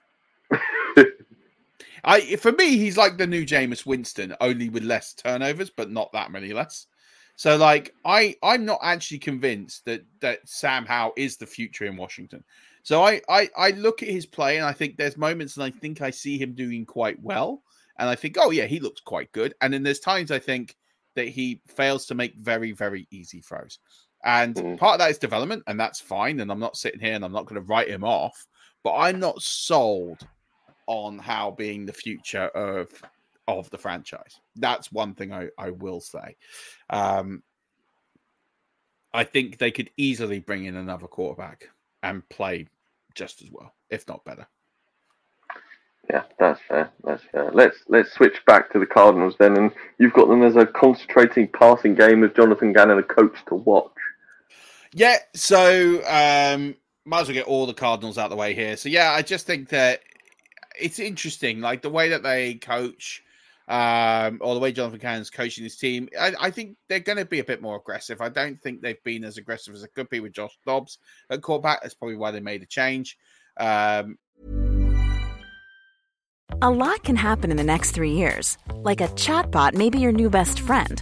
I 2.03 2.35
for 2.37 2.51
me, 2.51 2.77
he's 2.77 2.97
like 2.97 3.17
the 3.17 3.27
new 3.27 3.45
Jameis 3.45 3.85
Winston, 3.85 4.35
only 4.41 4.69
with 4.69 4.83
less 4.83 5.13
turnovers, 5.13 5.69
but 5.69 5.91
not 5.91 6.11
that 6.13 6.31
many 6.31 6.53
less. 6.53 6.87
So, 7.35 7.55
like, 7.55 7.95
I 8.03 8.35
I'm 8.43 8.65
not 8.65 8.79
actually 8.83 9.19
convinced 9.19 9.85
that 9.85 10.05
that 10.19 10.39
Sam 10.47 10.85
Howell 10.85 11.13
is 11.15 11.37
the 11.37 11.45
future 11.45 11.85
in 11.85 11.95
Washington. 11.95 12.43
So 12.83 13.03
I, 13.03 13.21
I 13.29 13.49
I 13.55 13.71
look 13.71 14.03
at 14.03 14.09
his 14.09 14.25
play 14.25 14.57
and 14.57 14.65
I 14.65 14.73
think 14.73 14.97
there's 14.97 15.17
moments 15.17 15.55
and 15.55 15.63
I 15.63 15.71
think 15.71 16.01
I 16.01 16.09
see 16.09 16.37
him 16.37 16.53
doing 16.53 16.85
quite 16.85 17.21
well. 17.21 17.63
And 17.97 18.09
I 18.09 18.15
think, 18.15 18.37
oh 18.39 18.51
yeah, 18.51 18.65
he 18.65 18.79
looks 18.79 19.01
quite 19.01 19.31
good. 19.31 19.53
And 19.61 19.73
then 19.73 19.83
there's 19.83 19.99
times 19.99 20.31
I 20.31 20.39
think 20.39 20.75
that 21.15 21.27
he 21.27 21.61
fails 21.67 22.05
to 22.07 22.15
make 22.15 22.35
very, 22.35 22.71
very 22.71 23.07
easy 23.11 23.41
throws. 23.41 23.79
And 24.23 24.55
mm-hmm. 24.55 24.75
part 24.75 24.95
of 24.95 24.99
that 24.99 25.11
is 25.11 25.17
development, 25.17 25.63
and 25.67 25.79
that's 25.79 25.99
fine. 25.99 26.39
And 26.39 26.51
I'm 26.51 26.59
not 26.59 26.77
sitting 26.77 26.99
here 26.99 27.13
and 27.13 27.23
I'm 27.23 27.31
not 27.31 27.45
going 27.45 27.61
to 27.61 27.67
write 27.67 27.89
him 27.89 28.03
off, 28.03 28.47
but 28.83 28.95
I'm 28.95 29.19
not 29.19 29.41
sold 29.41 30.27
on 30.89 31.19
how 31.19 31.51
being 31.51 31.85
the 31.85 31.93
future 31.93 32.47
of 32.47 32.89
of 33.47 33.69
the 33.69 33.77
franchise. 33.77 34.39
That's 34.55 34.91
one 34.91 35.13
thing 35.13 35.31
I, 35.31 35.49
I 35.57 35.69
will 35.69 36.01
say. 36.01 36.35
Um, 36.89 37.43
I 39.13 39.23
think 39.23 39.57
they 39.57 39.71
could 39.71 39.89
easily 39.97 40.39
bring 40.39 40.65
in 40.65 40.75
another 40.75 41.07
quarterback 41.07 41.69
and 42.03 42.27
play 42.29 42.67
just 43.15 43.41
as 43.41 43.49
well, 43.51 43.73
if 43.89 44.07
not 44.07 44.25
better. 44.25 44.47
Yeah, 46.09 46.23
that's 46.39 46.59
fair. 46.67 46.91
That's 47.03 47.23
fair. 47.31 47.51
Let's 47.51 47.77
let's 47.87 48.11
switch 48.11 48.43
back 48.47 48.71
to 48.71 48.79
the 48.79 48.85
Cardinals 48.85 49.35
then, 49.39 49.57
and 49.57 49.71
you've 49.99 50.13
got 50.13 50.27
them 50.27 50.41
as 50.41 50.55
a 50.55 50.65
concentrating 50.65 51.47
passing 51.47 51.93
game 51.93 52.21
with 52.21 52.35
Jonathan 52.35 52.73
Gannon, 52.73 52.97
a 52.97 53.03
coach 53.03 53.37
to 53.47 53.55
watch. 53.55 53.91
Yeah, 54.91 55.17
so 55.35 55.97
um, 56.07 56.75
might 57.05 57.21
as 57.21 57.27
well 57.27 57.35
get 57.35 57.45
all 57.45 57.67
the 57.67 57.75
Cardinals 57.75 58.17
out 58.17 58.25
of 58.25 58.31
the 58.31 58.37
way 58.37 58.55
here. 58.55 58.75
So 58.75 58.89
yeah, 58.89 59.11
I 59.11 59.21
just 59.21 59.45
think 59.45 59.69
that 59.69 60.01
it's 60.79 60.99
interesting, 60.99 61.61
like 61.61 61.81
the 61.81 61.89
way 61.89 62.09
that 62.09 62.23
they 62.23 62.55
coach 62.55 63.23
um, 63.67 64.39
or 64.41 64.55
the 64.55 64.59
way 64.59 64.71
Jonathan 64.71 64.99
Gannon's 64.99 65.29
coaching 65.29 65.63
his 65.63 65.77
team, 65.77 66.09
I, 66.19 66.33
I 66.39 66.51
think 66.51 66.75
they're 66.87 66.99
going 66.99 67.19
to 67.19 67.25
be 67.25 67.39
a 67.39 67.43
bit 67.43 67.61
more 67.61 67.77
aggressive. 67.77 68.19
I 68.19 68.29
don't 68.29 68.59
think 68.61 68.81
they've 68.81 69.03
been 69.03 69.23
as 69.23 69.37
aggressive 69.37 69.75
as 69.75 69.83
it 69.83 69.93
could 69.93 70.09
be 70.09 70.19
with 70.19 70.33
Josh 70.33 70.57
Dobbs 70.65 70.97
at 71.29 71.41
quarterback. 71.41 71.81
That's 71.81 71.93
probably 71.93 72.17
why 72.17 72.31
they 72.31 72.39
made 72.39 72.63
a 72.63 72.65
change. 72.65 73.17
Um, 73.59 74.17
a 76.61 76.69
lot 76.69 77.03
can 77.03 77.15
happen 77.15 77.51
in 77.51 77.57
the 77.57 77.63
next 77.63 77.91
three 77.91 78.11
years. 78.11 78.57
Like 78.73 79.01
a 79.01 79.07
chatbot 79.09 79.75
may 79.75 79.89
be 79.89 79.99
your 79.99 80.11
new 80.11 80.29
best 80.29 80.59
friend. 80.61 81.01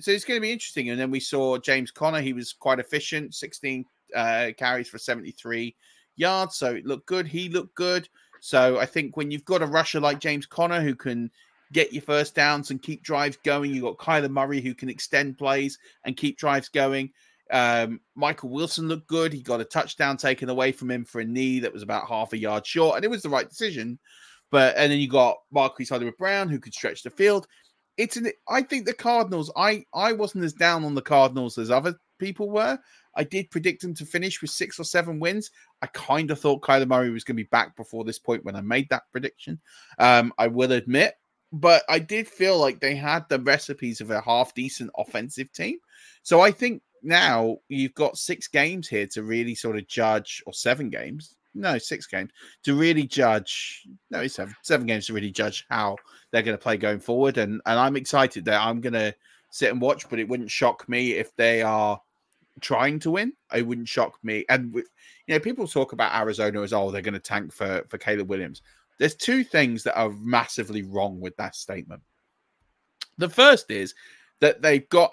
So 0.00 0.10
it's 0.10 0.24
going 0.24 0.36
to 0.36 0.42
be 0.42 0.52
interesting. 0.52 0.90
And 0.90 1.00
then 1.00 1.10
we 1.10 1.20
saw 1.20 1.58
James 1.58 1.90
Conner; 1.90 2.20
He 2.20 2.32
was 2.32 2.52
quite 2.52 2.78
efficient, 2.78 3.34
16 3.34 3.84
uh, 4.14 4.50
carries 4.56 4.88
for 4.88 4.98
73 4.98 5.74
yards. 6.16 6.56
So 6.56 6.74
it 6.74 6.86
looked 6.86 7.06
good. 7.06 7.26
He 7.26 7.48
looked 7.48 7.74
good. 7.74 8.08
So 8.40 8.78
I 8.78 8.86
think 8.86 9.16
when 9.16 9.30
you've 9.30 9.44
got 9.44 9.62
a 9.62 9.66
rusher 9.66 10.00
like 10.00 10.20
James 10.20 10.46
Conner 10.46 10.80
who 10.80 10.94
can 10.94 11.30
get 11.72 11.92
your 11.92 12.02
first 12.02 12.34
downs 12.34 12.70
and 12.70 12.82
keep 12.82 13.02
drives 13.02 13.38
going, 13.44 13.72
you've 13.72 13.84
got 13.84 13.98
Kyler 13.98 14.30
Murray 14.30 14.60
who 14.60 14.74
can 14.74 14.88
extend 14.88 15.38
plays 15.38 15.78
and 16.04 16.16
keep 16.16 16.38
drives 16.38 16.68
going. 16.68 17.10
Um, 17.50 18.00
Michael 18.14 18.50
Wilson 18.50 18.88
looked 18.88 19.08
good. 19.08 19.32
He 19.32 19.42
got 19.42 19.60
a 19.60 19.64
touchdown 19.64 20.16
taken 20.16 20.48
away 20.48 20.72
from 20.72 20.90
him 20.90 21.04
for 21.04 21.20
a 21.20 21.24
knee 21.24 21.60
that 21.60 21.72
was 21.72 21.82
about 21.82 22.08
half 22.08 22.32
a 22.32 22.38
yard 22.38 22.66
short, 22.66 22.96
and 22.96 23.04
it 23.04 23.10
was 23.10 23.22
the 23.22 23.28
right 23.28 23.48
decision. 23.48 23.98
But 24.50 24.76
and 24.76 24.90
then 24.90 24.98
you 24.98 25.08
got 25.08 25.38
Marquise 25.50 25.90
Hollywood 25.90 26.16
Brown 26.16 26.48
who 26.48 26.58
could 26.58 26.74
stretch 26.74 27.02
the 27.02 27.10
field. 27.10 27.46
It's 27.96 28.16
an 28.16 28.30
I 28.48 28.62
think 28.62 28.86
the 28.86 28.92
Cardinals. 28.92 29.50
I 29.56 29.84
I 29.94 30.12
wasn't 30.12 30.44
as 30.44 30.52
down 30.52 30.84
on 30.84 30.94
the 30.94 31.02
Cardinals 31.02 31.58
as 31.58 31.70
other 31.70 31.94
people 32.18 32.50
were. 32.50 32.78
I 33.14 33.24
did 33.24 33.50
predict 33.50 33.82
them 33.82 33.94
to 33.94 34.04
finish 34.04 34.42
with 34.42 34.50
six 34.50 34.78
or 34.78 34.84
seven 34.84 35.18
wins. 35.18 35.50
I 35.80 35.86
kind 35.88 36.30
of 36.30 36.38
thought 36.38 36.62
Kyler 36.62 36.86
Murray 36.86 37.10
was 37.10 37.24
going 37.24 37.36
to 37.36 37.42
be 37.42 37.48
back 37.48 37.74
before 37.76 38.04
this 38.04 38.18
point 38.18 38.44
when 38.44 38.56
I 38.56 38.60
made 38.60 38.88
that 38.90 39.04
prediction. 39.10 39.58
Um, 39.98 40.32
I 40.36 40.48
will 40.48 40.72
admit, 40.72 41.14
but 41.52 41.82
I 41.88 41.98
did 41.98 42.28
feel 42.28 42.58
like 42.58 42.80
they 42.80 42.94
had 42.94 43.26
the 43.28 43.40
recipes 43.40 44.00
of 44.00 44.10
a 44.10 44.20
half 44.20 44.54
decent 44.54 44.90
offensive 44.98 45.50
team. 45.52 45.78
So 46.22 46.42
I 46.42 46.50
think 46.50 46.82
now 47.02 47.58
you've 47.68 47.94
got 47.94 48.18
six 48.18 48.48
games 48.48 48.88
here 48.88 49.06
to 49.12 49.22
really 49.22 49.54
sort 49.54 49.76
of 49.76 49.86
judge, 49.86 50.42
or 50.46 50.52
seven 50.52 50.90
games. 50.90 51.35
No, 51.56 51.78
six 51.78 52.06
games 52.06 52.30
to 52.64 52.74
really 52.74 53.04
judge. 53.04 53.86
No, 54.10 54.20
it's 54.20 54.34
seven, 54.34 54.54
seven 54.62 54.86
games 54.86 55.06
to 55.06 55.14
really 55.14 55.30
judge 55.30 55.64
how 55.70 55.96
they're 56.30 56.42
going 56.42 56.56
to 56.56 56.62
play 56.62 56.76
going 56.76 57.00
forward. 57.00 57.38
And 57.38 57.60
and 57.66 57.78
I'm 57.78 57.96
excited 57.96 58.44
that 58.44 58.60
I'm 58.60 58.80
going 58.80 58.92
to 58.92 59.14
sit 59.50 59.70
and 59.70 59.80
watch. 59.80 60.08
But 60.08 60.18
it 60.18 60.28
wouldn't 60.28 60.50
shock 60.50 60.88
me 60.88 61.12
if 61.12 61.34
they 61.36 61.62
are 61.62 62.00
trying 62.60 62.98
to 63.00 63.10
win. 63.10 63.32
It 63.54 63.66
wouldn't 63.66 63.88
shock 63.88 64.18
me. 64.22 64.44
And 64.48 64.74
you 64.74 64.84
know, 65.28 65.40
people 65.40 65.66
talk 65.66 65.92
about 65.92 66.14
Arizona 66.14 66.62
as 66.62 66.72
oh 66.72 66.90
they're 66.90 67.02
going 67.02 67.14
to 67.14 67.20
tank 67.20 67.52
for 67.52 67.84
for 67.88 67.98
Caleb 67.98 68.28
Williams. 68.28 68.62
There's 68.98 69.14
two 69.14 69.44
things 69.44 69.82
that 69.84 69.98
are 69.98 70.10
massively 70.10 70.82
wrong 70.82 71.20
with 71.20 71.36
that 71.36 71.54
statement. 71.54 72.02
The 73.18 73.28
first 73.28 73.70
is 73.70 73.94
that 74.40 74.62
they've 74.62 74.88
got 74.88 75.12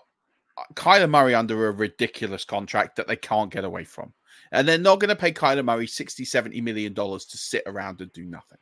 Kyler 0.75 1.09
Murray 1.09 1.35
under 1.35 1.67
a 1.67 1.71
ridiculous 1.71 2.45
contract 2.45 2.95
that 2.95 3.07
they 3.07 3.15
can't 3.15 3.51
get 3.51 3.65
away 3.65 3.83
from. 3.83 4.13
And 4.53 4.67
they're 4.67 4.77
not 4.77 4.99
going 4.99 5.09
to 5.09 5.15
pay 5.15 5.33
Kyler 5.33 5.65
Murray 5.65 5.87
60, 5.87 6.23
70 6.23 6.61
million 6.61 6.93
dollars 6.93 7.25
to 7.25 7.37
sit 7.37 7.63
around 7.65 7.99
and 8.01 8.13
do 8.13 8.23
nothing. 8.23 8.59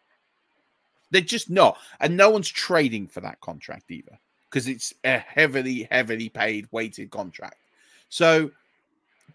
They're 1.11 1.21
just 1.21 1.49
not. 1.49 1.77
And 1.99 2.15
no 2.15 2.29
one's 2.29 2.49
trading 2.49 3.07
for 3.07 3.19
that 3.21 3.41
contract 3.41 3.91
either 3.91 4.17
because 4.49 4.67
it's 4.67 4.93
a 5.03 5.17
heavily, 5.17 5.87
heavily 5.91 6.29
paid, 6.29 6.67
weighted 6.71 7.11
contract. 7.11 7.57
So 8.07 8.51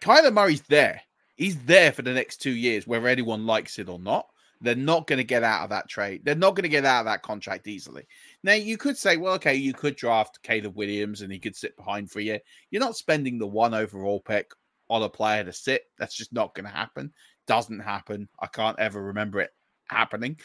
Kyler 0.00 0.32
Murray's 0.32 0.62
there. 0.62 1.02
He's 1.36 1.59
there 1.64 1.92
for 1.92 2.00
the 2.00 2.14
next 2.14 2.38
two 2.38 2.50
years, 2.50 2.86
whether 2.86 3.07
anyone 3.07 3.46
likes 3.46 3.78
it 3.78 3.90
or 3.90 3.98
not. 3.98 4.26
They're 4.62 4.74
not 4.74 5.07
going 5.07 5.18
to 5.18 5.24
get 5.24 5.42
out 5.42 5.64
of 5.64 5.70
that 5.70 5.90
trade. 5.90 6.22
They're 6.24 6.34
not 6.34 6.54
going 6.54 6.62
to 6.62 6.70
get 6.70 6.86
out 6.86 7.00
of 7.00 7.07
that 7.07 7.22
contract 7.22 7.66
easily. 7.66 8.07
Now, 8.42 8.54
you 8.54 8.78
could 8.78 8.96
say, 8.96 9.18
well, 9.18 9.34
okay, 9.34 9.54
you 9.54 9.74
could 9.74 9.96
draft 9.96 10.42
Caleb 10.42 10.74
Williams 10.76 11.20
and 11.20 11.30
he 11.30 11.38
could 11.38 11.54
sit 11.54 11.76
behind 11.76 12.11
for 12.11 12.20
year. 12.20 12.40
You're 12.70 12.80
not 12.80 12.96
spending 12.96 13.38
the 13.38 13.46
one 13.46 13.74
overall 13.74 14.20
pick 14.20 14.52
on 14.89 15.03
a 15.03 15.09
player 15.09 15.45
to 15.45 15.53
sit. 15.53 15.82
That's 15.99 16.14
just 16.14 16.32
not 16.32 16.55
going 16.55 16.66
to 16.66 16.72
happen. 16.72 17.12
Doesn't 17.47 17.80
happen. 17.80 18.28
I 18.41 18.47
can't 18.47 18.78
ever 18.78 19.03
remember 19.03 19.41
it 19.41 19.51
happening. 19.89 20.39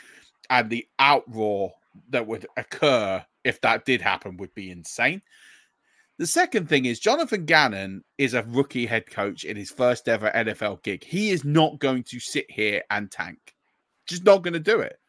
And 0.50 0.70
the 0.70 0.88
outroar 1.00 1.72
that 2.10 2.26
would 2.26 2.48
occur 2.58 3.24
if 3.44 3.60
that 3.62 3.86
did 3.86 4.02
happen 4.02 4.38
would 4.38 4.54
be 4.54 4.72
insane. 4.72 5.22
The 6.18 6.28
second 6.28 6.70
thing 6.70 6.86
is 6.86 7.00
Jonathan 7.00 7.46
Gannon 7.46 8.04
is 8.18 8.36
a 8.36 8.44
rookie 8.44 8.86
head 8.86 9.10
coach 9.10 9.44
in 9.44 9.58
his 9.58 9.72
first 9.72 10.08
ever 10.08 10.30
NFL 10.36 10.84
gig. 10.84 11.04
He 11.04 11.32
is 11.32 11.44
not 11.44 11.80
going 11.80 12.04
to 12.04 12.20
sit 12.20 12.46
here 12.50 12.84
and 12.92 13.10
tank. 13.10 13.56
Just 14.08 14.24
not 14.24 14.44
going 14.44 14.54
to 14.54 14.60
do 14.60 14.82
it. 14.82 15.00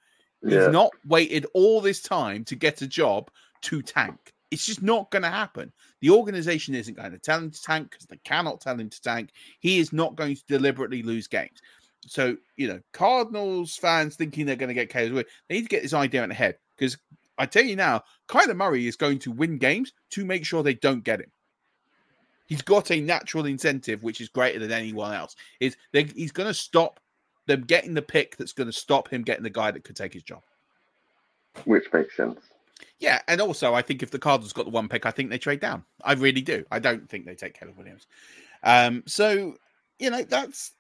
Yeah. 0.42 0.64
He's 0.64 0.72
not 0.72 0.90
waited 1.06 1.46
all 1.54 1.80
this 1.80 2.00
time 2.00 2.44
to 2.44 2.56
get 2.56 2.82
a 2.82 2.86
job 2.86 3.30
to 3.62 3.82
tank. 3.82 4.31
It's 4.52 4.66
just 4.66 4.82
not 4.82 5.10
going 5.10 5.22
to 5.22 5.30
happen. 5.30 5.72
The 6.00 6.10
organization 6.10 6.74
isn't 6.74 6.94
going 6.94 7.10
to 7.12 7.18
tell 7.18 7.38
him 7.38 7.50
to 7.50 7.62
tank 7.62 7.90
because 7.90 8.06
they 8.06 8.18
cannot 8.18 8.60
tell 8.60 8.78
him 8.78 8.90
to 8.90 9.02
tank. 9.02 9.30
He 9.60 9.78
is 9.78 9.94
not 9.94 10.14
going 10.14 10.36
to 10.36 10.42
deliberately 10.46 11.02
lose 11.02 11.26
games. 11.26 11.62
So, 12.06 12.36
you 12.56 12.68
know, 12.68 12.80
Cardinals 12.92 13.76
fans 13.76 14.14
thinking 14.14 14.44
they're 14.44 14.56
going 14.56 14.68
to 14.68 14.74
get 14.74 14.90
Caleb 14.90 15.12
away, 15.12 15.24
they 15.48 15.54
need 15.54 15.62
to 15.62 15.68
get 15.68 15.82
this 15.82 15.94
idea 15.94 16.22
in 16.22 16.28
the 16.28 16.34
head 16.34 16.58
because 16.76 16.98
I 17.38 17.46
tell 17.46 17.64
you 17.64 17.76
now, 17.76 18.02
Kyler 18.28 18.54
Murray 18.54 18.86
is 18.86 18.94
going 18.94 19.18
to 19.20 19.32
win 19.32 19.56
games 19.56 19.94
to 20.10 20.24
make 20.26 20.44
sure 20.44 20.62
they 20.62 20.74
don't 20.74 21.02
get 21.02 21.20
him. 21.20 21.30
He's 22.46 22.60
got 22.60 22.90
a 22.90 23.00
natural 23.00 23.46
incentive, 23.46 24.02
which 24.02 24.20
is 24.20 24.28
greater 24.28 24.58
than 24.58 24.70
anyone 24.70 25.14
else. 25.14 25.34
Is 25.60 25.76
he's 25.92 26.32
going 26.32 26.48
to 26.48 26.54
stop 26.54 27.00
them 27.46 27.62
getting 27.62 27.94
the 27.94 28.02
pick 28.02 28.36
that's 28.36 28.52
going 28.52 28.68
to 28.68 28.72
stop 28.72 29.08
him 29.08 29.22
getting 29.22 29.44
the 29.44 29.50
guy 29.50 29.70
that 29.70 29.84
could 29.84 29.96
take 29.96 30.12
his 30.12 30.22
job. 30.22 30.42
Which 31.64 31.90
makes 31.92 32.14
sense. 32.16 32.51
Yeah, 32.98 33.20
and 33.28 33.40
also 33.40 33.74
I 33.74 33.82
think 33.82 34.02
if 34.02 34.10
the 34.10 34.18
Cardinals 34.18 34.52
got 34.52 34.64
the 34.64 34.70
one 34.70 34.88
pick, 34.88 35.06
I 35.06 35.10
think 35.10 35.30
they 35.30 35.38
trade 35.38 35.60
down. 35.60 35.84
I 36.04 36.14
really 36.14 36.42
do. 36.42 36.64
I 36.70 36.78
don't 36.78 37.08
think 37.08 37.26
they 37.26 37.34
take 37.34 37.58
Caleb 37.58 37.76
Williams. 37.76 38.06
Um, 38.62 39.02
so 39.06 39.54
you 39.98 40.10
know 40.10 40.22
that's 40.22 40.72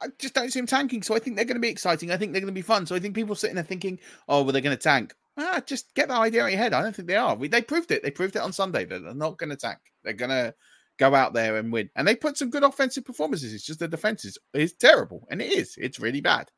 I 0.00 0.08
just 0.18 0.34
don't 0.34 0.52
see 0.52 0.60
them 0.60 0.66
tanking. 0.66 1.02
So 1.02 1.14
I 1.14 1.18
think 1.18 1.36
they're 1.36 1.44
going 1.44 1.56
to 1.56 1.60
be 1.60 1.68
exciting. 1.68 2.10
I 2.10 2.16
think 2.16 2.32
they're 2.32 2.40
going 2.40 2.52
to 2.52 2.52
be 2.52 2.62
fun. 2.62 2.86
So 2.86 2.94
I 2.94 2.98
think 2.98 3.14
people 3.14 3.34
sitting 3.34 3.54
there 3.54 3.64
thinking, 3.64 3.98
oh, 4.28 4.42
well, 4.42 4.52
they're 4.52 4.60
going 4.60 4.76
to 4.76 4.82
tank. 4.82 5.14
Ah, 5.36 5.62
just 5.64 5.94
get 5.94 6.08
that 6.08 6.20
idea 6.20 6.44
in 6.44 6.52
your 6.52 6.58
head. 6.58 6.74
I 6.74 6.82
don't 6.82 6.94
think 6.94 7.08
they 7.08 7.16
are. 7.16 7.34
We, 7.34 7.48
they 7.48 7.62
proved 7.62 7.90
it. 7.90 8.02
They 8.02 8.10
proved 8.10 8.36
it 8.36 8.42
on 8.42 8.52
Sunday 8.52 8.84
that 8.84 9.02
they're 9.02 9.14
not 9.14 9.38
going 9.38 9.50
to 9.50 9.56
tank. 9.56 9.78
They're 10.02 10.12
going 10.12 10.30
to 10.30 10.54
go 10.98 11.14
out 11.14 11.32
there 11.32 11.56
and 11.56 11.72
win. 11.72 11.90
And 11.96 12.06
they 12.06 12.14
put 12.14 12.36
some 12.36 12.50
good 12.50 12.62
offensive 12.62 13.04
performances. 13.04 13.52
It's 13.52 13.64
just 13.64 13.80
the 13.80 13.88
defense 13.88 14.24
is, 14.24 14.38
is 14.52 14.74
terrible. 14.74 15.26
And 15.30 15.40
it 15.40 15.52
is. 15.52 15.74
It's 15.78 16.00
really 16.00 16.20
bad. 16.20 16.50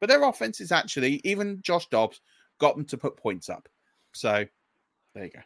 But 0.00 0.08
their 0.08 0.24
offense 0.24 0.60
is 0.60 0.72
actually, 0.72 1.20
even 1.24 1.60
Josh 1.62 1.88
Dobbs 1.88 2.20
got 2.58 2.74
them 2.74 2.84
to 2.86 2.98
put 2.98 3.16
points 3.16 3.48
up. 3.48 3.68
So 4.14 4.44
there 5.14 5.24
you 5.24 5.30
go. 5.30 5.40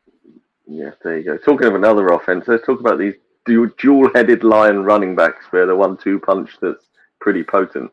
Yeah, 0.67 0.91
there 1.03 1.19
you 1.19 1.25
go. 1.25 1.39
Talking 1.39 1.69
of 1.69 1.75
another 1.75 2.09
offense, 2.09 2.45
let's 2.47 2.67
talk 2.67 2.81
about 2.81 2.99
these 2.99 3.15
dual 3.47 4.11
headed 4.15 4.45
lion 4.45 4.85
running 4.85 5.17
backs 5.17 5.47
where 5.51 5.67
the 5.67 5.75
one 5.75 5.97
two 5.97 6.19
punch 6.21 6.51
that's 6.61 6.89
pretty 7.21 7.43
potent. 7.43 7.91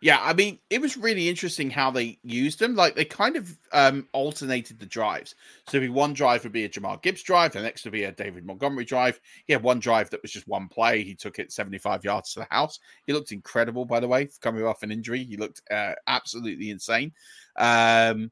Yeah, 0.00 0.18
I 0.20 0.34
mean, 0.34 0.58
it 0.68 0.82
was 0.82 0.98
really 0.98 1.30
interesting 1.30 1.70
how 1.70 1.90
they 1.90 2.18
used 2.22 2.58
them. 2.58 2.74
Like 2.74 2.94
they 2.94 3.06
kind 3.06 3.36
of 3.36 3.58
um, 3.72 4.06
alternated 4.12 4.78
the 4.78 4.84
drives. 4.84 5.34
So 5.66 5.80
be 5.80 5.88
one 5.88 6.12
drive 6.12 6.42
would 6.42 6.52
be 6.52 6.64
a 6.64 6.68
Jahmyr 6.68 7.00
Gibbs 7.00 7.22
drive, 7.22 7.52
the 7.52 7.62
next 7.62 7.84
would 7.84 7.94
be 7.94 8.04
a 8.04 8.12
David 8.12 8.44
Montgomery 8.44 8.84
drive. 8.84 9.18
He 9.46 9.54
had 9.54 9.62
one 9.62 9.78
drive 9.78 10.10
that 10.10 10.20
was 10.20 10.30
just 10.30 10.46
one 10.46 10.68
play. 10.68 11.02
He 11.04 11.14
took 11.14 11.38
it 11.38 11.52
75 11.52 12.04
yards 12.04 12.34
to 12.34 12.40
the 12.40 12.46
house. 12.50 12.80
He 13.06 13.14
looked 13.14 13.32
incredible, 13.32 13.86
by 13.86 13.98
the 13.98 14.08
way, 14.08 14.28
coming 14.42 14.66
off 14.66 14.82
an 14.82 14.92
injury. 14.92 15.24
He 15.24 15.38
looked 15.38 15.62
uh, 15.70 15.92
absolutely 16.06 16.68
insane. 16.68 17.12
Um, 17.56 18.30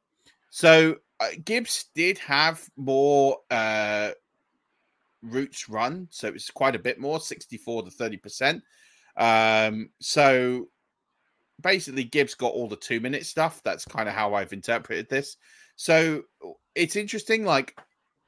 so 0.50 0.96
Gibbs 1.44 1.86
did 1.94 2.18
have 2.18 2.62
more 2.76 3.38
uh, 3.50 4.10
routes 5.22 5.68
run, 5.68 6.08
so 6.10 6.26
it 6.26 6.34
was 6.34 6.50
quite 6.50 6.76
a 6.76 6.80
bit 6.80 6.98
more, 6.98 7.20
64 7.20 7.84
to 7.84 7.90
30 7.90 8.16
percent. 8.18 8.62
Um, 9.16 9.90
so 10.00 10.68
basically 11.62 12.04
Gibbs 12.04 12.34
got 12.34 12.52
all 12.52 12.68
the 12.68 12.76
two 12.76 13.00
minute 13.00 13.26
stuff. 13.26 13.62
That's 13.62 13.84
kind 13.84 14.08
of 14.08 14.14
how 14.14 14.34
I've 14.34 14.52
interpreted 14.52 15.08
this. 15.08 15.36
So 15.76 16.22
it's 16.74 16.96
interesting. 16.96 17.44
Like 17.44 17.78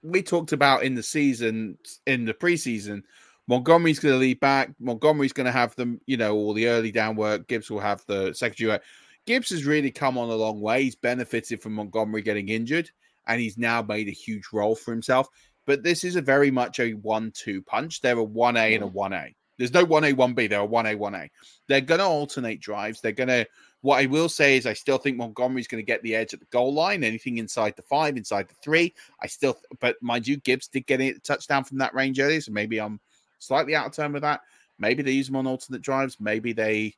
we 0.03 0.23
talked 0.23 0.53
about 0.53 0.85
in 0.85 0.95
the 0.95 1.03
season, 1.03 1.79
in 2.07 2.25
the 2.25 2.35
preseason, 2.35 3.03
Montgomery's 3.47 3.99
going 3.99 4.15
to 4.15 4.19
lead 4.19 4.41
back. 4.41 4.71
Montgomery's 4.81 5.33
going 5.33 5.47
to 5.47 5.53
have 5.53 5.75
them, 5.77 6.01
you 6.07 6.17
know, 6.17 6.35
all 6.35 6.55
the 6.55 6.69
early 6.69 6.91
down 6.91 7.17
work. 7.17 7.47
Gibbs 7.47 7.71
will 7.71 7.81
have 7.81 8.03
the 8.07 8.33
secondary 8.33 8.73
work. 8.73 8.83
Gibbs 9.27 9.51
has 9.51 9.65
really 9.65 9.91
come 9.91 10.19
on 10.19 10.29
a 10.29 10.35
long 10.35 10.61
way. 10.61 10.85
He's 10.85 10.95
benefited 10.95 11.63
from 11.63 11.75
Montgomery 11.75 12.23
getting 12.23 12.49
injured, 12.49 12.91
and 13.27 13.41
he's 13.41 13.59
now 13.59 13.83
made 13.83 14.09
a 14.09 14.13
huge 14.13 14.45
role 14.53 14.75
for 14.75 14.91
himself. 14.91 15.29
But 15.67 15.83
this 15.83 16.05
is 16.05 16.17
a 16.17 16.23
very 16.23 16.51
much 16.51 16.79
a 16.81 16.93
one-two 16.93 17.63
punch. 17.63 18.03
They're 18.03 18.19
a 18.19 18.23
one 18.23 18.57
A 18.57 18.75
and 18.75 18.85
a 18.85 18.87
one 18.87 19.15
A. 19.15 19.35
There's 19.57 19.73
no 19.73 19.85
one 19.85 20.05
A 20.05 20.13
one 20.13 20.35
B. 20.35 20.47
They're 20.47 20.61
a 20.61 20.65
one 20.67 20.87
A 20.87 20.95
one 20.95 21.15
A. 21.15 21.31
They're 21.69 21.81
going 21.81 22.01
to 22.01 22.07
alternate 22.07 22.61
drives. 22.61 23.01
They're 23.01 23.13
going 23.13 23.29
to. 23.29 23.47
What 23.81 24.03
I 24.03 24.07
will 24.07 24.31
say 24.31 24.57
is, 24.57 24.67
I 24.67 24.73
still 24.73 24.99
think 24.99 25.19
Montgomery's 25.19 25.69
going 25.69 25.83
to 25.83 25.87
get 25.87 26.03
the 26.03 26.17
edge 26.17 26.33
at 26.33 26.41
the 26.41 26.47
goal 26.47 26.73
line. 26.73 27.05
Anything 27.05 27.39
inside 27.39 27.75
the 27.77 27.83
five, 27.83 28.17
inside 28.17 28.49
the 28.49 28.55
three, 28.63 28.95
I 29.23 29.27
still. 29.27 29.59
But 29.81 29.97
mind 30.03 30.27
you, 30.27 30.39
Gibbs 30.39 30.69
did 30.69 30.87
get 30.87 31.01
a 31.01 31.19
touchdown 31.21 31.65
from 31.65 31.79
that 31.79 31.95
range 31.95 32.19
earlier, 32.19 32.41
so 32.41 32.53
maybe 32.53 32.81
I'm 32.81 32.99
slightly 33.39 33.75
out 33.75 33.87
of 33.87 33.93
turn 33.93 34.13
with 34.13 34.23
that. 34.23 34.41
Maybe 34.79 35.03
they 35.03 35.13
use 35.13 35.27
them 35.27 35.37
on 35.37 35.47
alternate 35.47 35.83
drives. 35.83 36.19
Maybe 36.19 36.53
they 36.53 36.95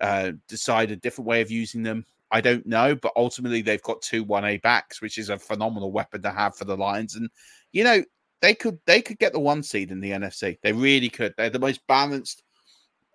uh, 0.00 0.32
decide 0.48 0.90
a 0.90 0.96
different 0.96 1.28
way 1.28 1.40
of 1.40 1.50
using 1.50 1.82
them. 1.82 2.04
I 2.30 2.40
don't 2.40 2.66
know, 2.66 2.94
but 2.94 3.12
ultimately 3.16 3.62
they've 3.62 3.82
got 3.82 4.02
two 4.02 4.22
one 4.22 4.44
A 4.44 4.58
backs, 4.58 5.00
which 5.00 5.18
is 5.18 5.30
a 5.30 5.38
phenomenal 5.38 5.92
weapon 5.92 6.22
to 6.22 6.30
have 6.30 6.56
for 6.56 6.64
the 6.64 6.76
Lions. 6.76 7.16
And 7.16 7.30
you 7.72 7.84
know 7.84 8.02
they 8.40 8.54
could 8.54 8.78
they 8.86 9.00
could 9.00 9.18
get 9.18 9.32
the 9.32 9.40
one 9.40 9.62
seed 9.62 9.90
in 9.90 10.00
the 10.00 10.10
NFC. 10.10 10.58
They 10.62 10.72
really 10.72 11.08
could. 11.08 11.34
They're 11.36 11.50
the 11.50 11.58
most 11.58 11.86
balanced 11.86 12.42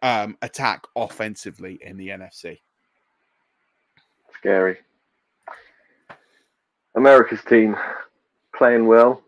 um, 0.01 0.37
attack 0.41 0.83
offensively 0.95 1.79
in 1.81 1.97
the 1.97 2.09
NFC. 2.09 2.59
Scary. 4.35 4.77
America's 6.95 7.43
team 7.47 7.75
playing 8.55 8.85
well. 8.87 9.21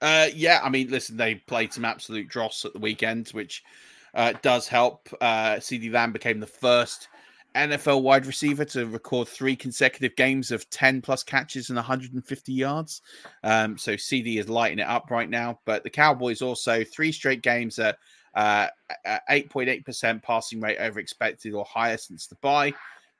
Uh, 0.00 0.28
yeah, 0.34 0.60
I 0.62 0.68
mean, 0.68 0.90
listen, 0.90 1.16
they 1.16 1.36
played 1.36 1.72
some 1.72 1.84
absolute 1.84 2.28
dross 2.28 2.64
at 2.64 2.72
the 2.72 2.78
weekend, 2.78 3.28
which 3.30 3.64
uh, 4.14 4.34
does 4.42 4.68
help. 4.68 5.08
Uh, 5.20 5.56
CeeDee 5.56 5.92
Lamb 5.92 6.12
became 6.12 6.40
the 6.40 6.46
first 6.46 7.08
NFL 7.54 8.02
wide 8.02 8.26
receiver 8.26 8.64
to 8.66 8.86
record 8.86 9.26
three 9.26 9.56
consecutive 9.56 10.14
games 10.16 10.50
of 10.50 10.68
10 10.70 11.02
plus 11.02 11.22
catches 11.22 11.70
and 11.70 11.76
150 11.76 12.52
yards. 12.52 13.02
Um, 13.42 13.78
so 13.78 13.94
CeeDee 13.94 14.38
is 14.38 14.48
lighting 14.48 14.78
it 14.78 14.86
up 14.86 15.10
right 15.10 15.28
now. 15.28 15.60
But 15.64 15.82
the 15.82 15.90
Cowboys 15.90 16.42
also 16.42 16.84
three 16.84 17.12
straight 17.12 17.42
games 17.42 17.78
at 17.78 17.98
8.8% 18.36 20.16
uh, 20.16 20.18
passing 20.20 20.60
rate 20.60 20.78
over 20.78 21.00
expected 21.00 21.54
or 21.54 21.64
higher 21.64 21.96
since 21.96 22.26
the 22.26 22.36
bye. 22.36 22.74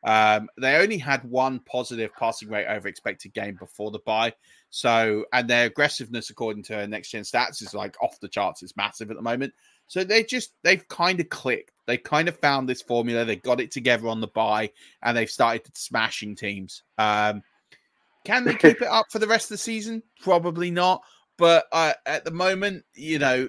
Um, 0.04 0.48
they 0.56 0.76
only 0.76 0.98
had 0.98 1.24
one 1.24 1.58
positive 1.60 2.14
passing 2.16 2.48
rate 2.48 2.66
over 2.66 2.86
expected 2.86 3.34
game 3.34 3.56
before 3.56 3.90
the 3.90 3.98
bye. 4.00 4.32
So, 4.70 5.24
and 5.32 5.48
their 5.48 5.66
aggressiveness, 5.66 6.30
according 6.30 6.62
to 6.64 6.86
next 6.86 7.10
gen 7.10 7.22
stats, 7.22 7.62
is 7.62 7.74
like 7.74 7.96
off 8.02 8.20
the 8.20 8.28
charts. 8.28 8.62
It's 8.62 8.76
massive 8.76 9.10
at 9.10 9.16
the 9.16 9.22
moment. 9.22 9.54
So 9.88 10.04
they 10.04 10.22
just 10.22 10.52
they've 10.62 10.86
kind 10.88 11.18
of 11.18 11.28
clicked. 11.28 11.72
They 11.86 11.96
kind 11.96 12.28
of 12.28 12.38
found 12.38 12.68
this 12.68 12.82
formula. 12.82 13.24
They 13.24 13.36
got 13.36 13.60
it 13.60 13.70
together 13.70 14.08
on 14.08 14.20
the 14.20 14.28
bye, 14.28 14.70
and 15.02 15.16
they've 15.16 15.30
started 15.30 15.62
smashing 15.74 16.36
teams. 16.36 16.82
Um, 16.98 17.42
can 18.24 18.44
they 18.44 18.54
keep 18.54 18.82
it 18.82 18.88
up 18.88 19.06
for 19.10 19.18
the 19.18 19.26
rest 19.26 19.46
of 19.46 19.54
the 19.54 19.58
season? 19.58 20.02
Probably 20.20 20.70
not. 20.70 21.02
But 21.38 21.66
uh, 21.72 21.94
at 22.04 22.24
the 22.24 22.30
moment, 22.30 22.84
you 22.94 23.18
know, 23.18 23.48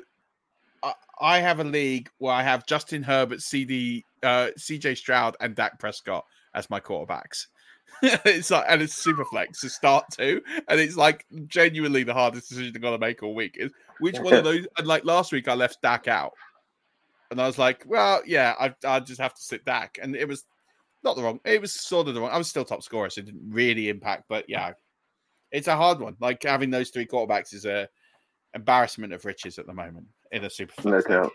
I, 0.81 0.93
I, 1.19 1.39
have 1.39 1.59
a 1.59 1.63
league 1.65 2.09
where 2.19 2.33
I 2.33 2.43
have 2.43 2.65
Justin 2.67 3.03
Herbert, 3.03 3.39
CeeDee, 3.39 4.03
uh, 4.23 4.49
CJ 4.57 4.95
Stroud, 4.95 5.35
and 5.41 5.55
Dak 5.55 5.79
Prescott 5.79 6.23
as 6.53 6.69
my 6.69 6.79
quarterbacks. 6.79 7.47
it's 8.25 8.51
like, 8.51 8.65
and 8.67 8.81
it's 8.81 8.95
super 8.95 9.25
flex 9.25 9.61
to 9.61 9.69
start 9.69 10.05
to, 10.11 10.41
and 10.67 10.79
it's 10.79 10.95
like 10.97 11.25
genuinely 11.47 12.03
the 12.03 12.13
hardest 12.13 12.49
decision 12.49 12.73
to 12.73 12.79
gonna 12.79 12.97
make 12.97 13.23
all 13.23 13.35
week 13.35 13.55
is 13.57 13.71
which 13.99 14.19
one 14.19 14.33
of 14.33 14.43
those. 14.43 14.67
And 14.77 14.87
like 14.87 15.05
last 15.05 15.31
week, 15.31 15.47
I 15.47 15.53
left 15.53 15.81
Dak 15.81 16.07
out, 16.07 16.33
and 17.31 17.41
I 17.41 17.47
was 17.47 17.57
like, 17.57 17.83
well, 17.85 18.21
yeah, 18.25 18.53
I 18.59 18.73
I 18.85 18.99
just 18.99 19.19
have 19.19 19.33
to 19.33 19.41
sit 19.41 19.65
Dak, 19.65 19.99
and 20.01 20.15
it 20.15 20.27
was 20.27 20.45
not 21.03 21.15
the 21.15 21.23
wrong. 21.23 21.39
It 21.45 21.61
was 21.61 21.73
sort 21.73 22.07
of 22.07 22.13
the 22.13 22.21
wrong. 22.21 22.31
I 22.31 22.37
was 22.37 22.47
still 22.47 22.65
top 22.65 22.83
scorer, 22.83 23.09
so 23.09 23.19
it 23.19 23.25
didn't 23.25 23.49
really 23.49 23.89
impact. 23.89 24.25
But 24.29 24.45
yeah, 24.47 24.73
it's 25.51 25.67
a 25.67 25.75
hard 25.75 25.99
one. 25.99 26.15
Like 26.19 26.43
having 26.43 26.69
those 26.69 26.89
three 26.89 27.05
quarterbacks 27.05 27.53
is 27.53 27.65
a 27.65 27.87
embarrassment 28.53 29.13
of 29.13 29.25
riches 29.25 29.59
at 29.59 29.67
the 29.67 29.73
moment 29.73 30.07
in 30.31 30.43
a 30.43 30.49
super. 30.49 30.73
No 30.87 31.01
doubt. 31.01 31.31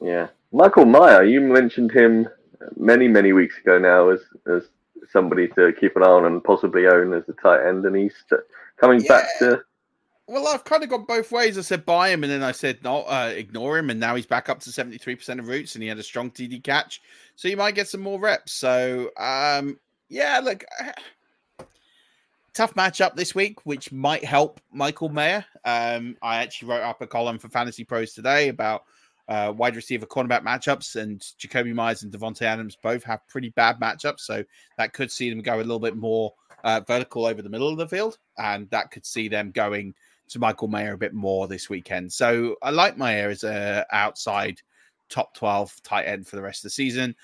Yeah, 0.00 0.28
Michael 0.52 0.86
Mayer. 0.86 1.22
You 1.22 1.40
mentioned 1.40 1.92
him 1.92 2.28
many 2.76 3.08
many 3.08 3.32
weeks 3.32 3.58
ago 3.58 3.78
now 3.78 4.08
as 4.08 4.20
as 4.46 4.68
somebody 5.10 5.48
to 5.48 5.72
keep 5.78 5.96
an 5.96 6.02
eye 6.02 6.06
on 6.06 6.24
and 6.24 6.42
possibly 6.42 6.86
own 6.86 7.12
as 7.14 7.24
a 7.28 7.32
tight 7.32 7.66
end, 7.66 7.84
and 7.84 7.96
he's 7.96 8.14
coming 8.78 9.00
yeah. 9.00 9.08
back 9.08 9.26
to. 9.38 9.62
Well, 10.28 10.46
I've 10.48 10.64
kind 10.64 10.82
of 10.82 10.88
gone 10.88 11.04
both 11.04 11.32
ways. 11.32 11.58
I 11.58 11.62
said 11.62 11.84
buy 11.84 12.10
him, 12.10 12.22
and 12.22 12.32
then 12.32 12.42
I 12.42 12.52
said 12.52 12.82
no, 12.82 13.02
uh, 13.02 13.32
ignore 13.34 13.78
him, 13.78 13.90
and 13.90 13.98
now 13.98 14.14
he's 14.14 14.26
back 14.26 14.48
up 14.48 14.60
to 14.60 14.72
seventy 14.72 14.98
three 14.98 15.16
percent 15.16 15.40
of 15.40 15.48
routes, 15.48 15.74
and 15.74 15.82
he 15.82 15.88
had 15.88 15.98
a 15.98 16.02
strong 16.02 16.30
TD 16.30 16.62
catch, 16.62 17.02
so 17.36 17.48
you 17.48 17.56
might 17.56 17.74
get 17.74 17.88
some 17.88 18.00
more 18.00 18.20
reps. 18.20 18.52
So, 18.52 19.10
um, 19.18 19.78
yeah, 20.08 20.40
look, 20.42 20.64
tough 22.54 22.74
matchup 22.74 23.16
this 23.16 23.34
week, 23.34 23.66
which 23.66 23.92
might 23.92 24.24
help 24.24 24.60
Michael 24.72 25.08
Mayer. 25.08 25.44
Um, 25.64 26.16
I 26.22 26.36
actually 26.42 26.68
wrote 26.68 26.82
up 26.82 27.02
a 27.02 27.06
column 27.06 27.38
for 27.38 27.48
Fantasy 27.48 27.84
Pros 27.84 28.14
today 28.14 28.48
about 28.48 28.84
uh, 29.28 29.52
wide 29.56 29.76
receiver 29.76 30.06
cornerback 30.06 30.42
matchups, 30.42 30.96
and 30.96 31.20
Jakobi 31.38 31.74
Meyers 31.74 32.02
and 32.02 32.12
Davante 32.12 32.42
Adams 32.42 32.76
both 32.82 33.04
have 33.04 33.26
pretty 33.28 33.50
bad 33.50 33.78
matchups. 33.80 34.20
So 34.20 34.44
that 34.78 34.92
could 34.92 35.10
see 35.10 35.30
them 35.30 35.40
go 35.40 35.56
a 35.56 35.58
little 35.58 35.78
bit 35.78 35.96
more 35.96 36.32
uh, 36.64 36.80
vertical 36.86 37.26
over 37.26 37.42
the 37.42 37.48
middle 37.48 37.68
of 37.68 37.78
the 37.78 37.88
field, 37.88 38.18
and 38.38 38.68
that 38.70 38.90
could 38.90 39.06
see 39.06 39.28
them 39.28 39.50
going 39.50 39.94
to 40.28 40.38
Michael 40.38 40.68
Mayer 40.68 40.94
a 40.94 40.98
bit 40.98 41.14
more 41.14 41.46
this 41.46 41.68
weekend. 41.68 42.12
So 42.12 42.56
I 42.62 42.70
like 42.70 42.96
Mayer 42.96 43.28
as 43.28 43.44
a 43.44 43.86
outside 43.92 44.60
top 45.08 45.34
12 45.34 45.82
tight 45.82 46.04
end 46.04 46.26
for 46.26 46.36
the 46.36 46.42
rest 46.42 46.60
of 46.60 46.64
the 46.64 46.70
season. 46.70 47.14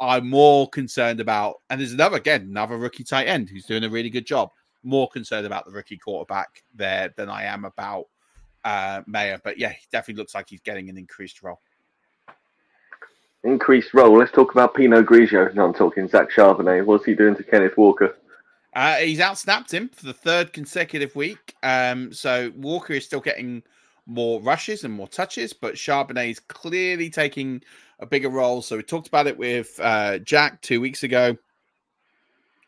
I'm 0.00 0.28
more 0.28 0.68
concerned 0.68 1.20
about, 1.20 1.56
and 1.70 1.80
there's 1.80 1.92
another, 1.92 2.16
again, 2.16 2.42
another 2.42 2.76
rookie 2.76 3.04
tight 3.04 3.28
end 3.28 3.48
who's 3.48 3.64
doing 3.64 3.84
a 3.84 3.88
really 3.88 4.10
good 4.10 4.26
job. 4.26 4.50
More 4.82 5.08
concerned 5.08 5.46
about 5.46 5.64
the 5.64 5.72
rookie 5.72 5.96
quarterback 5.96 6.62
there 6.74 7.14
than 7.16 7.30
I 7.30 7.44
am 7.44 7.64
about 7.64 8.06
uh, 8.66 9.02
Mayer. 9.06 9.40
But 9.42 9.58
yeah, 9.58 9.70
he 9.70 9.86
definitely 9.92 10.20
looks 10.20 10.34
like 10.34 10.50
he's 10.50 10.60
getting 10.60 10.90
an 10.90 10.98
increased 10.98 11.42
role. 11.42 11.60
Increased 13.44 13.94
role. 13.94 14.18
Let's 14.18 14.32
talk 14.32 14.50
about 14.50 14.74
Pinot 14.74 15.06
Grigio. 15.06 15.54
No, 15.54 15.66
I'm 15.66 15.72
talking 15.72 16.08
Zach 16.08 16.30
Charbonnet. 16.30 16.84
What's 16.84 17.04
he 17.04 17.14
doing 17.14 17.36
to 17.36 17.44
Kenneth 17.44 17.76
Walker? 17.76 18.16
Uh, 18.74 18.96
he's 18.96 19.20
outsnapped 19.20 19.70
him 19.70 19.88
for 19.88 20.04
the 20.04 20.12
third 20.12 20.52
consecutive 20.52 21.14
week. 21.14 21.54
Um, 21.62 22.12
so 22.12 22.52
Walker 22.56 22.92
is 22.94 23.04
still 23.04 23.20
getting 23.20 23.62
more 24.04 24.42
rushes 24.42 24.84
and 24.84 24.92
more 24.92 25.08
touches, 25.08 25.52
but 25.52 25.74
Charbonnet 25.74 26.30
is 26.30 26.40
clearly 26.40 27.08
taking 27.08 27.62
a 28.00 28.06
bigger 28.06 28.28
role. 28.28 28.62
So 28.62 28.76
we 28.76 28.82
talked 28.82 29.06
about 29.06 29.28
it 29.28 29.38
with 29.38 29.78
uh, 29.80 30.18
Jack 30.18 30.60
two 30.60 30.80
weeks 30.80 31.04
ago. 31.04 31.36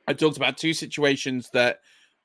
I 0.07 0.13
talked 0.15 0.37
about 0.37 0.57
two 0.57 0.73
situations 0.73 1.51
that 1.53 1.81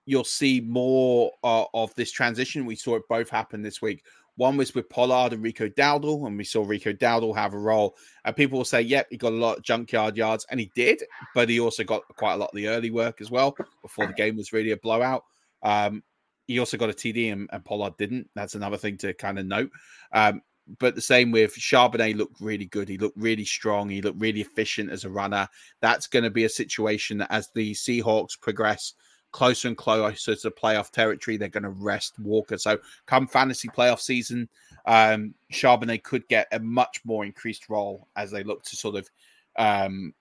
you'll 0.06 0.24
see 0.24 0.62
more 0.62 1.32
uh, 1.44 1.66
of 1.74 1.94
this 1.96 2.12
transition. 2.12 2.66
We 2.66 2.76
saw 2.76 2.96
it 2.96 3.08
both 3.10 3.30
happen 3.30 3.62
this 3.62 3.82
week. 3.82 4.04
One 4.36 4.58
was 4.58 4.74
with 4.74 4.90
Pollard 4.90 5.34
and 5.34 5.44
Rico 5.44 5.70
Dowdle, 5.70 6.26
and 6.26 6.38
we 6.38 6.44
saw 6.44 6.64
Rico 6.66 6.92
Dowdle 6.92 7.36
have 7.36 7.54
a 7.54 7.60
role. 7.60 7.96
And 8.26 8.36
people 8.36 8.58
will 8.58 8.66
say, 8.66 8.82
yep, 8.82 9.08
he 9.12 9.18
got 9.18 9.32
a 9.32 9.36
lot 9.36 9.58
of 9.58 9.64
junkyard 9.64 10.18
yards, 10.18 10.46
and 10.50 10.60
he 10.60 10.72
did, 10.76 11.04
but 11.36 11.50
he 11.50 11.60
also 11.60 11.84
got 11.84 12.02
quite 12.16 12.34
a 12.34 12.38
lot 12.38 12.50
of 12.50 12.56
the 12.56 12.68
early 12.68 12.90
work 12.90 13.22
as 13.22 13.30
well 13.30 13.56
before 13.82 14.08
the 14.08 14.14
game 14.14 14.36
was 14.36 14.52
really 14.52 14.72
a 14.72 14.78
blowout. 14.78 15.24
Um, 15.62 16.04
he 16.48 16.60
also 16.60 16.78
got 16.78 16.90
a 16.90 16.94
TD, 16.94 17.32
and, 17.32 17.48
and, 17.54 17.64
Pollard 17.64 17.96
didn't. 17.98 18.30
That's 18.36 18.56
another 18.56 18.78
thing 18.78 18.98
to 18.98 19.14
kind 19.14 19.38
of 19.38 19.46
note. 19.46 19.70
Um, 20.12 20.42
but 20.80 20.96
the 20.96 21.02
same 21.02 21.32
with 21.32 21.54
Charbonnet 21.56 22.18
looked 22.18 22.42
really 22.42 22.66
good. 22.66 22.90
He 22.90 22.98
looked 22.98 23.18
really 23.18 23.46
strong. 23.46 23.90
He 23.90 24.02
looked 24.02 24.20
really 24.20 24.42
efficient 24.42 24.92
as 24.92 25.04
a 25.04 25.10
runner. 25.10 25.48
That's 25.82 26.08
going 26.08 26.24
to 26.24 26.30
be 26.30 26.46
a 26.46 26.50
situation 26.50 27.20
that 27.20 27.32
as 27.32 27.50
the 27.54 27.74
Seahawks 27.74 28.40
progress 28.40 28.94
closer 29.34 29.68
and 29.68 29.76
closer 29.76 30.36
to 30.36 30.52
playoff 30.52 30.92
territory. 30.92 31.36
They're 31.36 31.50
going 31.50 31.64
to 31.64 31.70
rest 31.70 32.18
Walker. 32.20 32.58
So 32.58 32.78
come 33.06 33.28
fantasy 33.28 33.68
playoff 33.68 34.00
season, 34.00 34.48
um, 34.86 35.34
Charbonnet 35.52 36.04
could 36.04 36.26
get 36.30 36.48
a 36.54 36.60
much 36.60 37.02
more 37.04 37.26
increased 37.26 37.68
role 37.68 38.08
as 38.16 38.32
they 38.32 38.44
look 38.44 38.64
to 38.64 38.76
sort 38.78 38.96
of 38.96 39.10
um, 39.58 40.14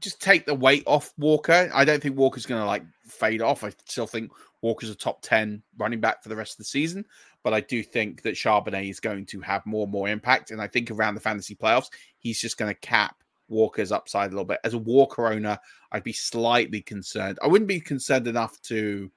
just 0.00 0.20
take 0.20 0.44
the 0.44 0.54
weight 0.54 0.82
off 0.86 1.12
Walker. 1.16 1.70
I 1.72 1.84
don't 1.84 2.02
think 2.02 2.16
Walker's 2.16 2.46
going 2.46 2.60
to 2.60 2.66
like 2.66 2.84
fade 3.04 3.40
off. 3.40 3.64
I 3.64 3.70
still 3.86 4.06
think 4.06 4.32
Walker's 4.60 4.90
a 4.90 4.94
top 4.94 5.22
10 5.22 5.62
running 5.78 6.00
back 6.00 6.22
for 6.22 6.28
the 6.28 6.36
rest 6.36 6.54
of 6.54 6.58
the 6.58 6.64
season. 6.64 7.04
But 7.42 7.54
I 7.54 7.60
do 7.60 7.82
think 7.82 8.22
that 8.22 8.34
Charbonnet 8.34 8.90
is 8.90 9.00
going 9.00 9.24
to 9.26 9.40
have 9.40 9.64
more 9.64 9.84
and 9.84 9.92
more 9.92 10.08
impact. 10.08 10.50
And 10.50 10.60
I 10.60 10.66
think 10.66 10.90
around 10.90 11.14
the 11.14 11.20
fantasy 11.20 11.54
playoffs, 11.54 11.90
he's 12.18 12.40
just 12.40 12.58
going 12.58 12.70
to 12.74 12.80
cap 12.80 13.19
Walker's 13.50 13.92
upside 13.92 14.28
a 14.28 14.30
little 14.30 14.44
bit. 14.44 14.60
As 14.64 14.74
a 14.74 14.78
Walker 14.78 15.26
owner, 15.26 15.58
I'd 15.92 16.04
be 16.04 16.12
slightly 16.12 16.80
concerned. 16.80 17.38
I 17.42 17.48
wouldn't 17.48 17.68
be 17.68 17.80
concerned 17.80 18.26
enough 18.26 18.60
to 18.62 19.10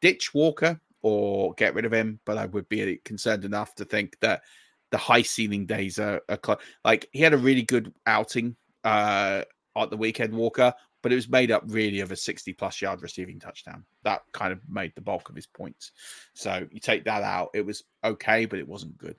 ditch 0.00 0.34
Walker 0.34 0.80
or 1.02 1.54
get 1.54 1.74
rid 1.74 1.84
of 1.84 1.92
him, 1.92 2.18
but 2.24 2.38
I 2.38 2.46
would 2.46 2.68
be 2.68 2.96
concerned 3.04 3.44
enough 3.44 3.74
to 3.76 3.84
think 3.84 4.18
that 4.20 4.42
the 4.90 4.98
high 4.98 5.22
ceiling 5.22 5.66
days 5.66 5.98
are, 5.98 6.22
are 6.28 6.38
cl- 6.44 6.60
like 6.84 7.08
he 7.12 7.20
had 7.20 7.34
a 7.34 7.38
really 7.38 7.62
good 7.62 7.92
outing 8.06 8.56
uh, 8.84 9.42
at 9.76 9.90
the 9.90 9.96
weekend, 9.96 10.32
Walker, 10.34 10.72
but 11.02 11.12
it 11.12 11.16
was 11.16 11.28
made 11.28 11.50
up 11.50 11.62
really 11.66 12.00
of 12.00 12.12
a 12.12 12.16
60 12.16 12.52
plus 12.54 12.80
yard 12.80 13.02
receiving 13.02 13.38
touchdown. 13.38 13.84
That 14.04 14.22
kind 14.32 14.52
of 14.52 14.60
made 14.68 14.92
the 14.94 15.02
bulk 15.02 15.28
of 15.28 15.36
his 15.36 15.46
points. 15.46 15.92
So 16.32 16.66
you 16.70 16.80
take 16.80 17.04
that 17.04 17.22
out, 17.22 17.50
it 17.54 17.66
was 17.66 17.84
okay, 18.02 18.46
but 18.46 18.58
it 18.58 18.66
wasn't 18.66 18.96
good. 18.96 19.16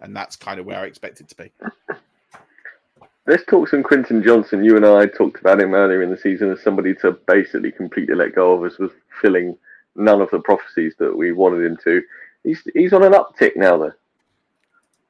And 0.00 0.14
that's 0.14 0.36
kind 0.36 0.60
of 0.60 0.66
where 0.66 0.78
I 0.78 0.86
expect 0.86 1.20
it 1.20 1.28
to 1.28 1.34
be. 1.34 1.52
let's 3.26 3.44
talk 3.44 3.68
some 3.68 3.82
Quentin 3.82 4.22
Johnston. 4.22 4.64
You 4.64 4.76
and 4.76 4.86
I 4.86 5.06
talked 5.06 5.40
about 5.40 5.60
him 5.60 5.74
earlier 5.74 6.02
in 6.02 6.10
the 6.10 6.16
season 6.16 6.50
as 6.50 6.62
somebody 6.62 6.94
to 6.96 7.12
basically 7.26 7.72
completely 7.72 8.14
let 8.14 8.34
go 8.34 8.52
of, 8.52 8.70
as 8.70 8.78
was 8.78 8.90
filling 9.20 9.56
none 9.96 10.20
of 10.20 10.30
the 10.30 10.40
prophecies 10.40 10.94
that 10.98 11.16
we 11.16 11.32
wanted 11.32 11.64
him 11.64 11.78
to. 11.84 12.02
He's 12.42 12.62
he's 12.74 12.92
on 12.92 13.04
an 13.04 13.12
uptick 13.12 13.56
now, 13.56 13.78
though. 13.78 13.92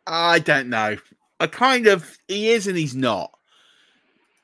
I 0.07 0.39
don't 0.39 0.69
know. 0.69 0.97
I 1.41 1.47
kind 1.47 1.87
of 1.87 2.19
he 2.29 2.51
is 2.51 2.67
and 2.67 2.77
he's 2.77 2.95
not. 2.95 3.37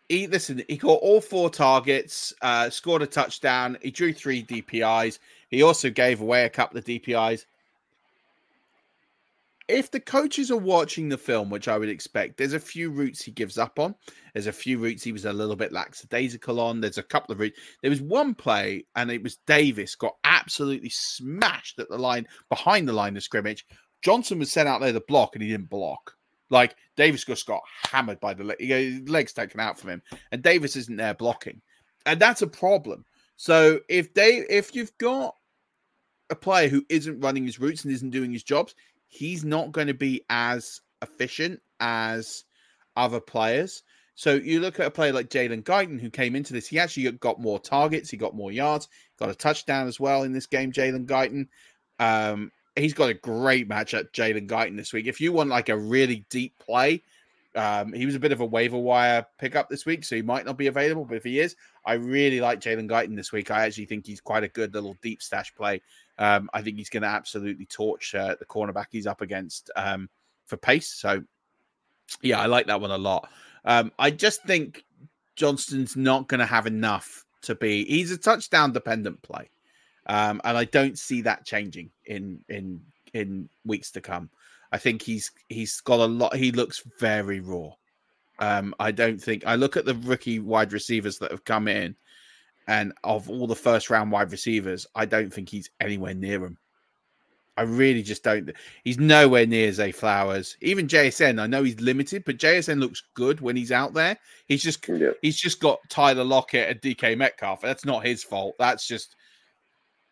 He 0.08 0.26
listen. 0.26 0.62
He 0.68 0.76
got 0.76 0.94
all 0.94 1.20
four 1.20 1.50
targets, 1.50 2.34
uh, 2.42 2.70
scored 2.70 3.02
a 3.02 3.06
touchdown. 3.06 3.78
He 3.80 3.90
drew 3.90 4.12
three 4.12 4.42
DPIs. 4.42 5.18
He 5.48 5.62
also 5.62 5.90
gave 5.90 6.20
away 6.20 6.44
a 6.44 6.50
couple 6.50 6.78
of 6.78 6.84
DPIs 6.84 7.44
if 9.70 9.90
the 9.90 10.00
coaches 10.00 10.50
are 10.50 10.56
watching 10.56 11.08
the 11.08 11.16
film, 11.16 11.48
which 11.48 11.68
I 11.68 11.78
would 11.78 11.88
expect, 11.88 12.36
there's 12.36 12.52
a 12.52 12.60
few 12.60 12.90
routes 12.90 13.22
he 13.22 13.30
gives 13.30 13.56
up 13.56 13.78
on. 13.78 13.94
There's 14.34 14.48
a 14.48 14.52
few 14.52 14.78
routes 14.78 15.02
he 15.02 15.12
was 15.12 15.24
a 15.24 15.32
little 15.32 15.56
bit 15.56 15.72
lackadaisical 15.72 16.60
on. 16.60 16.80
There's 16.80 16.98
a 16.98 17.02
couple 17.02 17.32
of 17.32 17.40
routes. 17.40 17.58
There 17.80 17.90
was 17.90 18.02
one 18.02 18.34
play, 18.34 18.84
and 18.96 19.10
it 19.10 19.22
was 19.22 19.38
Davis 19.46 19.94
got 19.94 20.16
absolutely 20.24 20.90
smashed 20.90 21.78
at 21.78 21.88
the 21.88 21.98
line 21.98 22.26
behind 22.48 22.88
the 22.88 22.92
line 22.92 23.16
of 23.16 23.22
scrimmage. 23.22 23.64
Johnston 24.02 24.38
was 24.38 24.50
sent 24.50 24.68
out 24.68 24.80
there 24.80 24.92
to 24.92 25.00
block, 25.00 25.34
and 25.34 25.42
he 25.42 25.50
didn't 25.50 25.70
block. 25.70 26.14
Like 26.50 26.74
Davis 26.96 27.24
just 27.24 27.46
got 27.46 27.62
hammered 27.92 28.18
by 28.18 28.34
the 28.34 28.44
leg, 28.44 29.08
legs 29.08 29.32
taken 29.32 29.60
out 29.60 29.78
from 29.78 29.90
him, 29.90 30.02
and 30.32 30.42
Davis 30.42 30.74
isn't 30.74 30.96
there 30.96 31.14
blocking, 31.14 31.60
and 32.06 32.20
that's 32.20 32.42
a 32.42 32.46
problem. 32.46 33.04
So 33.36 33.80
if 33.88 34.12
they, 34.14 34.44
if 34.50 34.74
you've 34.74 34.96
got 34.98 35.34
a 36.28 36.34
player 36.34 36.68
who 36.68 36.84
isn't 36.88 37.20
running 37.20 37.44
his 37.44 37.60
routes 37.60 37.84
and 37.84 37.92
isn't 37.92 38.10
doing 38.10 38.32
his 38.32 38.42
jobs, 38.42 38.74
he's 39.10 39.44
not 39.44 39.72
going 39.72 39.88
to 39.88 39.94
be 39.94 40.24
as 40.30 40.80
efficient 41.02 41.60
as 41.80 42.44
other 42.96 43.20
players. 43.20 43.82
So 44.14 44.34
you 44.34 44.60
look 44.60 44.78
at 44.80 44.86
a 44.86 44.90
player 44.90 45.12
like 45.12 45.30
Jalen 45.30 45.64
Guyton, 45.64 46.00
who 46.00 46.10
came 46.10 46.36
into 46.36 46.52
this, 46.52 46.66
he 46.66 46.78
actually 46.78 47.10
got 47.12 47.40
more 47.40 47.58
targets, 47.58 48.10
he 48.10 48.16
got 48.16 48.34
more 48.34 48.52
yards, 48.52 48.88
got 49.18 49.30
a 49.30 49.34
touchdown 49.34 49.88
as 49.88 49.98
well 49.98 50.22
in 50.22 50.32
this 50.32 50.46
game. 50.46 50.72
Jalen 50.72 51.06
Guyton, 51.06 51.48
um, 51.98 52.52
he's 52.76 52.94
got 52.94 53.10
a 53.10 53.14
great 53.14 53.68
match 53.68 53.94
at 53.94 54.12
Jalen 54.12 54.48
Guyton 54.48 54.76
this 54.76 54.92
week. 54.92 55.06
If 55.06 55.20
you 55.20 55.32
want 55.32 55.50
like 55.50 55.70
a 55.70 55.76
really 55.76 56.26
deep 56.30 56.58
play, 56.58 57.02
um, 57.56 57.92
he 57.92 58.06
was 58.06 58.14
a 58.14 58.20
bit 58.20 58.32
of 58.32 58.40
a 58.40 58.46
waiver 58.46 58.78
wire 58.78 59.26
pickup 59.38 59.68
this 59.68 59.86
week, 59.86 60.04
so 60.04 60.14
he 60.14 60.22
might 60.22 60.44
not 60.44 60.58
be 60.58 60.68
available. 60.68 61.04
But 61.04 61.16
if 61.16 61.24
he 61.24 61.40
is, 61.40 61.56
I 61.84 61.94
really 61.94 62.40
like 62.40 62.60
Jalen 62.60 62.88
Guyton 62.88 63.16
this 63.16 63.32
week. 63.32 63.50
I 63.50 63.66
actually 63.66 63.86
think 63.86 64.06
he's 64.06 64.20
quite 64.20 64.44
a 64.44 64.48
good 64.48 64.74
little 64.74 64.96
deep 65.02 65.20
stash 65.22 65.52
play 65.54 65.80
um, 66.20 66.50
I 66.52 66.60
think 66.60 66.76
he's 66.76 66.90
going 66.90 67.02
to 67.02 67.08
absolutely 67.08 67.64
torch 67.64 68.14
uh, 68.14 68.36
the 68.38 68.44
cornerback 68.44 68.86
he's 68.90 69.06
up 69.06 69.22
against 69.22 69.70
um, 69.74 70.08
for 70.44 70.58
pace. 70.58 70.88
So, 70.88 71.24
yeah, 72.20 72.38
I 72.38 72.46
like 72.46 72.66
that 72.66 72.80
one 72.80 72.90
a 72.90 72.98
lot. 72.98 73.28
Um, 73.64 73.90
I 73.98 74.10
just 74.10 74.44
think 74.44 74.84
Johnston's 75.34 75.96
not 75.96 76.28
going 76.28 76.40
to 76.40 76.46
have 76.46 76.66
enough 76.66 77.24
to 77.42 77.54
be. 77.54 77.84
He's 77.86 78.10
a 78.10 78.18
touchdown 78.18 78.72
dependent 78.72 79.22
play, 79.22 79.48
um, 80.06 80.42
and 80.44 80.58
I 80.58 80.64
don't 80.66 80.98
see 80.98 81.22
that 81.22 81.46
changing 81.46 81.90
in 82.04 82.44
in 82.50 82.82
in 83.14 83.48
weeks 83.64 83.90
to 83.92 84.02
come. 84.02 84.28
I 84.72 84.78
think 84.78 85.00
he's 85.00 85.30
he's 85.48 85.80
got 85.80 86.00
a 86.00 86.06
lot. 86.06 86.36
He 86.36 86.52
looks 86.52 86.82
very 86.98 87.40
raw. 87.40 87.70
Um, 88.38 88.74
I 88.78 88.90
don't 88.90 89.20
think 89.20 89.46
I 89.46 89.54
look 89.54 89.76
at 89.78 89.86
the 89.86 89.94
rookie 89.94 90.38
wide 90.38 90.74
receivers 90.74 91.18
that 91.18 91.30
have 91.30 91.44
come 91.44 91.66
in, 91.66 91.96
and 92.70 92.92
of 93.02 93.28
all 93.28 93.48
the 93.48 93.56
first 93.56 93.90
round 93.90 94.12
wide 94.12 94.30
receivers, 94.30 94.86
I 94.94 95.04
don't 95.04 95.34
think 95.34 95.48
he's 95.48 95.70
anywhere 95.80 96.14
near 96.14 96.44
him. 96.44 96.56
I 97.56 97.62
really 97.62 98.04
just 98.04 98.22
don't. 98.22 98.48
He's 98.84 98.96
nowhere 98.96 99.44
near 99.44 99.72
Zay 99.72 99.90
Flowers. 99.90 100.56
Even 100.60 100.86
JSN, 100.86 101.40
I 101.40 101.48
know 101.48 101.64
he's 101.64 101.80
limited, 101.80 102.22
but 102.24 102.38
JSN 102.38 102.78
looks 102.78 103.02
good 103.14 103.40
when 103.40 103.56
he's 103.56 103.72
out 103.72 103.92
there. 103.92 104.16
He's 104.46 104.62
just 104.62 104.86
yeah. 104.88 105.10
he's 105.20 105.36
just 105.36 105.60
got 105.60 105.80
Tyler 105.88 106.22
Lockett 106.22 106.70
and 106.70 106.80
DK 106.80 107.18
Metcalf. 107.18 107.60
That's 107.60 107.84
not 107.84 108.06
his 108.06 108.22
fault. 108.22 108.54
That's 108.60 108.86
just 108.86 109.16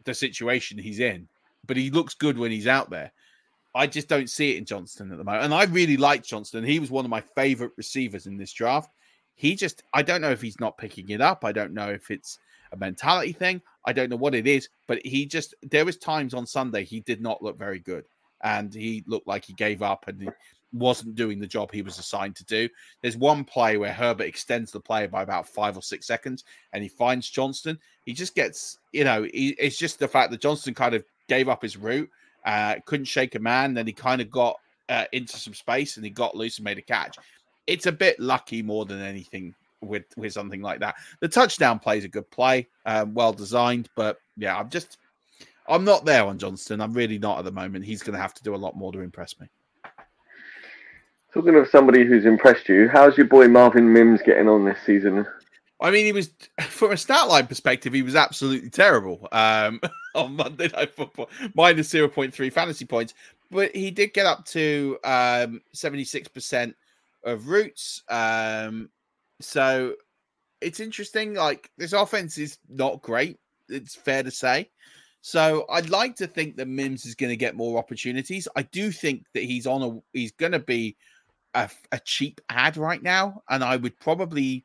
the 0.03 0.13
situation 0.13 0.79
he's 0.79 0.99
in. 0.99 1.29
But 1.65 1.77
he 1.77 1.91
looks 1.91 2.15
good 2.15 2.37
when 2.37 2.51
he's 2.51 2.67
out 2.67 2.91
there. 2.91 3.13
I 3.73 3.87
just 3.87 4.09
don't 4.09 4.29
see 4.29 4.55
it 4.55 4.59
in 4.59 4.65
Johnston 4.65 5.13
at 5.13 5.19
the 5.19 5.25
moment. 5.25 5.45
And 5.45 5.55
I 5.55 5.63
really 5.67 5.97
like 5.97 6.25
Johnston. 6.25 6.65
He 6.65 6.81
was 6.81 6.91
one 6.91 7.05
of 7.05 7.11
my 7.11 7.21
favorite 7.37 7.73
receivers 7.77 8.27
in 8.27 8.37
this 8.37 8.53
draft. 8.53 8.91
He 9.37 9.55
just, 9.55 9.85
I 9.95 10.03
don't 10.03 10.21
know 10.21 10.33
if 10.33 10.43
he's 10.43 10.59
not 10.59 10.77
picking 10.77 11.11
it 11.11 11.21
up. 11.21 11.45
I 11.45 11.53
don't 11.53 11.73
know 11.73 11.89
if 11.89 12.11
it's 12.11 12.41
a 12.73 12.77
mentality 12.77 13.33
thing. 13.33 13.61
I 13.85 13.93
don't 13.93 14.11
know 14.11 14.17
what 14.17 14.35
it 14.35 14.47
is, 14.47 14.69
but 14.87 15.05
he 15.05 15.27
just 15.27 15.55
there 15.63 15.85
was 15.85 15.97
times 15.97 16.35
on 16.35 16.47
Sunday 16.47 16.85
he 16.85 17.01
did 17.01 17.21
not 17.21 17.43
look 17.43 17.59
very 17.59 17.79
good, 17.79 18.05
and 18.43 18.73
he 18.73 19.05
looked 19.07 19.27
like 19.27 19.45
he 19.45 19.55
gave 19.55 19.83
up 19.83 20.09
and 20.09 20.23
he 20.23 20.29
wasn't 20.73 21.15
doing 21.15 21.39
the 21.39 21.47
job 21.47 21.73
he 21.73 21.83
was 21.83 21.99
assigned 21.99 22.37
to 22.37 22.45
do. 22.45 22.69
There's 23.01 23.17
one 23.17 23.45
play 23.45 23.77
where 23.79 23.93
Herbert 23.93 24.25
extends 24.25 24.71
the 24.71 24.81
play 24.81 25.07
by 25.07 25.23
about 25.23 25.49
five 25.49 25.77
or 25.77 25.83
six 25.83 26.07
seconds, 26.07 26.45
and 26.73 26.83
he 26.83 26.89
finds 26.89 27.31
Johnston. 27.31 27.79
He 28.05 28.13
just 28.13 28.35
gets, 28.35 28.79
you 28.93 29.05
know, 29.05 29.23
he, 29.23 29.57
it's 29.59 29.79
just 29.79 29.99
the 29.99 30.09
fact 30.09 30.31
that 30.31 30.41
Johnston 30.41 30.75
kind 30.75 30.95
of 30.95 31.05
gave 31.29 31.49
up 31.49 31.63
his 31.63 31.77
route, 31.77 32.11
uh, 32.45 32.77
couldn't 32.85 33.07
shake 33.07 33.35
a 33.35 33.39
man, 33.39 33.75
then 33.75 33.87
he 33.87 33.93
kind 33.93 34.21
of 34.21 34.31
got 34.31 34.59
uh, 34.89 35.05
into 35.13 35.37
some 35.37 35.55
space 35.55 35.97
and 35.97 36.05
he 36.05 36.11
got 36.11 36.37
loose 36.37 36.59
and 36.59 36.65
made 36.65 36.79
a 36.79 36.83
catch. 36.83 37.17
It's 37.67 37.87
a 37.87 37.93
bit 37.93 38.19
lucky 38.19 38.63
more 38.63 38.87
than 38.87 39.01
anything 39.03 39.55
with 39.81 40.05
with 40.17 40.33
something 40.33 40.63
like 40.63 40.81
that. 40.81 40.97
The 41.21 41.29
touchdown 41.29 41.79
play 41.79 41.99
is 41.99 42.05
a 42.05 42.09
good 42.09 42.31
play, 42.31 42.69
um, 42.87 43.15
well 43.15 43.33
designed, 43.33 43.89
but 43.97 44.19
yeah, 44.37 44.57
I'm 44.57 44.71
just 44.71 44.99
I'm 45.69 45.85
not 45.85 46.05
there 46.05 46.25
on 46.25 46.39
Johnston. 46.39 46.81
I'm 46.81 46.93
really 46.93 47.19
not 47.19 47.39
at 47.39 47.45
the 47.45 47.53
moment. 47.53 47.85
He's 47.85 48.03
going 48.03 48.15
to 48.15 48.23
have 48.23 48.35
to 48.35 48.43
do 48.43 48.55
a 48.55 48.57
lot 48.57 48.77
more 48.77 48.93
to 48.93 49.01
impress 49.01 49.39
me. 49.39 49.49
Talking 51.33 51.57
of 51.57 51.69
somebody 51.69 52.05
who's 52.05 52.25
impressed 52.25 52.69
you, 52.69 52.89
how's 52.89 53.19
your 53.19 53.27
boy 53.27 53.49
Marvin 53.49 53.93
Mims 53.93 54.23
getting 54.23 54.49
on 54.49 54.65
this 54.65 54.79
season? 54.87 55.27
I 55.81 55.91
mean, 55.91 56.07
he 56.07 56.13
was 56.13 56.31
from 56.69 56.93
a 56.93 56.97
stat 56.97 57.29
line 57.29 57.47
perspective, 57.47 57.93
he 57.93 58.03
was 58.03 58.17
absolutely 58.17 58.71
terrible 58.71 59.29
um, 59.31 59.81
on 60.15 60.35
Monday 60.35 60.69
Night 60.69 60.95
Football, 60.95 61.29
minus 61.55 61.89
zero 61.89 62.09
point 62.09 62.33
three 62.33 62.51
fantasy 62.51 62.85
points. 62.85 63.15
But 63.51 63.75
he 63.75 63.91
did 63.91 64.13
get 64.15 64.27
up 64.27 64.45
to 64.47 64.99
um, 65.05 65.61
seventy 65.73 66.05
six 66.05 66.29
percent 66.29 66.75
of 67.25 67.49
routes, 67.49 68.03
um, 68.09 68.89
so 69.41 69.95
it's 70.61 70.81
interesting. 70.81 71.35
Like 71.35 71.71
this 71.79 71.93
offense 71.93 72.39
is 72.39 72.59
not 72.69 73.03
great. 73.03 73.39
It's 73.69 73.95
fair 73.95 74.23
to 74.23 74.31
say. 74.31 74.71
So 75.21 75.67
I'd 75.69 75.91
like 75.91 76.17
to 76.17 76.27
think 76.27 76.57
that 76.57 76.69
Mims 76.69 77.05
is 77.05 77.15
going 77.15 77.31
to 77.31 77.37
get 77.37 77.57
more 77.57 77.79
opportunities. 77.79 78.47
I 78.57 78.63
do 78.63 78.91
think 78.91 79.25
that 79.35 79.43
he's 79.43 79.67
on 79.67 79.83
a 79.83 80.01
he's 80.17 80.33
going 80.33 80.53
to 80.53 80.59
be 80.59 80.97
a, 81.55 81.69
a 81.93 82.01
cheap 82.01 82.41
ad 82.49 82.77
right 82.77 83.03
now, 83.03 83.43
and 83.49 83.63
I 83.65 83.77
would 83.77 83.99
probably. 83.99 84.65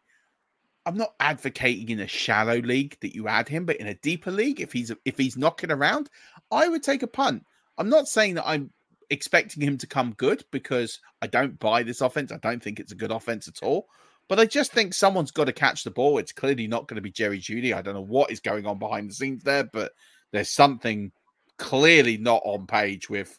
I'm 0.86 0.98
not 0.98 1.14
advocating 1.22 1.88
in 1.88 2.02
a 2.02 2.08
shallow 2.08 2.58
league 2.58 2.98
that 3.00 3.16
you 3.16 3.30
add 3.30 3.48
him, 3.48 3.66
but 3.66 3.78
in 3.78 3.88
a 3.88 3.94
deeper 3.96 4.32
league, 4.32 4.60
if 4.60 4.74
he's 4.74 4.92
if 5.06 5.18
he's 5.18 5.38
knocking 5.38 5.72
around, 5.72 6.10
I 6.52 6.68
would 6.68 6.84
take 6.84 7.04
a 7.04 7.08
punt. 7.08 7.46
I'm 7.78 7.90
not 7.90 8.10
saying 8.10 8.36
that 8.36 8.46
I'm 8.46 8.70
expecting 9.10 9.64
him 9.64 9.78
to 9.78 9.88
come 9.88 10.14
good 10.18 10.44
because 10.52 11.00
I 11.22 11.28
don't 11.28 11.58
buy 11.60 11.84
this 11.84 12.02
offense. 12.02 12.34
I 12.34 12.38
don't 12.38 12.62
think 12.62 12.80
it's 12.80 12.92
a 12.92 12.98
good 12.98 13.12
offense 13.12 13.48
at 13.48 13.64
all. 13.64 13.88
But 14.30 14.40
I 14.40 14.46
just 14.46 14.72
think 14.72 14.94
someone's 14.94 15.32
got 15.32 15.46
to 15.46 15.54
catch 15.54 15.84
the 15.84 15.92
ball. 15.92 16.18
It's 16.18 16.32
clearly 16.32 16.68
not 16.68 16.88
going 16.88 16.96
to 16.96 17.02
be 17.02 17.12
Jerry 17.12 17.40
Jeudy. 17.40 17.74
I 17.74 17.82
don't 17.82 17.94
know 17.94 18.02
what 18.02 18.32
is 18.32 18.40
going 18.40 18.66
on 18.66 18.80
behind 18.80 19.10
the 19.10 19.14
scenes 19.14 19.44
there, 19.44 19.66
but 19.66 19.92
there's 20.32 20.50
something 20.50 21.12
clearly 21.58 22.18
not 22.18 22.42
on 22.46 22.66
page 22.66 23.10
with 23.10 23.38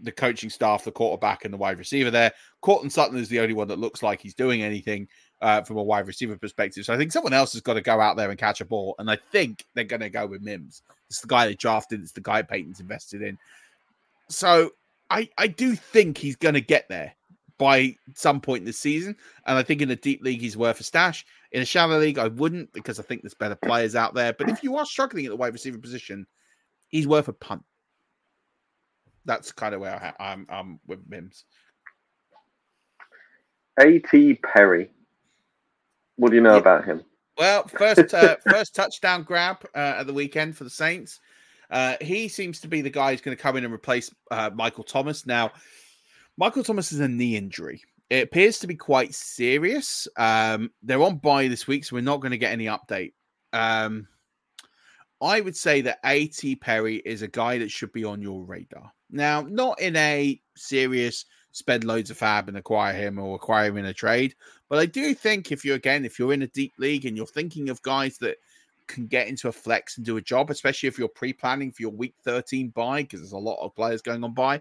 the 0.00 0.12
coaching 0.12 0.50
staff, 0.50 0.84
the 0.84 0.90
quarterback, 0.90 1.44
and 1.44 1.52
the 1.52 1.58
wide 1.58 1.78
receiver 1.78 2.10
there. 2.10 2.32
Courtland 2.62 2.92
Sutton 2.92 3.18
is 3.18 3.28
the 3.28 3.40
only 3.40 3.54
one 3.54 3.68
that 3.68 3.78
looks 3.78 4.02
like 4.02 4.20
he's 4.20 4.34
doing 4.34 4.62
anything 4.62 5.08
uh, 5.40 5.62
from 5.62 5.76
a 5.76 5.82
wide 5.82 6.06
receiver 6.06 6.36
perspective. 6.36 6.84
So 6.84 6.94
I 6.94 6.96
think 6.96 7.12
someone 7.12 7.32
else 7.32 7.52
has 7.52 7.62
got 7.62 7.74
to 7.74 7.80
go 7.80 8.00
out 8.00 8.16
there 8.16 8.30
and 8.30 8.38
catch 8.38 8.60
a 8.60 8.64
ball. 8.64 8.94
And 8.98 9.10
I 9.10 9.16
think 9.16 9.64
they're 9.74 9.84
going 9.84 10.00
to 10.00 10.10
go 10.10 10.26
with 10.26 10.42
Mims. 10.42 10.82
It's 11.08 11.20
the 11.20 11.28
guy 11.28 11.46
they 11.46 11.54
drafted, 11.54 12.00
it's 12.00 12.12
the 12.12 12.20
guy 12.20 12.42
Payton's 12.42 12.80
invested 12.80 13.22
in. 13.22 13.38
So 14.28 14.70
I, 15.10 15.28
I 15.38 15.46
do 15.46 15.74
think 15.74 16.18
he's 16.18 16.36
going 16.36 16.54
to 16.54 16.60
get 16.60 16.88
there 16.88 17.14
by 17.58 17.96
some 18.14 18.40
point 18.40 18.60
in 18.60 18.66
this 18.66 18.78
season. 18.78 19.16
And 19.46 19.56
I 19.58 19.62
think 19.62 19.80
in 19.80 19.90
a 19.90 19.96
deep 19.96 20.22
league, 20.22 20.40
he's 20.40 20.56
worth 20.56 20.80
a 20.80 20.84
stash. 20.84 21.24
In 21.52 21.62
a 21.62 21.64
shallow 21.64 21.98
league, 21.98 22.18
I 22.18 22.28
wouldn't 22.28 22.72
because 22.72 22.98
I 22.98 23.02
think 23.02 23.22
there's 23.22 23.34
better 23.34 23.54
players 23.54 23.94
out 23.94 24.14
there. 24.14 24.32
But 24.32 24.48
if 24.48 24.62
you 24.62 24.76
are 24.76 24.86
struggling 24.86 25.24
at 25.26 25.30
the 25.30 25.36
wide 25.36 25.52
receiver 25.52 25.78
position, 25.78 26.26
he's 26.88 27.06
worth 27.06 27.28
a 27.28 27.32
punt. 27.32 27.62
That's 29.24 29.52
kind 29.52 29.74
of 29.74 29.80
where 29.80 30.14
I, 30.18 30.32
am 30.32 30.46
I'm, 30.50 30.56
I'm 30.58 30.80
with 30.86 31.00
Mims. 31.08 31.44
A.T. 33.80 34.40
Perry. 34.42 34.90
What 36.16 36.30
do 36.30 36.36
you 36.36 36.42
know 36.42 36.54
yeah. 36.54 36.60
about 36.60 36.84
him? 36.84 37.02
Well, 37.36 37.66
first 37.66 38.14
uh, 38.14 38.36
first 38.48 38.74
touchdown 38.74 39.22
grab 39.22 39.64
uh, 39.74 39.94
at 39.98 40.06
the 40.06 40.12
weekend 40.12 40.56
for 40.56 40.64
the 40.64 40.70
Saints. 40.70 41.20
Uh, 41.70 41.96
he 42.00 42.28
seems 42.28 42.60
to 42.60 42.68
be 42.68 42.82
the 42.82 42.90
guy 42.90 43.10
who's 43.10 43.20
going 43.20 43.36
to 43.36 43.42
come 43.42 43.56
in 43.56 43.64
and 43.64 43.74
replace 43.74 44.14
uh, 44.30 44.50
Michael 44.54 44.84
Thomas. 44.84 45.26
Now, 45.26 45.50
Michael 46.36 46.64
Thomas 46.64 46.90
has 46.90 47.00
a 47.00 47.08
knee 47.08 47.36
injury. 47.36 47.82
It 48.10 48.24
appears 48.24 48.58
to 48.60 48.66
be 48.66 48.74
quite 48.74 49.14
serious. 49.14 50.06
Um, 50.16 50.70
they're 50.82 51.02
on 51.02 51.16
bye 51.16 51.48
this 51.48 51.66
week, 51.66 51.84
so 51.84 51.96
we're 51.96 52.02
not 52.02 52.20
going 52.20 52.32
to 52.32 52.38
get 52.38 52.52
any 52.52 52.66
update. 52.66 53.12
Um, 53.52 54.08
I 55.20 55.40
would 55.40 55.56
say 55.56 55.80
that 55.82 56.00
A.T. 56.04 56.56
Perry 56.56 56.96
is 56.96 57.22
a 57.22 57.28
guy 57.28 57.58
that 57.58 57.70
should 57.70 57.92
be 57.92 58.04
on 58.04 58.20
your 58.20 58.44
radar. 58.44 58.92
Now, 59.10 59.42
not 59.42 59.80
in 59.80 59.96
a 59.96 60.40
serious 60.56 61.24
spend 61.52 61.84
loads 61.84 62.10
of 62.10 62.18
FAAB 62.18 62.48
and 62.48 62.56
acquire 62.56 62.92
him 62.92 63.18
or 63.18 63.36
acquire 63.36 63.68
him 63.68 63.78
in 63.78 63.86
a 63.86 63.94
trade. 63.94 64.34
But 64.68 64.80
I 64.80 64.86
do 64.86 65.14
think 65.14 65.52
if 65.52 65.64
you're 65.64 65.76
again, 65.76 66.04
if 66.04 66.18
you're 66.18 66.32
in 66.32 66.42
a 66.42 66.48
deep 66.48 66.72
league 66.78 67.06
and 67.06 67.16
you're 67.16 67.26
thinking 67.26 67.70
of 67.70 67.80
guys 67.82 68.18
that 68.18 68.38
can 68.88 69.06
get 69.06 69.28
into 69.28 69.48
a 69.48 69.52
flex 69.52 69.96
and 69.96 70.04
do 70.04 70.16
a 70.16 70.20
job, 70.20 70.50
especially 70.50 70.88
if 70.88 70.98
you're 70.98 71.08
pre-planning 71.08 71.70
for 71.70 71.82
your 71.82 71.92
week 71.92 72.14
13 72.24 72.68
bye, 72.70 73.02
because 73.02 73.20
there's 73.20 73.32
a 73.32 73.38
lot 73.38 73.64
of 73.64 73.74
players 73.74 74.02
going 74.02 74.24
on 74.24 74.34
bye. 74.34 74.60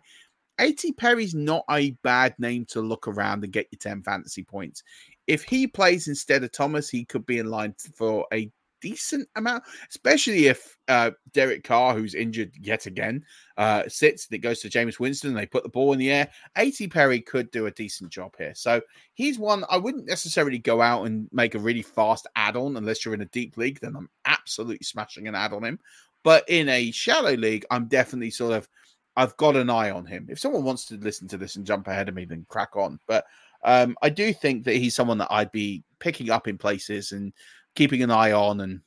A.T. 0.60 0.94
Perry's 0.94 1.34
not 1.34 1.66
a 1.70 1.92
bad 2.04 2.36
name 2.38 2.66
to 2.70 2.82
look 2.82 3.08
around 3.08 3.44
and 3.44 3.54
get 3.54 3.68
your 3.72 3.80
10 3.80 4.04
fantasy 4.04 4.44
points. 4.44 4.84
If 5.28 5.44
he 5.44 5.68
plays 5.68 6.08
instead 6.08 6.44
of 6.44 6.52
Thomas, 6.52 6.90
he 6.90 7.06
could 7.06 7.26
be 7.26 7.40
in 7.40 7.50
line 7.50 7.76
for 7.96 8.26
a 8.34 8.52
decent 8.84 9.30
amount, 9.38 9.64
especially 9.90 10.48
if 10.48 10.78
uh, 10.90 11.12
Derek 11.32 11.64
Carr, 11.64 11.96
who's 11.96 12.14
injured 12.14 12.52
yet 12.60 12.86
again, 12.86 13.24
uh, 13.58 13.84
sits 13.88 14.28
and 14.28 14.36
it 14.36 14.40
goes 14.40 14.60
to 14.60 14.70
Jameis 14.70 15.00
Winston 15.00 15.30
and 15.30 15.38
they 15.38 15.46
put 15.46 15.64
the 15.64 15.70
ball 15.70 15.94
in 15.94 16.00
the 16.00 16.12
air. 16.12 16.30
A.T. 16.58 16.90
Perry 16.90 17.22
could 17.22 17.50
do 17.52 17.66
a 17.66 17.72
decent 17.72 18.12
job 18.12 18.36
here. 18.38 18.54
So 18.54 18.82
he's 19.14 19.40
one 19.40 19.64
I 19.70 19.78
wouldn't 19.78 20.06
necessarily 20.06 20.60
go 20.60 20.82
out 20.82 21.06
and 21.06 21.30
make 21.32 21.56
a 21.56 21.60
really 21.60 21.82
fast 21.82 22.28
add 22.36 22.58
on 22.58 22.76
unless 22.76 23.06
you're 23.06 23.14
in 23.14 23.22
a 23.22 23.26
deep 23.26 23.56
league. 23.56 23.80
Then 23.80 23.96
I'm 23.96 24.10
absolutely 24.26 24.84
smashing 24.84 25.30
an 25.30 25.36
add 25.36 25.54
on 25.54 25.64
him. 25.64 25.80
But 26.24 26.44
in 26.50 26.68
a 26.68 26.92
shallow 26.92 27.36
league, 27.36 27.66
I'm 27.72 27.88
definitely 27.88 28.32
sort 28.32 28.54
of. 28.54 28.68
I've 29.16 29.38
got 29.38 29.56
an 29.56 29.70
eye 29.70 29.92
on 29.92 30.06
him. 30.06 30.28
If 30.30 30.40
someone 30.40 30.64
wants 30.64 30.86
to 30.86 30.96
listen 30.96 31.28
to 31.30 31.38
this 31.38 31.56
and 31.56 31.66
jump 31.66 31.88
ahead 31.88 32.10
of 32.10 32.16
me, 32.16 32.26
then 32.26 32.46
crack 32.50 32.76
on. 32.76 33.00
But 33.08 33.26
um, 33.64 33.96
I 34.02 34.10
do 34.10 34.34
think 34.34 34.64
that 34.66 34.76
he's 34.76 34.96
someone 34.96 35.20
that 35.20 35.32
I'd 35.32 35.52
be 35.52 35.84
picking 36.00 36.30
up 36.30 36.48
in 36.48 36.58
places 36.58 37.12
and 37.12 37.32
keeping 37.76 38.02
an 38.02 38.12
eye 38.12 38.32
on. 38.32 38.62
And 38.62 38.82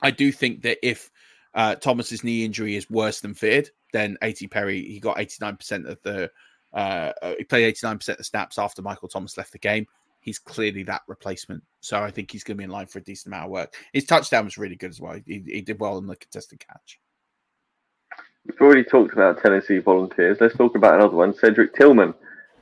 I 0.00 0.10
do 0.10 0.32
think 0.32 0.62
that 0.62 0.78
if 0.82 1.10
uh, 1.54 1.74
Thomas's 1.76 2.24
knee 2.24 2.44
injury 2.44 2.76
is 2.76 2.88
worse 2.90 3.20
than 3.20 3.34
feared, 3.34 3.70
then 3.92 4.16
A.T. 4.22 4.48
Perry, 4.48 4.82
he 4.82 5.00
got 5.00 5.18
89% 5.18 5.88
of 5.88 6.00
the, 6.02 6.30
uh, 6.72 7.12
uh 7.22 7.34
he 7.38 7.44
played 7.44 7.74
89% 7.74 8.08
of 8.08 8.16
the 8.16 8.24
snaps 8.24 8.58
after 8.58 8.82
Michael 8.82 9.08
Thomas 9.08 9.36
left 9.36 9.52
the 9.52 9.58
game. 9.58 9.86
He's 10.20 10.38
clearly 10.38 10.82
that 10.84 11.02
replacement. 11.08 11.62
So 11.80 12.02
I 12.02 12.10
think 12.10 12.30
he's 12.30 12.44
going 12.44 12.56
to 12.56 12.58
be 12.58 12.64
in 12.64 12.70
line 12.70 12.86
for 12.86 12.98
a 12.98 13.02
decent 13.02 13.32
amount 13.34 13.46
of 13.46 13.52
work. 13.52 13.74
His 13.92 14.04
touchdown 14.04 14.44
was 14.44 14.58
really 14.58 14.76
good 14.76 14.90
as 14.90 15.00
well. 15.00 15.18
He, 15.26 15.42
he 15.46 15.62
did 15.62 15.80
well 15.80 15.98
in 15.98 16.06
the 16.06 16.16
contested 16.16 16.60
catch. 16.60 17.00
We've 18.46 18.60
already 18.60 18.84
talked 18.84 19.12
about 19.12 19.42
Tennessee 19.42 19.78
volunteers. 19.78 20.38
Let's 20.40 20.56
talk 20.56 20.74
about 20.74 20.94
another 20.94 21.16
one. 21.16 21.34
Cedric 21.34 21.74
Tillman 21.74 22.14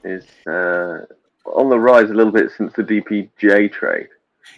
is 0.05 0.25
uh, 0.47 1.03
on 1.47 1.69
the 1.71 1.79
rise 1.79 2.11
a 2.11 2.15
little 2.15 2.33
bit 2.33 2.51
since 2.57 2.73
the 2.75 2.83
DPJ 2.83 3.73
trade. 3.73 4.09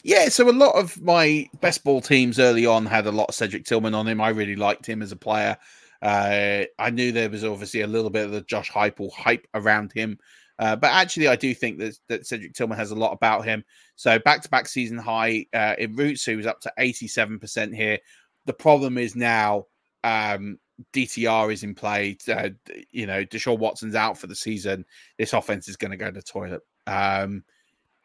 Yeah, 0.03 0.29
so 0.29 0.49
a 0.49 0.53
lot 0.53 0.77
of 0.77 1.01
my 1.03 1.49
best 1.61 1.85
ball 1.85 2.01
teams 2.01 2.39
early 2.39 2.65
on 2.65 2.87
had 2.87 3.07
a 3.07 3.13
lot 3.13 3.29
of 3.29 3.35
Cedric 3.35 3.65
Tillman 3.65 3.95
on 3.95 4.07
him. 4.07 4.21
I 4.21 4.31
really 4.31 4.57
liked 4.57 4.87
him 4.87 5.03
as 5.03 5.13
a 5.13 5.17
player. 5.17 5.57
Uh, 6.01 6.65
I 6.79 6.91
knew 6.91 7.13
there 7.13 7.29
was 7.29 7.45
obviously 7.45 7.83
a 7.83 7.87
little 7.87 8.11
bit 8.11 8.25
of 8.25 8.31
the 8.31 8.41
Josh 8.43 8.71
Heupel 8.71 9.13
hype 9.13 9.47
around 9.53 9.93
him, 9.93 10.19
uh, 10.59 10.77
but 10.77 10.91
actually, 10.91 11.29
I 11.29 11.37
do 11.37 11.55
think 11.55 11.79
that, 11.79 11.99
that 12.09 12.27
Cedric 12.27 12.55
Tillman 12.55 12.79
has 12.79 12.91
a 12.91 12.95
lot 12.95 13.13
about 13.13 13.45
him. 13.45 13.65
So 13.97 14.19
back 14.19 14.43
to 14.43 14.49
back 14.49 14.69
season 14.69 14.99
high 14.99 15.47
uh, 15.55 15.75
in 15.79 15.95
routes, 15.97 16.25
he 16.25 16.37
was 16.37 16.47
up 16.47 16.61
to 16.61 16.73
eighty 16.79 17.09
seven 17.09 17.39
percent 17.39 17.75
here. 17.75 17.99
The 18.47 18.53
problem 18.53 18.97
is 18.97 19.17
now 19.17 19.67
um, 20.05 20.59
DTR 20.93 21.53
is 21.53 21.63
in 21.63 21.75
play. 21.75 22.17
Uh, 22.29 22.51
you 22.91 23.07
know, 23.07 23.25
Deshaun 23.25 23.59
Watson's 23.59 23.95
out 23.95 24.19
for 24.19 24.27
the 24.27 24.35
season. 24.35 24.85
This 25.19 25.33
offense 25.33 25.69
is 25.69 25.77
going 25.77 25.91
to 25.91 25.97
go 25.97 26.07
to 26.07 26.13
the 26.13 26.23
toilet. 26.23 26.63
Um, 26.87 27.45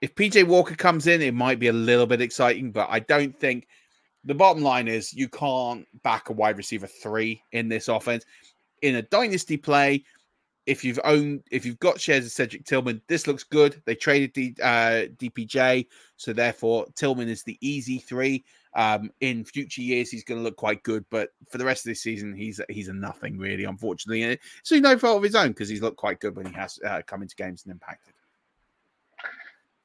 if 0.02 0.16
PJ 0.16 0.46
Walker 0.46 0.76
comes 0.76 1.08
in, 1.08 1.22
it 1.22 1.34
might 1.34 1.60
be 1.60 1.68
a 1.68 1.74
little 1.74 2.06
bit 2.06 2.22
exciting, 2.22 2.72
but 2.72 2.88
I 2.90 3.00
don't 3.00 3.38
think 3.38 3.68
the 4.24 4.36
bottom 4.36 4.64
line 4.64 4.88
is 4.88 5.14
you 5.14 5.30
can't 5.30 5.88
back 6.04 6.30
a 6.30 6.34
wide 6.34 6.58
receiver 6.58 6.88
three 6.88 7.42
in 7.52 7.70
this 7.70 7.88
offense. 7.88 8.26
In 8.82 8.96
a 8.96 9.02
dynasty 9.02 9.58
play, 9.58 10.04
if 10.66 10.84
you've 10.84 11.00
owned, 11.04 11.44
if 11.52 11.66
you've 11.66 11.80
got 11.80 12.02
shares 12.02 12.26
of 12.26 12.32
Cedric 12.32 12.66
Tillman, 12.66 13.02
this 13.08 13.28
looks 13.28 13.44
good. 13.44 13.82
They 13.86 13.96
traded 13.96 14.34
D, 14.34 14.56
uh, 14.62 15.06
DPJ, 15.18 15.88
so 16.18 16.34
therefore 16.34 16.88
Tillman 16.96 17.30
is 17.30 17.44
the 17.44 17.58
easy 17.62 18.00
three. 18.00 18.44
Um, 18.76 19.10
in 19.22 19.46
future 19.46 19.82
years, 19.82 20.12
he's 20.12 20.24
going 20.24 20.40
to 20.40 20.44
look 20.44 20.58
quite 20.58 20.84
good, 20.84 21.06
but 21.10 21.30
for 21.50 21.58
the 21.58 21.66
rest 21.66 21.86
of 21.86 21.90
this 21.90 22.02
season, 22.02 22.34
he's 22.34 22.60
he's 22.70 22.90
a 22.90 22.94
nothing 22.94 23.38
really, 23.38 23.64
unfortunately. 23.64 24.24
And 24.24 24.38
so 24.64 24.78
no 24.80 24.98
fault 24.98 25.18
of 25.18 25.24
his 25.24 25.36
own 25.36 25.50
because 25.50 25.70
he's 25.70 25.82
looked 25.82 25.98
quite 25.98 26.20
good 26.20 26.36
when 26.36 26.46
he 26.46 26.54
has 26.54 26.80
uh, 26.86 27.02
come 27.08 27.22
into 27.22 27.36
games 27.36 27.64
and 27.64 27.72
impacted. 27.72 28.14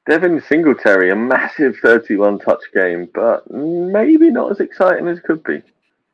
Devin 0.09 0.41
Singletary, 0.49 1.11
a 1.11 1.15
massive 1.15 1.77
31 1.77 2.39
touch 2.39 2.61
game, 2.73 3.07
but 3.13 3.49
maybe 3.51 4.29
not 4.29 4.51
as 4.51 4.59
exciting 4.59 5.07
as 5.07 5.19
it 5.19 5.23
could 5.23 5.43
be. 5.43 5.61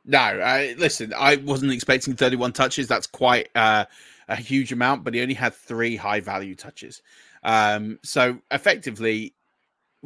No, 0.06 0.20
uh, 0.20 0.74
listen, 0.78 1.14
I 1.18 1.38
wasn't 1.38 1.72
expecting 1.72 2.16
31 2.16 2.54
touches. 2.54 2.88
That's 2.88 3.08
quite 3.08 3.50
uh, 3.56 3.86
a 4.28 4.36
huge 4.36 4.72
amount, 4.72 5.04
but 5.04 5.14
he 5.14 5.22
only 5.22 5.34
had 5.34 5.54
three 5.54 5.96
high 5.96 6.20
value 6.20 6.56
touches. 6.56 7.02
Um, 7.44 8.00
so 8.04 8.40
effectively, 8.52 9.34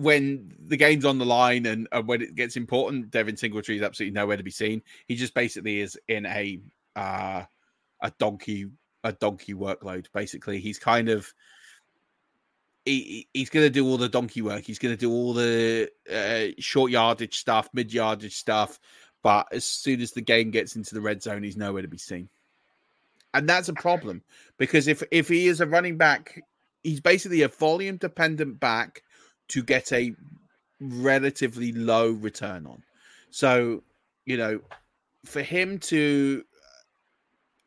when 0.02 0.54
the 0.60 0.78
game's 0.78 1.06
on 1.06 1.20
the 1.20 1.26
line 1.26 1.66
and, 1.66 1.88
and, 1.92 2.08
when 2.08 2.22
it 2.22 2.36
gets 2.36 2.56
important, 2.56 3.12
Devin 3.12 3.38
Singletary 3.38 3.78
is 3.78 3.84
absolutely 3.84 4.14
nowhere 4.14 4.38
to 4.38 4.44
be 4.44 4.52
seen. 4.52 4.82
He 5.08 5.16
just 5.16 5.34
basically 5.34 5.80
is 5.80 5.98
in 6.08 6.26
a 6.26 6.60
uh, 6.96 7.44
a 8.02 8.12
donkey 8.18 8.68
a 9.04 9.14
donkey 9.14 9.54
workload. 9.54 10.08
Basically, 10.14 10.60
he's 10.60 10.80
kind 10.80 11.10
of 11.10 11.34
he, 12.86 13.28
he's 13.34 13.50
going 13.50 13.66
to 13.66 13.70
do 13.70 13.88
all 13.88 13.98
the 13.98 14.10
donkey 14.10 14.42
work. 14.42 14.64
He's 14.64 14.80
going 14.80 14.94
to 14.94 15.00
do 15.00 15.12
all 15.12 15.34
the 15.34 15.90
uh, 16.12 16.60
short 16.60 16.92
yardage 16.92 17.38
stuff, 17.38 17.70
mid 17.74 17.94
yardage 17.94 18.36
stuff. 18.36 18.80
But 19.24 19.48
as 19.52 19.66
soon 19.66 20.02
as 20.02 20.14
the 20.14 20.22
game 20.22 20.50
gets 20.50 20.76
into 20.76 20.96
the 20.96 21.02
red 21.02 21.22
zone, 21.22 21.44
he's 21.44 21.58
nowhere 21.58 21.84
to 21.84 21.88
be 21.88 22.00
seen. 22.00 22.30
And 23.34 23.48
that's 23.48 23.70
a 23.70 23.74
problem 23.74 24.24
because 24.58 24.88
if 24.88 25.04
if 25.12 25.28
he 25.28 25.48
is 25.48 25.62
a 25.62 25.68
running 25.68 25.98
back, 25.98 26.42
he's 26.84 27.00
basically 27.00 27.44
a 27.44 27.48
volume 27.48 27.98
dependent 27.98 28.60
back 28.60 29.04
to 29.52 29.64
get 29.64 29.92
a 29.92 30.14
relatively 30.80 31.72
low 31.72 32.12
return 32.12 32.66
on. 32.66 32.84
So, 33.30 33.84
you 34.26 34.38
know, 34.38 34.60
for 35.26 35.42
him 35.42 35.80
to 35.80 36.44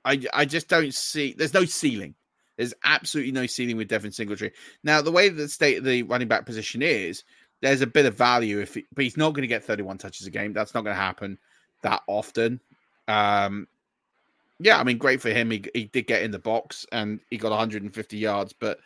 I 0.05 0.23
I 0.33 0.45
just 0.45 0.69
don't 0.69 0.93
see 0.93 1.35
there's 1.37 1.55
no 1.55 1.65
ceiling 1.65 2.15
there's 2.57 2.75
absolutely 2.85 3.33
no 3.33 3.47
ceiling 3.47 3.77
with 3.77 3.89
Devin 3.89 4.13
Singletary. 4.13 4.53
Now, 4.83 5.03
the 5.03 5.11
way 5.11 5.29
the 5.29 5.49
state 5.49 5.79
of 5.79 5.85
the 5.85 6.03
running 6.05 6.29
back 6.29 6.47
position 6.47 6.83
is, 6.83 7.25
there's 7.61 7.81
a 7.81 7.87
bit 7.87 8.07
of 8.07 8.15
value 8.15 8.61
if, 8.61 8.75
he, 8.75 8.85
but 8.95 9.05
he's 9.05 9.17
not 9.17 9.31
going 9.31 9.43
to 9.43 9.49
get 9.49 9.65
31 9.65 9.99
touches 9.99 10.27
a 10.27 10.31
game. 10.31 10.53
That's 10.53 10.75
not 10.75 10.85
going 10.85 10.95
to 10.95 11.03
happen 11.03 11.39
that 11.83 12.03
often. 12.07 12.61
Um, 13.09 13.67
yeah, 14.61 14.79
I 14.79 14.85
mean, 14.85 14.99
great 14.99 15.21
for 15.21 15.31
him. 15.31 15.51
He, 15.51 15.65
he 15.75 15.85
did 15.87 16.07
get 16.07 16.23
in 16.23 16.31
the 16.31 16.39
box 16.39 16.87
and 16.93 17.21
he 17.31 17.39
got 17.39 17.51
150 17.51 18.17
yards, 18.17 18.53
but 18.53 18.79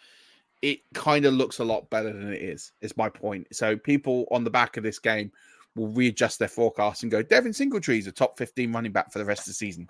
it 0.63 0.81
kind 0.95 1.25
of 1.25 1.35
looks 1.35 1.59
a 1.59 1.65
lot 1.65 1.89
better 1.91 2.13
than 2.13 2.33
it 2.33 2.43
is. 2.43 2.73
Is 2.81 2.97
my 2.97 3.09
point. 3.09 3.47
So 3.53 3.77
people 3.77 4.27
on 4.31 4.45
the 4.45 4.51
back 4.51 4.77
of 4.77 4.83
this 4.83 4.99
game 4.99 5.33
will 5.77 5.89
readjust 5.89 6.39
their 6.39 6.49
forecast 6.49 7.03
and 7.03 7.13
go, 7.13 7.23
Devin 7.23 7.53
Singletary 7.53 7.99
is 7.99 8.07
a 8.07 8.13
top 8.13 8.37
15 8.39 8.73
running 8.73 8.93
back 8.93 9.13
for 9.13 9.19
the 9.19 9.25
rest 9.25 9.43
of 9.43 9.47
the 9.47 9.55
season. 9.55 9.89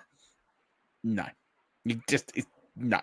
No, 1.03 1.25
you 1.85 1.99
just 2.07 2.31
no. 2.75 2.99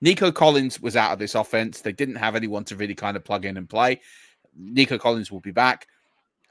Nico 0.00 0.30
Collins 0.32 0.80
was 0.80 0.96
out 0.96 1.12
of 1.12 1.18
this 1.18 1.34
offense. 1.34 1.80
They 1.80 1.92
didn't 1.92 2.16
have 2.16 2.36
anyone 2.36 2.64
to 2.64 2.76
really 2.76 2.94
kind 2.94 3.16
of 3.16 3.24
plug 3.24 3.44
in 3.44 3.56
and 3.56 3.68
play. 3.68 4.00
Nico 4.56 4.98
Collins 4.98 5.30
will 5.30 5.40
be 5.40 5.50
back. 5.50 5.86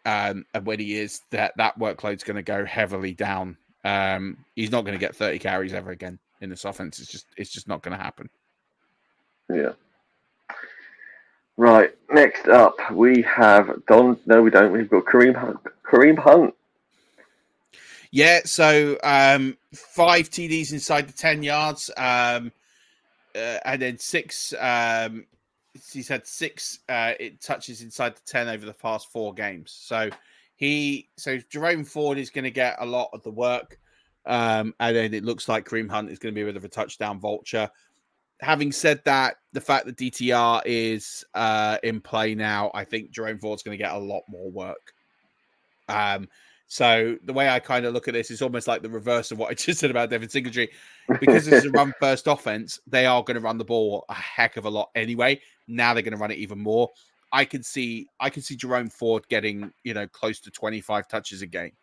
Um, 0.05 0.45
and 0.53 0.65
when 0.65 0.79
he 0.79 0.95
is, 0.95 1.21
that 1.29 1.53
that 1.57 1.77
workload's 1.77 2.23
going 2.23 2.35
to 2.35 2.41
go 2.41 2.65
heavily 2.65 3.13
down. 3.13 3.57
Um, 3.83 4.37
he's 4.55 4.71
not 4.71 4.81
going 4.81 4.97
to 4.97 4.99
get 4.99 5.15
30 5.15 5.39
carries 5.39 5.73
ever 5.73 5.91
again 5.91 6.19
in 6.41 6.49
this 6.49 6.65
offense. 6.65 6.99
It's 6.99 7.11
just 7.11 7.27
it's 7.37 7.51
just 7.51 7.67
not 7.67 7.83
going 7.83 7.97
to 7.97 8.03
happen. 8.03 8.29
Yeah. 9.49 9.73
Right. 11.57 11.91
Next 12.09 12.47
up, 12.47 12.75
we 12.91 13.21
have 13.23 13.71
Don. 13.87 14.17
No, 14.25 14.41
we 14.41 14.49
don't. 14.49 14.71
We've 14.71 14.89
got 14.89 15.05
Kareem 15.05 15.35
Hunt. 15.35 15.59
Kareem 15.83 16.17
Hunt. 16.17 16.53
Yeah. 18.11 18.41
So 18.45 18.97
um, 19.03 19.57
five 19.73 20.29
TDs 20.29 20.73
inside 20.73 21.07
the 21.07 21.13
10 21.13 21.43
yards. 21.43 21.89
Um, 21.97 22.51
uh, 23.35 23.57
and 23.65 23.81
then 23.81 23.97
six. 23.97 24.53
Um, 24.59 25.25
he's 25.91 26.07
had 26.07 26.27
six 26.27 26.79
uh, 26.89 27.13
it 27.19 27.41
touches 27.41 27.81
inside 27.81 28.15
the 28.15 28.21
ten 28.25 28.49
over 28.49 28.65
the 28.65 28.73
past 28.73 29.11
four 29.11 29.33
games. 29.33 29.71
So 29.71 30.09
he, 30.55 31.09
so 31.17 31.37
Jerome 31.49 31.83
Ford 31.83 32.17
is 32.17 32.29
going 32.29 32.43
to 32.43 32.51
get 32.51 32.77
a 32.79 32.85
lot 32.85 33.09
of 33.13 33.23
the 33.23 33.31
work, 33.31 33.79
um, 34.25 34.73
and 34.79 34.95
then 34.95 35.13
it 35.13 35.23
looks 35.23 35.47
like 35.47 35.67
Kareem 35.67 35.89
Hunt 35.89 36.09
is 36.09 36.19
going 36.19 36.33
to 36.33 36.35
be 36.35 36.43
a 36.43 36.45
bit 36.45 36.57
of 36.57 36.65
a 36.65 36.69
touchdown 36.69 37.19
vulture. 37.19 37.69
Having 38.41 38.71
said 38.71 39.01
that, 39.05 39.35
the 39.53 39.61
fact 39.61 39.85
that 39.85 39.97
DTR 39.97 40.61
is 40.65 41.23
uh, 41.33 41.77
in 41.83 42.01
play 42.01 42.35
now, 42.35 42.71
I 42.73 42.83
think 42.83 43.11
Jerome 43.11 43.39
Ford's 43.39 43.63
going 43.63 43.77
to 43.77 43.83
get 43.83 43.93
a 43.93 43.97
lot 43.99 44.23
more 44.27 44.49
work. 44.49 44.93
Um, 45.87 46.27
so 46.67 47.17
the 47.25 47.33
way 47.33 47.49
I 47.49 47.59
kind 47.59 47.85
of 47.85 47.93
look 47.93 48.07
at 48.07 48.13
this 48.13 48.31
is 48.31 48.41
almost 48.41 48.65
like 48.65 48.81
the 48.81 48.89
reverse 48.89 49.31
of 49.31 49.37
what 49.37 49.51
I 49.51 49.53
just 49.55 49.79
said 49.79 49.91
about 49.91 50.09
Devin 50.09 50.29
Singletary. 50.29 50.69
Because 51.19 51.47
it's 51.47 51.65
a 51.65 51.69
run 51.71 51.93
first 51.99 52.27
offense, 52.27 52.79
they 52.87 53.05
are 53.05 53.21
going 53.23 53.35
to 53.35 53.41
run 53.41 53.57
the 53.57 53.65
ball 53.65 54.05
a 54.07 54.13
heck 54.13 54.57
of 54.57 54.65
a 54.65 54.69
lot 54.69 54.89
anyway. 54.95 55.41
Now 55.67 55.93
they're 55.93 56.03
going 56.03 56.13
to 56.13 56.17
run 56.17 56.31
it 56.31 56.37
even 56.37 56.59
more. 56.59 56.89
I 57.33 57.45
can 57.45 57.63
see 57.63 58.07
I 58.19 58.29
can 58.29 58.41
see 58.41 58.55
Jerome 58.55 58.89
Ford 58.89 59.27
getting, 59.29 59.71
you 59.83 59.93
know, 59.93 60.07
close 60.07 60.39
to 60.41 60.51
25 60.51 61.07
touches 61.07 61.41
a 61.41 61.47
game. 61.47 61.73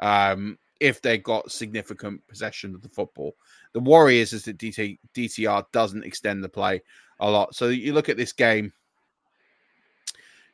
Um, 0.00 0.58
if 0.80 1.00
they 1.00 1.18
got 1.18 1.50
significant 1.50 2.26
possession 2.26 2.74
of 2.74 2.82
the 2.82 2.88
football. 2.88 3.36
The 3.72 3.80
worry 3.80 4.20
is, 4.20 4.32
is 4.32 4.44
that 4.44 4.58
DT, 4.58 4.98
DTR 5.14 5.64
doesn't 5.72 6.04
extend 6.04 6.42
the 6.42 6.48
play 6.48 6.82
a 7.20 7.30
lot. 7.30 7.54
So 7.54 7.68
you 7.68 7.92
look 7.92 8.08
at 8.08 8.16
this 8.16 8.32
game. 8.32 8.72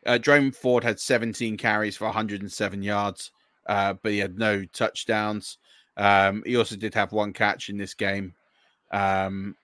Uh, 0.06 0.18
Jerome 0.18 0.52
Ford 0.52 0.82
had 0.82 0.98
17 0.98 1.56
carries 1.56 1.96
for 1.96 2.06
107 2.06 2.82
yards, 2.82 3.32
uh, 3.66 3.94
but 4.02 4.12
he 4.12 4.18
had 4.18 4.38
no 4.38 4.64
touchdowns. 4.66 5.58
Um, 5.96 6.42
he 6.46 6.56
also 6.56 6.76
did 6.76 6.94
have 6.94 7.12
one 7.12 7.32
catch 7.32 7.68
in 7.68 7.76
this 7.76 7.94
game. 7.94 8.34
Um, 8.90 9.56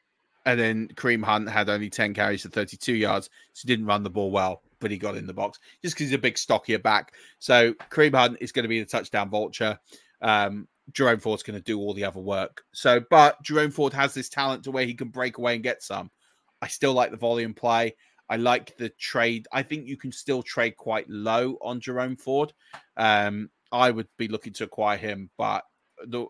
and 0.45 0.61
then 0.61 0.89
Kareem 0.89 1.25
Hunt 1.25 1.49
had 1.49 1.69
only 1.69 1.91
10 1.91 2.15
carries 2.15 2.43
for 2.43 2.49
32 2.51 2.95
yards, 2.95 3.31
so 3.53 3.63
he 3.63 3.67
didn't 3.67 3.87
run 3.87 4.03
the 4.03 4.11
ball 4.11 4.31
well, 4.31 4.63
but 4.79 4.91
he 4.91 4.99
got 4.99 5.17
in 5.17 5.27
the 5.27 5.35
box 5.35 5.59
just 5.83 5.95
because 5.95 6.09
he's 6.09 6.15
a 6.15 6.19
big, 6.19 6.39
stockier 6.39 6.79
back. 6.79 7.15
So 7.41 7.73
Kareem 7.91 8.15
Hunt 8.15 8.39
is 8.41 8.53
going 8.53 8.63
to 8.63 8.69
be 8.69 8.79
the 8.79 8.87
touchdown 8.87 9.29
vulture. 9.29 9.79
Um, 10.23 10.69
Jerome 10.93 11.21
Ford's 11.21 11.43
going 11.43 11.59
to 11.59 11.65
do 11.65 11.79
all 11.79 11.95
the 11.95 12.05
other 12.05 12.21
work. 12.21 12.63
So, 12.73 13.01
but 13.11 13.43
Jerome 13.43 13.71
Ford 13.71 13.93
has 13.93 14.15
this 14.15 14.29
talent 14.29 14.65
to 14.65 14.71
where 14.71 14.87
he 14.87 14.95
can 14.95 15.09
break 15.09 15.39
away 15.39 15.55
and 15.55 15.63
get 15.63 15.83
some. 15.83 16.11
I 16.63 16.69
still 16.69 16.93
like 16.93 17.11
the 17.11 17.17
volume 17.17 17.55
play. 17.55 17.95
I 18.29 18.37
like 18.37 18.77
the 18.77 18.89
trade. 18.91 19.47
I 19.53 19.63
think 19.63 19.87
you 19.87 19.97
can 19.97 20.13
still 20.13 20.43
trade 20.43 20.77
quite 20.77 21.09
low 21.09 21.59
on 21.61 21.81
Jerome 21.81 22.17
Ford. 22.17 22.53
Um, 22.97 23.51
I 23.73 23.91
would 23.91 24.09
be 24.17 24.29
looking 24.29 24.53
to 24.55 24.65
acquire 24.65 24.97
him, 24.97 25.31
but 25.37 25.65
the, 26.07 26.27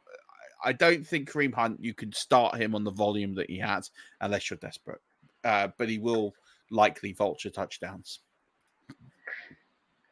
I 0.65 0.73
don't 0.73 1.07
think 1.07 1.31
Kareem 1.31 1.55
Hunt 1.55 1.83
you 1.83 1.95
can 1.95 2.13
start 2.13 2.57
him 2.57 2.75
on 2.75 2.85
the 2.85 2.91
volume 2.91 3.35
that 3.37 3.51
he 3.51 3.59
has 3.59 3.91
unless 4.21 4.51
you're 4.51 4.59
desperate. 4.59 5.01
Uh, 5.45 5.69
but 5.79 5.89
he 5.89 5.99
will 5.99 6.35
likely 6.71 7.13
vulture 7.13 7.51
touchdowns. 7.51 8.21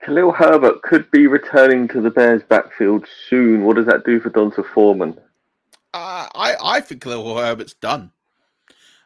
Khalil 0.05 0.33
Herbert 0.33 0.83
could 0.83 1.11
be 1.11 1.27
returning 1.27 1.89
to 1.89 2.01
the 2.01 2.11
Bears 2.11 2.43
backfield 2.43 3.07
soon. 3.29 3.65
What 3.65 3.77
does 3.77 3.87
that 3.87 4.05
do 4.05 4.21
for 4.21 4.29
D'Onta 4.29 4.63
Foreman? 4.63 5.19
Uh, 5.95 6.29
I, 6.35 6.57
I 6.63 6.81
think 6.81 7.03
Khalil 7.03 7.39
Herbert's 7.39 7.75
done. 7.75 8.11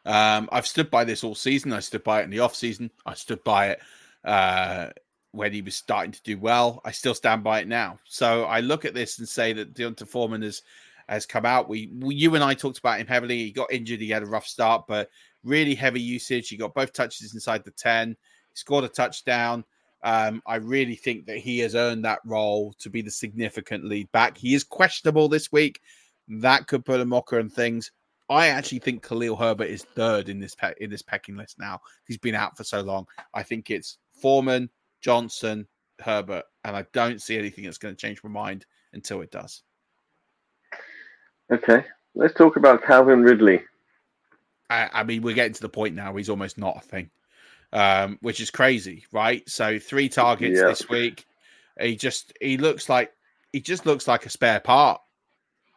Um, 0.04 0.48
I've 0.50 0.66
stood 0.66 0.90
by 0.90 1.04
this 1.04 1.22
all 1.22 1.34
season. 1.34 1.72
I 1.72 1.80
stood 1.80 2.02
by 2.02 2.20
it 2.20 2.24
in 2.24 2.30
the 2.30 2.40
off 2.40 2.56
season. 2.56 2.90
I 3.06 3.14
stood 3.14 3.44
by 3.44 3.68
it 3.68 3.80
uh, 4.24 4.88
when 5.32 5.52
he 5.52 5.62
was 5.62 5.76
starting 5.76 6.12
to 6.12 6.22
do 6.22 6.36
well. 6.38 6.80
I 6.84 6.90
still 6.90 7.14
stand 7.14 7.44
by 7.44 7.60
it 7.60 7.68
now. 7.68 8.00
So 8.04 8.44
I 8.44 8.60
look 8.60 8.84
at 8.84 8.94
this 8.94 9.18
and 9.18 9.28
say 9.28 9.52
that 9.52 9.74
D'Onta 9.74 10.06
Foreman 10.06 10.42
has 10.42 10.62
has 11.08 11.24
come 11.26 11.46
out. 11.46 11.68
We, 11.68 11.90
we, 12.00 12.16
you 12.16 12.34
and 12.34 12.44
I 12.44 12.52
talked 12.52 12.78
about 12.78 13.00
him 13.00 13.06
heavily. 13.06 13.38
He 13.38 13.50
got 13.50 13.72
injured. 13.72 14.00
He 14.00 14.10
had 14.10 14.22
a 14.22 14.26
rough 14.26 14.46
start, 14.46 14.84
but 14.86 15.08
really 15.42 15.74
heavy 15.74 16.02
usage. 16.02 16.48
He 16.48 16.56
got 16.56 16.74
both 16.74 16.92
touches 16.92 17.34
inside 17.34 17.64
the 17.64 17.70
ten. 17.70 18.10
He 18.10 18.56
scored 18.56 18.84
a 18.84 18.88
touchdown. 18.88 19.64
Um, 20.02 20.42
I 20.46 20.56
really 20.56 20.94
think 20.94 21.26
that 21.26 21.38
he 21.38 21.58
has 21.60 21.74
earned 21.74 22.04
that 22.04 22.20
role 22.24 22.74
to 22.78 22.88
be 22.88 23.02
the 23.02 23.10
significant 23.10 23.84
lead 23.84 24.10
back. 24.12 24.38
He 24.38 24.54
is 24.54 24.64
questionable 24.64 25.28
this 25.28 25.50
week. 25.50 25.80
That 26.28 26.66
could 26.66 26.84
put 26.84 27.00
a 27.00 27.04
mocker 27.04 27.38
on 27.38 27.48
things. 27.48 27.90
I 28.30 28.48
actually 28.48 28.80
think 28.80 29.06
Khalil 29.06 29.36
Herbert 29.36 29.68
is 29.68 29.84
third 29.84 30.28
in 30.28 30.38
this 30.38 30.54
pe- 30.54 30.74
in 30.80 30.90
this 30.90 31.02
pecking 31.02 31.36
list 31.36 31.58
now. 31.58 31.80
He's 32.06 32.18
been 32.18 32.34
out 32.34 32.56
for 32.56 32.64
so 32.64 32.80
long. 32.80 33.06
I 33.32 33.42
think 33.42 33.70
it's 33.70 33.98
Foreman, 34.12 34.68
Johnson, 35.00 35.66
Herbert, 36.00 36.44
and 36.64 36.76
I 36.76 36.84
don't 36.92 37.22
see 37.22 37.38
anything 37.38 37.64
that's 37.64 37.78
going 37.78 37.94
to 37.94 38.00
change 38.00 38.22
my 38.22 38.30
mind 38.30 38.66
until 38.92 39.22
it 39.22 39.30
does. 39.30 39.62
Okay, 41.50 41.84
let's 42.14 42.34
talk 42.34 42.56
about 42.56 42.82
Calvin 42.82 43.22
Ridley. 43.22 43.62
I, 44.68 44.90
I 44.92 45.04
mean, 45.04 45.22
we're 45.22 45.34
getting 45.34 45.54
to 45.54 45.62
the 45.62 45.68
point 45.68 45.94
now. 45.94 46.14
He's 46.14 46.28
almost 46.28 46.58
not 46.58 46.76
a 46.76 46.80
thing, 46.80 47.10
um, 47.72 48.18
which 48.20 48.40
is 48.40 48.50
crazy, 48.50 49.04
right? 49.12 49.48
So 49.48 49.78
three 49.78 50.08
targets 50.08 50.58
yeah. 50.58 50.68
this 50.68 50.88
week. 50.88 51.26
He 51.80 51.96
just 51.96 52.32
he 52.40 52.56
looks 52.56 52.88
like 52.88 53.12
he 53.52 53.60
just 53.60 53.86
looks 53.86 54.08
like 54.08 54.26
a 54.26 54.30
spare 54.30 54.60
part 54.60 55.00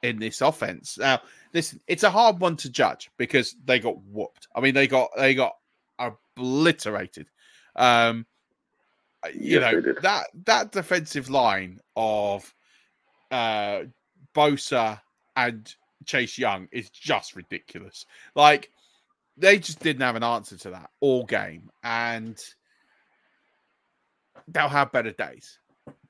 in 0.02 0.20
this 0.20 0.42
offense. 0.42 0.98
Now, 0.98 1.22
listen, 1.54 1.80
it's 1.88 2.04
a 2.04 2.10
hard 2.10 2.40
one 2.40 2.58
to 2.58 2.70
judge 2.70 3.12
because 3.18 3.56
they 3.66 3.80
got 3.80 4.02
whooped. 4.06 4.48
I 4.56 4.62
mean, 4.62 4.74
they 4.74 4.88
got 4.88 5.10
they 5.16 5.36
got 5.36 5.56
obliterated. 6.00 7.28
Um, 7.76 8.26
you 9.34 9.60
yes, 9.60 9.72
know 9.72 9.94
that 10.02 10.28
that 10.46 10.72
defensive 10.72 11.30
line 11.30 11.80
of 11.96 12.54
uh, 13.30 13.82
Bosa 14.34 15.00
and 15.36 15.74
Chase 16.06 16.38
Young 16.38 16.68
is 16.72 16.90
just 16.90 17.36
ridiculous. 17.36 18.06
Like 18.36 18.72
they 19.38 19.60
just 19.60 19.80
didn't 19.80 20.02
have 20.02 20.16
an 20.16 20.24
answer 20.24 20.58
to 20.58 20.72
that 20.72 20.90
all 21.00 21.26
game, 21.26 21.70
and 21.84 22.40
they'll 24.48 24.70
have 24.70 24.92
better 24.92 25.12
days. 25.12 25.60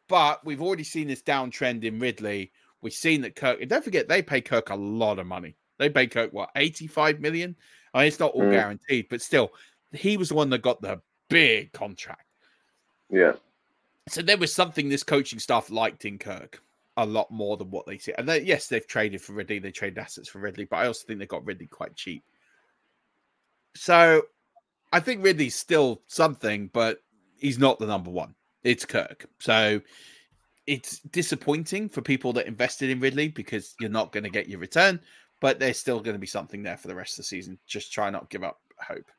But 0.08 0.46
we've 0.46 0.62
already 0.62 0.84
seen 0.84 1.08
this 1.08 1.22
downtrend 1.22 1.84
in 1.84 2.00
Ridley 2.00 2.52
We've 2.82 2.94
seen 2.94 3.22
that 3.22 3.36
Kirk, 3.36 3.62
and 3.62 3.70
don't 3.70 3.84
forget, 3.84 4.08
they 4.08 4.22
pay 4.22 4.42
Kirk 4.42 4.70
a 4.70 4.76
lot 4.76 5.20
of 5.20 5.28
money. 5.28 5.56
They 5.78 5.90
pay 5.90 6.08
Kirk, 6.08 6.34
what, 6.34 6.50
85 6.56 7.20
million? 7.20 7.56
I 7.94 8.00
mean, 8.00 8.08
it's 8.08 8.20
not 8.20 8.32
all 8.32 8.44
mm. 8.44 8.52
guaranteed, 8.52 9.08
but 9.10 9.22
still, 9.22 9.52
he 9.92 10.18
was 10.18 10.30
the 10.30 10.36
one 10.36 10.50
that 10.50 10.62
got 10.62 10.82
the 10.82 11.00
big 11.30 11.72
contract. 11.74 12.26
Yeah. 13.10 13.34
So 14.10 14.22
there 14.22 14.38
was 14.38 14.54
something 14.54 14.90
this 14.90 15.04
coaching 15.04 15.38
staff 15.38 15.70
liked 15.70 16.06
in 16.06 16.18
Kirk 16.18 16.62
a 16.98 17.06
lot 17.06 17.30
more 17.30 17.56
than 17.56 17.70
what 17.70 17.86
they 17.86 17.98
see. 18.00 18.14
And 18.18 18.28
they, 18.28 18.42
yes, 18.42 18.68
they've 18.68 18.86
traded 18.86 19.22
for 19.22 19.34
Ridley, 19.34 19.60
they 19.60 19.72
traded 19.72 20.00
assets 20.00 20.30
for 20.30 20.40
Ridley, 20.40 20.66
but 20.66 20.78
I 20.78 20.88
also 20.88 21.06
think 21.06 21.20
they 21.20 21.28
got 21.28 21.46
Ridley 21.46 21.68
quite 21.68 21.96
cheap. 21.96 22.24
So 23.76 24.24
I 24.94 25.00
think 25.00 25.24
Ridley's 25.24 25.56
still 25.56 26.02
something, 26.08 26.70
but 26.74 27.02
he's 27.38 27.60
not 27.60 27.80
the 27.80 27.88
number 27.88 28.12
one. 28.12 28.36
It's 28.64 28.86
Kirk. 28.86 29.26
So 29.40 29.82
it's 30.68 31.00
disappointing 31.00 31.90
for 31.90 32.02
people 32.02 32.34
that 32.34 32.48
invested 32.48 32.90
in 32.90 33.00
Ridley 33.00 33.30
because 33.30 33.76
you're 33.80 33.90
not 33.90 34.12
going 34.12 34.24
to 34.24 34.30
get 34.30 34.48
your 34.48 34.60
return, 34.60 35.00
but 35.40 35.60
there's 35.60 35.80
still 35.80 36.00
going 36.00 36.16
to 36.16 36.20
be 36.20 36.28
something 36.28 36.64
there 36.64 36.78
for 36.78 36.88
the 36.88 36.96
rest 36.96 37.14
of 37.14 37.18
the 37.18 37.24
season. 37.24 37.58
Just 37.66 37.92
try 37.92 38.10
not 38.10 38.30
give 38.30 38.44
up 38.44 38.60
hope. 38.80 39.10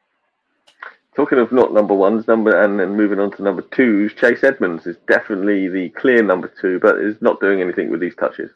Talking 1.15 1.39
of 1.39 1.53
not 1.53 1.75
number 1.75 1.93
ones, 1.93 2.27
number 2.27 2.63
and 2.63 2.81
then 2.81 2.97
moving 2.97 3.19
on 3.19 3.31
to 3.33 3.43
number 3.43 3.61
twos, 3.61 4.15
Chase 4.15 4.43
Edmonds 4.43 4.87
is 4.87 4.97
definitely 5.07 5.69
the 5.69 5.91
clear 5.91 6.23
number 6.23 6.51
two, 6.61 6.79
but 6.81 6.99
is 6.99 7.21
not 7.21 7.39
doing 7.41 7.61
anything 7.61 7.91
with 7.91 8.01
these 8.01 8.15
touches. 8.15 8.51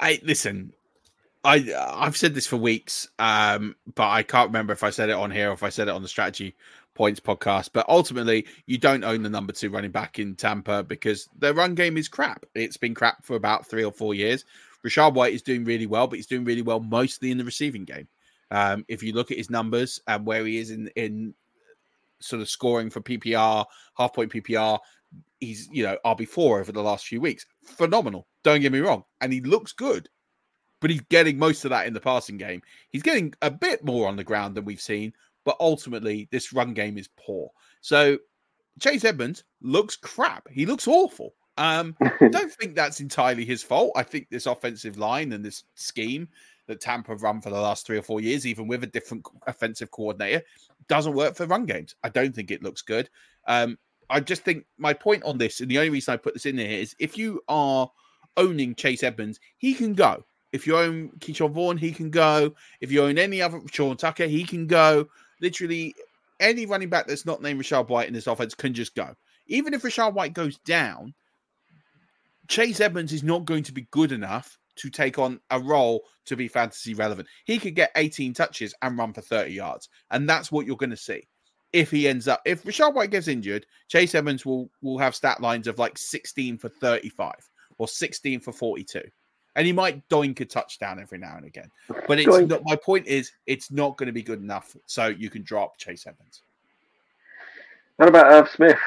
I 0.00 0.20
listen. 0.24 0.72
I 1.44 1.74
I've 1.76 2.16
said 2.16 2.34
this 2.34 2.46
for 2.46 2.56
weeks, 2.56 3.08
um, 3.18 3.74
but 3.94 4.08
I 4.08 4.22
can't 4.22 4.48
remember 4.48 4.72
if 4.72 4.84
I 4.84 4.90
said 4.90 5.08
it 5.08 5.16
on 5.16 5.30
here 5.30 5.50
or 5.50 5.54
if 5.54 5.62
I 5.62 5.70
said 5.70 5.88
it 5.88 5.94
on 5.94 6.02
the 6.02 6.08
strategy 6.08 6.54
points 6.94 7.20
podcast. 7.20 7.70
But 7.72 7.88
ultimately, 7.88 8.46
you 8.66 8.78
don't 8.78 9.04
own 9.04 9.22
the 9.22 9.30
number 9.30 9.52
two 9.52 9.70
running 9.70 9.90
back 9.90 10.18
in 10.18 10.36
Tampa 10.36 10.82
because 10.84 11.28
their 11.38 11.54
run 11.54 11.74
game 11.74 11.96
is 11.96 12.08
crap. 12.08 12.44
It's 12.54 12.76
been 12.76 12.94
crap 12.94 13.24
for 13.24 13.36
about 13.36 13.66
three 13.66 13.84
or 13.84 13.92
four 13.92 14.14
years. 14.14 14.44
Rachaad 14.86 15.14
White 15.14 15.34
is 15.34 15.42
doing 15.42 15.64
really 15.64 15.86
well, 15.86 16.06
but 16.06 16.16
he's 16.16 16.26
doing 16.26 16.44
really 16.44 16.62
well 16.62 16.80
mostly 16.80 17.30
in 17.30 17.38
the 17.38 17.44
receiving 17.44 17.84
game. 17.84 18.08
Um, 18.50 18.84
if 18.88 19.02
you 19.02 19.12
look 19.12 19.30
at 19.30 19.38
his 19.38 19.50
numbers 19.50 20.00
and 20.06 20.26
where 20.26 20.44
he 20.44 20.58
is 20.58 20.70
in 20.70 20.88
in 20.94 21.34
sort 22.20 22.42
of 22.42 22.48
scoring 22.48 22.90
for 22.90 23.00
PPR, 23.00 23.64
half 23.96 24.12
point 24.12 24.32
PPR, 24.32 24.78
he's 25.40 25.68
you 25.72 25.84
know 25.84 25.96
RB 26.04 26.28
four 26.28 26.60
over 26.60 26.72
the 26.72 26.82
last 26.82 27.06
few 27.06 27.20
weeks. 27.20 27.46
Phenomenal. 27.64 28.26
Don't 28.44 28.60
get 28.60 28.72
me 28.72 28.80
wrong, 28.80 29.04
and 29.20 29.32
he 29.32 29.40
looks 29.40 29.72
good, 29.72 30.08
but 30.82 30.90
he's 30.90 31.00
getting 31.02 31.38
most 31.38 31.64
of 31.64 31.70
that 31.70 31.86
in 31.86 31.94
the 31.94 32.00
passing 32.00 32.36
game. 32.36 32.60
He's 32.90 33.04
getting 33.04 33.32
a 33.40 33.50
bit 33.50 33.84
more 33.84 34.08
on 34.08 34.16
the 34.16 34.24
ground 34.24 34.56
than 34.56 34.64
we've 34.64 34.80
seen, 34.80 35.14
but 35.44 35.56
ultimately 35.60 36.28
this 36.30 36.52
run 36.52 36.74
game 36.74 36.98
is 36.98 37.08
poor. 37.16 37.50
So 37.80 38.18
Chase 38.80 39.04
Edmonds 39.04 39.44
looks 39.62 39.96
crap. 39.96 40.48
He 40.50 40.66
looks 40.66 40.88
awful. 40.88 41.34
Um, 41.56 41.96
don't 42.30 42.52
think 42.52 42.74
that's 42.74 43.00
entirely 43.00 43.44
his 43.44 43.62
fault. 43.62 43.92
I 43.94 44.02
think 44.02 44.28
this 44.28 44.46
offensive 44.46 44.98
line 44.98 45.32
and 45.32 45.44
this 45.44 45.62
scheme 45.76 46.28
that 46.66 46.80
Tampa 46.80 47.12
have 47.12 47.22
run 47.22 47.40
for 47.40 47.50
the 47.50 47.60
last 47.60 47.86
three 47.86 47.98
or 47.98 48.02
four 48.02 48.20
years, 48.20 48.44
even 48.44 48.66
with 48.66 48.82
a 48.82 48.88
different 48.88 49.24
offensive 49.46 49.92
coordinator, 49.92 50.42
doesn't 50.88 51.14
work 51.14 51.36
for 51.36 51.46
run 51.46 51.64
games. 51.64 51.94
I 52.02 52.08
don't 52.08 52.34
think 52.34 52.50
it 52.50 52.62
looks 52.62 52.82
good. 52.82 53.08
Um, 53.46 53.78
I 54.10 54.18
just 54.18 54.42
think 54.42 54.64
my 54.78 54.94
point 54.94 55.22
on 55.22 55.38
this, 55.38 55.60
and 55.60 55.70
the 55.70 55.78
only 55.78 55.90
reason 55.90 56.12
I 56.12 56.16
put 56.16 56.34
this 56.34 56.46
in 56.46 56.58
here 56.58 56.68
is 56.68 56.96
if 56.98 57.16
you 57.16 57.40
are 57.48 57.88
owning 58.36 58.74
Chase 58.74 59.04
Edmonds, 59.04 59.38
he 59.58 59.74
can 59.74 59.94
go. 59.94 60.24
If 60.52 60.66
you 60.66 60.76
own 60.76 61.10
Ke'Shawn 61.18 61.52
Vaughn, 61.52 61.78
he 61.78 61.92
can 61.92 62.10
go. 62.10 62.54
If 62.80 62.92
you 62.92 63.02
own 63.02 63.18
any 63.18 63.40
other 63.40 63.60
Sean 63.70 63.96
Tucker, 63.96 64.26
he 64.26 64.44
can 64.44 64.66
go 64.66 65.08
literally 65.40 65.94
any 66.40 66.66
running 66.66 66.90
back 66.90 67.06
that's 67.06 67.26
not 67.26 67.40
named 67.40 67.60
Rachaad 67.60 67.88
White 67.88 68.08
in 68.08 68.14
this 68.14 68.26
offense 68.26 68.54
can 68.54 68.74
just 68.74 68.94
go. 68.94 69.14
Even 69.46 69.72
if 69.74 69.82
Rachaad 69.82 70.12
White 70.12 70.34
goes 70.34 70.58
down, 70.58 71.14
Chase 72.48 72.80
Edmonds 72.80 73.12
is 73.12 73.22
not 73.22 73.44
going 73.44 73.62
to 73.62 73.72
be 73.72 73.86
good 73.90 74.12
enough 74.12 74.58
to 74.76 74.90
take 74.90 75.18
on 75.18 75.40
a 75.50 75.60
role 75.60 76.02
to 76.26 76.36
be 76.36 76.48
fantasy 76.48 76.94
relevant. 76.94 77.28
He 77.44 77.58
could 77.58 77.74
get 77.74 77.92
18 77.96 78.34
touches 78.34 78.74
and 78.82 78.98
run 78.98 79.12
for 79.12 79.20
30 79.20 79.52
yards. 79.52 79.88
And 80.10 80.28
that's 80.28 80.50
what 80.50 80.66
you're 80.66 80.76
going 80.76 80.90
to 80.90 80.96
see. 80.96 81.28
If 81.72 81.90
he 81.90 82.06
ends 82.06 82.28
up, 82.28 82.42
if 82.44 82.64
Rachaad 82.64 82.94
White 82.94 83.10
gets 83.10 83.28
injured, 83.28 83.64
Chase 83.88 84.14
Edmonds 84.14 84.44
will 84.44 84.70
will 84.82 84.98
have 84.98 85.14
stat 85.14 85.40
lines 85.40 85.66
of 85.66 85.78
like 85.78 85.96
16 85.96 86.58
for 86.58 86.68
35 86.68 87.32
or 87.78 87.88
16 87.88 88.40
for 88.40 88.52
42 88.52 89.00
and 89.56 89.66
he 89.66 89.72
might 89.72 90.08
doink 90.08 90.40
a 90.40 90.44
touchdown 90.44 91.00
every 91.00 91.18
now 91.18 91.36
and 91.36 91.46
again. 91.46 91.70
But 92.06 92.18
it's 92.18 92.28
doink. 92.28 92.48
not. 92.48 92.62
My 92.64 92.76
point 92.76 93.06
is, 93.06 93.32
it's 93.46 93.70
not 93.70 93.96
going 93.96 94.06
to 94.06 94.12
be 94.12 94.22
good 94.22 94.40
enough, 94.40 94.76
so 94.86 95.06
you 95.06 95.30
can 95.30 95.42
drop 95.42 95.78
Chase 95.78 96.06
Evans. 96.06 96.42
What 97.96 98.08
about 98.08 98.32
Irv 98.32 98.48
Smith? 98.48 98.78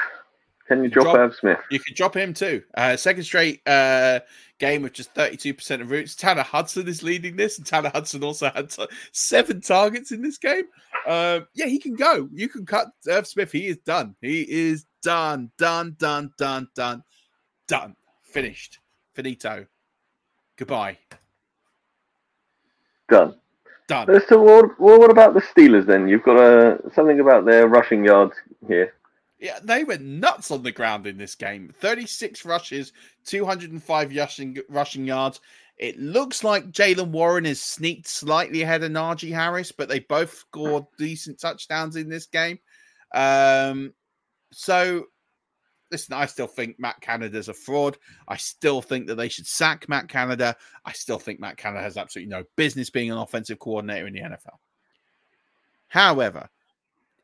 Can 0.67 0.83
you 0.83 0.89
drop, 0.89 1.05
drop 1.05 1.17
Irv 1.17 1.35
Smith? 1.35 1.59
You 1.69 1.79
can 1.79 1.93
drop 1.95 2.17
him 2.17 2.33
too. 2.33 2.63
Uh, 2.75 2.97
second 2.97 3.23
straight 3.23 3.61
uh, 3.67 4.21
game 4.59 4.81
with 4.81 4.93
just 4.93 5.13
32% 5.13 5.81
of 5.81 5.91
routes. 5.91 6.15
Tanner 6.15 6.41
Hudson 6.41 6.87
is 6.87 7.03
leading 7.03 7.35
this, 7.35 7.59
and 7.59 7.67
Tanner 7.67 7.91
Hudson 7.93 8.23
also 8.23 8.49
had 8.49 8.71
t- 8.71 8.87
seven 9.11 9.61
targets 9.61 10.11
in 10.11 10.23
this 10.23 10.39
game. 10.39 10.63
Uh, 11.07 11.41
yeah, 11.53 11.67
he 11.67 11.77
can 11.77 11.95
go. 11.95 12.27
You 12.33 12.49
can 12.49 12.65
cut 12.65 12.87
Irv 13.07 13.27
Smith. 13.27 13.51
He 13.51 13.67
is 13.67 13.77
done. 13.85 14.15
He 14.21 14.41
is 14.41 14.85
done, 15.03 15.51
done, 15.59 15.95
done, 15.99 16.31
done, 16.39 16.67
done, 16.75 17.03
done. 17.67 17.95
Finished. 18.23 18.79
Finito. 19.13 19.67
Goodbye. 20.57 20.97
Done. 23.09 23.35
Done. 23.87 24.21
So 24.27 24.41
what, 24.41 24.79
what 24.79 25.11
about 25.11 25.33
the 25.33 25.41
Steelers 25.41 25.85
then? 25.85 26.07
You've 26.07 26.23
got 26.23 26.37
a, 26.37 26.79
something 26.93 27.19
about 27.19 27.45
their 27.45 27.67
rushing 27.67 28.03
yards 28.03 28.33
here. 28.67 28.93
Yeah, 29.39 29.59
they 29.61 29.83
went 29.83 30.01
nuts 30.01 30.49
on 30.49 30.63
the 30.63 30.71
ground 30.71 31.05
in 31.05 31.17
this 31.17 31.35
game. 31.35 31.71
36 31.79 32.45
rushes, 32.45 32.93
205 33.25 34.15
rushing, 34.15 34.57
rushing 34.69 35.05
yards. 35.05 35.39
It 35.77 35.99
looks 35.99 36.43
like 36.43 36.71
Jaylen 36.71 37.09
Warren 37.09 37.45
has 37.45 37.61
sneaked 37.61 38.07
slightly 38.07 38.61
ahead 38.61 38.83
of 38.83 38.91
Najee 38.91 39.33
Harris, 39.33 39.73
but 39.73 39.89
they 39.89 39.99
both 39.99 40.33
scored 40.33 40.85
decent 40.97 41.39
touchdowns 41.39 41.97
in 41.97 42.09
this 42.09 42.25
game. 42.25 42.59
Um, 43.13 43.93
so, 44.51 45.05
listen, 45.91 46.13
I 46.13 46.25
still 46.25 46.47
think 46.47 46.79
Matt 46.79 47.01
Canada's 47.01 47.49
a 47.49 47.53
fraud. 47.53 47.97
I 48.27 48.37
still 48.37 48.81
think 48.81 49.07
that 49.07 49.15
they 49.15 49.29
should 49.29 49.47
sack 49.47 49.87
Matt 49.87 50.07
Canada. 50.07 50.55
I 50.85 50.91
still 50.93 51.19
think 51.19 51.39
Matt 51.39 51.57
Canada 51.57 51.83
has 51.83 51.97
absolutely 51.97 52.31
no 52.31 52.43
business 52.55 52.89
being 52.89 53.11
an 53.11 53.17
offensive 53.17 53.59
coordinator 53.59 54.07
in 54.07 54.13
the 54.13 54.21
NFL. 54.21 54.57
However, 55.87 56.49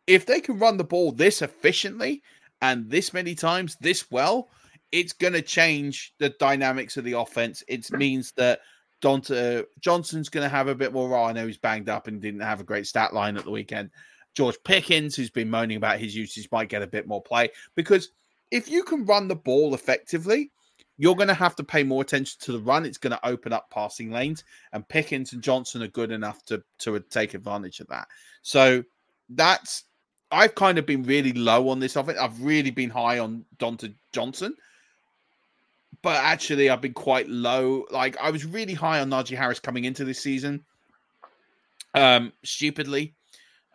if 0.08 0.26
they 0.26 0.42
can 0.42 0.60
run 0.60 0.78
the 0.78 0.84
ball 0.84 1.12
this 1.12 1.42
efficiently 1.42 2.22
and 2.62 2.90
this 2.90 3.14
many 3.14 3.36
times 3.36 3.78
this 3.82 4.10
well, 4.12 4.50
it's 4.92 5.14
going 5.14 5.34
to 5.34 5.42
change 5.42 6.14
the 6.20 6.30
dynamics 6.30 6.98
of 6.98 7.04
the 7.04 7.14
offense. 7.14 7.64
It 7.68 7.90
means 7.92 8.34
that 8.34 8.60
Diontae 9.02 9.62
uh, 9.62 9.64
Johnson's 9.80 10.30
going 10.30 10.44
to 10.46 10.50
have 10.50 10.68
a 10.68 10.76
bit 10.76 10.94
more. 10.94 11.16
Oh, 11.16 11.24
I 11.24 11.32
know 11.32 11.48
he's 11.48 11.58
banged 11.58 11.90
up 11.90 12.08
and 12.08 12.22
didn't 12.22 12.42
have 12.42 12.60
a 12.60 12.66
great 12.66 12.88
stat 12.88 13.14
line 13.14 13.38
at 13.38 13.46
the 13.46 13.52
weekend. 13.52 13.90
George 14.34 14.58
Pickens, 14.64 15.16
who's 15.16 15.30
been 15.30 15.50
moaning 15.50 15.78
about 15.78 16.00
his 16.00 16.16
usage, 16.16 16.48
might 16.52 16.70
get 16.70 16.82
a 16.82 16.88
bit 16.88 17.08
more 17.08 17.22
play 17.22 17.50
because 17.76 18.12
if 18.52 18.70
you 18.70 18.84
can 18.84 19.06
run 19.06 19.28
the 19.28 19.36
ball 19.36 19.74
effectively, 19.74 20.52
you're 20.98 21.16
going 21.16 21.28
to 21.28 21.34
have 21.34 21.56
to 21.56 21.64
pay 21.64 21.84
more 21.84 22.02
attention 22.02 22.38
to 22.42 22.52
the 22.52 22.60
run. 22.60 22.86
It's 22.86 22.98
going 22.98 23.12
to 23.12 23.28
open 23.28 23.54
up 23.54 23.70
passing 23.72 24.12
lanes, 24.12 24.44
and 24.74 24.88
Pickens 24.88 25.34
and 25.34 25.42
Johnson 25.42 25.82
are 25.82 25.88
good 25.88 26.12
enough 26.12 26.44
to 26.46 26.62
to 26.80 27.00
take 27.00 27.34
advantage 27.34 27.80
of 27.80 27.88
that. 27.88 28.08
So 28.44 28.84
that's 29.30 29.86
I've 30.32 30.56
kind 30.56 30.78
of 30.78 30.86
been 30.86 31.04
really 31.04 31.34
low 31.34 31.70
on 31.70 31.80
this 31.80 31.96
offense. 31.96 32.20
I've 32.20 32.42
really 32.42 32.72
been 32.72 32.90
high 32.90 33.20
on 33.20 33.46
Diontae 33.58 33.96
Johnson, 34.14 34.56
but 36.02 36.18
actually 36.18 36.70
I've 36.70 36.82
been 36.82 36.94
quite 36.94 37.28
low. 37.30 37.86
Like 37.90 38.18
I 38.18 38.30
was 38.30 38.46
really 38.46 38.74
high 38.74 39.00
on 39.00 39.10
Najee 39.10 39.38
Harris 39.38 39.60
coming 39.60 39.86
into 39.86 40.06
this 40.06 40.20
season, 40.20 40.64
um, 41.96 42.32
stupidly. 42.44 43.16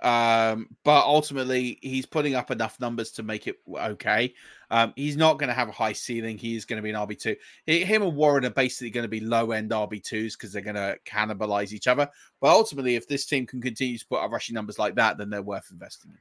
Um, 0.02 0.68
but 0.84 1.04
ultimately 1.06 1.78
he's 1.80 2.04
putting 2.04 2.34
up 2.34 2.50
enough 2.50 2.78
numbers 2.80 3.10
to 3.12 3.22
make 3.22 3.46
it 3.46 3.56
okay. 3.68 4.34
Um, 4.70 4.92
he's 4.94 5.16
not 5.16 5.38
going 5.38 5.48
to 5.48 5.54
have 5.54 5.68
a 5.68 5.72
high 5.72 5.94
ceiling. 5.94 6.36
He 6.36 6.54
is 6.54 6.64
going 6.64 6.76
to 6.76 6.82
be 6.82 6.90
an 6.90 6.96
RB 6.96 7.18
two. 7.18 7.36
Him 7.66 8.02
and 8.02 8.14
Warren 8.14 8.44
are 8.44 8.50
basically 8.50 8.90
going 8.90 9.04
to 9.04 9.08
be 9.08 9.20
low 9.20 9.52
end 9.52 9.70
RB 9.70 10.02
twos 10.02 10.36
because 10.36 10.52
they're 10.52 10.62
going 10.62 10.76
to 10.76 10.98
cannibalize 11.06 11.72
each 11.72 11.86
other. 11.86 12.08
But 12.40 12.50
ultimately, 12.50 12.96
if 12.96 13.08
this 13.08 13.24
team 13.26 13.46
can 13.46 13.62
continue 13.62 13.96
to 13.96 14.06
put 14.06 14.22
up 14.22 14.30
rushing 14.30 14.54
numbers 14.54 14.78
like 14.78 14.96
that, 14.96 15.16
then 15.16 15.30
they're 15.30 15.42
worth 15.42 15.68
investing 15.70 16.12
in. 16.12 16.18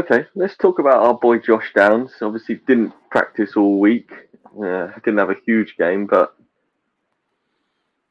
Okay, 0.00 0.26
let's 0.34 0.56
talk 0.56 0.80
about 0.80 1.02
our 1.02 1.14
boy 1.14 1.38
Josh 1.38 1.72
Downs. 1.74 2.12
Obviously, 2.20 2.56
didn't 2.66 2.92
practice 3.10 3.56
all 3.56 3.78
week. 3.78 4.10
Uh, 4.56 4.88
didn't 5.04 5.18
have 5.18 5.30
a 5.30 5.36
huge 5.46 5.76
game, 5.76 6.06
but 6.06 6.36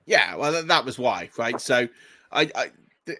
yeah, 0.05 0.35
well, 0.35 0.63
that 0.63 0.85
was 0.85 0.99
why, 0.99 1.29
right? 1.37 1.59
So, 1.59 1.87
I, 2.31 2.49
I 2.55 2.71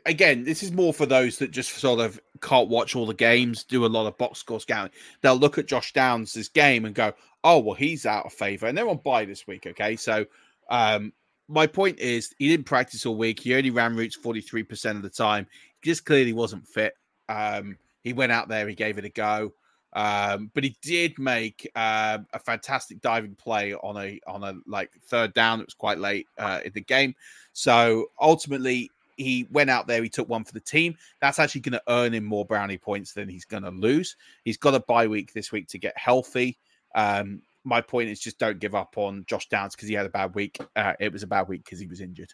again, 0.06 0.44
this 0.44 0.64
is 0.64 0.72
more 0.72 0.94
for 0.94 1.06
those 1.06 1.38
that 1.38 1.52
just 1.52 1.72
sort 1.78 2.00
of 2.00 2.20
can't 2.42 2.70
watch 2.70 2.96
all 2.96 3.06
the 3.06 3.14
games, 3.14 3.64
do 3.64 3.86
a 3.86 3.88
lot 3.88 4.08
of 4.08 4.18
box 4.18 4.40
score 4.40 4.60
scouting. 4.60 4.94
They'll 5.22 5.36
look 5.36 5.58
at 5.58 5.68
Josh 5.68 5.94
Downs' 5.94 6.50
game 6.50 6.86
and 6.86 6.96
go, 6.96 7.14
"Oh, 7.44 7.60
well, 7.60 7.76
he's 7.76 8.06
out 8.06 8.26
of 8.26 8.34
favor," 8.34 8.68
and 8.68 8.78
they're 8.78 8.90
on 8.90 8.98
bye 8.98 9.26
this 9.26 9.48
week. 9.48 9.68
Okay, 9.68 9.96
so 9.96 10.26
um, 10.70 11.14
my 11.48 11.68
point 11.68 12.00
is, 12.00 12.34
he 12.40 12.48
didn't 12.48 12.66
practice 12.66 13.06
all 13.06 13.18
week. 13.18 13.40
He 13.40 13.56
only 13.56 13.72
ran 13.72 13.96
routes 13.96 14.16
forty 14.16 14.42
three 14.42 14.64
percent 14.64 14.98
of 14.98 15.04
the 15.04 15.10
time. 15.10 15.48
He 15.82 15.90
just 15.92 16.06
clearly 16.06 16.34
wasn't 16.34 16.68
fit. 16.68 16.94
Um, 17.30 17.78
he 18.04 18.14
went 18.14 18.32
out 18.32 18.50
there, 18.50 18.68
he 18.68 18.76
gave 18.76 18.98
it 18.98 19.06
a 19.06 19.10
go. 19.10 19.54
Um, 19.96 20.50
but 20.56 20.64
he 20.64 20.76
did 20.82 21.20
make 21.20 21.70
uh, 21.76 22.18
a 22.34 22.40
fantastic 22.40 23.00
diving 23.00 23.36
play 23.36 23.76
on 23.76 23.96
a 23.98 24.20
on 24.26 24.44
a 24.44 24.56
like 24.66 24.92
third 25.08 25.34
down. 25.34 25.60
It 25.60 25.68
was 25.68 25.76
quite 25.76 26.00
late 26.00 26.28
uh, 26.38 26.62
in 26.66 26.74
the 26.74 26.82
game, 26.82 27.14
so 27.52 28.08
ultimately 28.20 28.90
he 29.18 29.48
went 29.52 29.70
out 29.70 29.88
there. 29.88 30.04
He 30.04 30.10
took 30.10 30.30
one 30.30 30.44
for 30.44 30.54
the 30.54 30.60
team. 30.60 30.96
That's 31.22 31.40
actually 31.40 31.62
going 31.62 31.74
to 31.74 31.84
earn 31.88 32.14
him 32.14 32.24
more 32.24 32.46
brownie 32.46 32.78
points 32.78 33.14
than 33.14 33.30
he's 33.30 33.46
going 33.46 33.64
to 33.64 33.72
lose. 33.72 34.16
He's 34.44 34.58
got 34.58 34.76
a 34.76 34.80
bye 34.82 35.08
week 35.08 35.34
this 35.34 35.52
week 35.52 35.68
to 35.70 35.78
get 35.78 35.98
healthy. 35.98 36.58
Um, 36.96 37.42
my 37.64 37.82
point 37.82 38.10
is 38.10 38.20
just 38.20 38.40
don't 38.40 38.60
give 38.60 38.76
up 38.76 38.98
on 38.98 39.26
Josh 39.28 39.48
Downs 39.48 39.76
because 39.76 39.88
he 39.88 39.96
had 39.96 40.06
a 40.06 40.10
bad 40.10 40.36
week. 40.36 40.60
Uh, 40.76 40.94
it 41.00 41.12
was 41.12 41.24
a 41.24 41.28
bad 41.28 41.48
week 41.48 41.64
because 41.64 41.80
he 41.80 41.88
was 41.88 42.02
injured. 42.02 42.34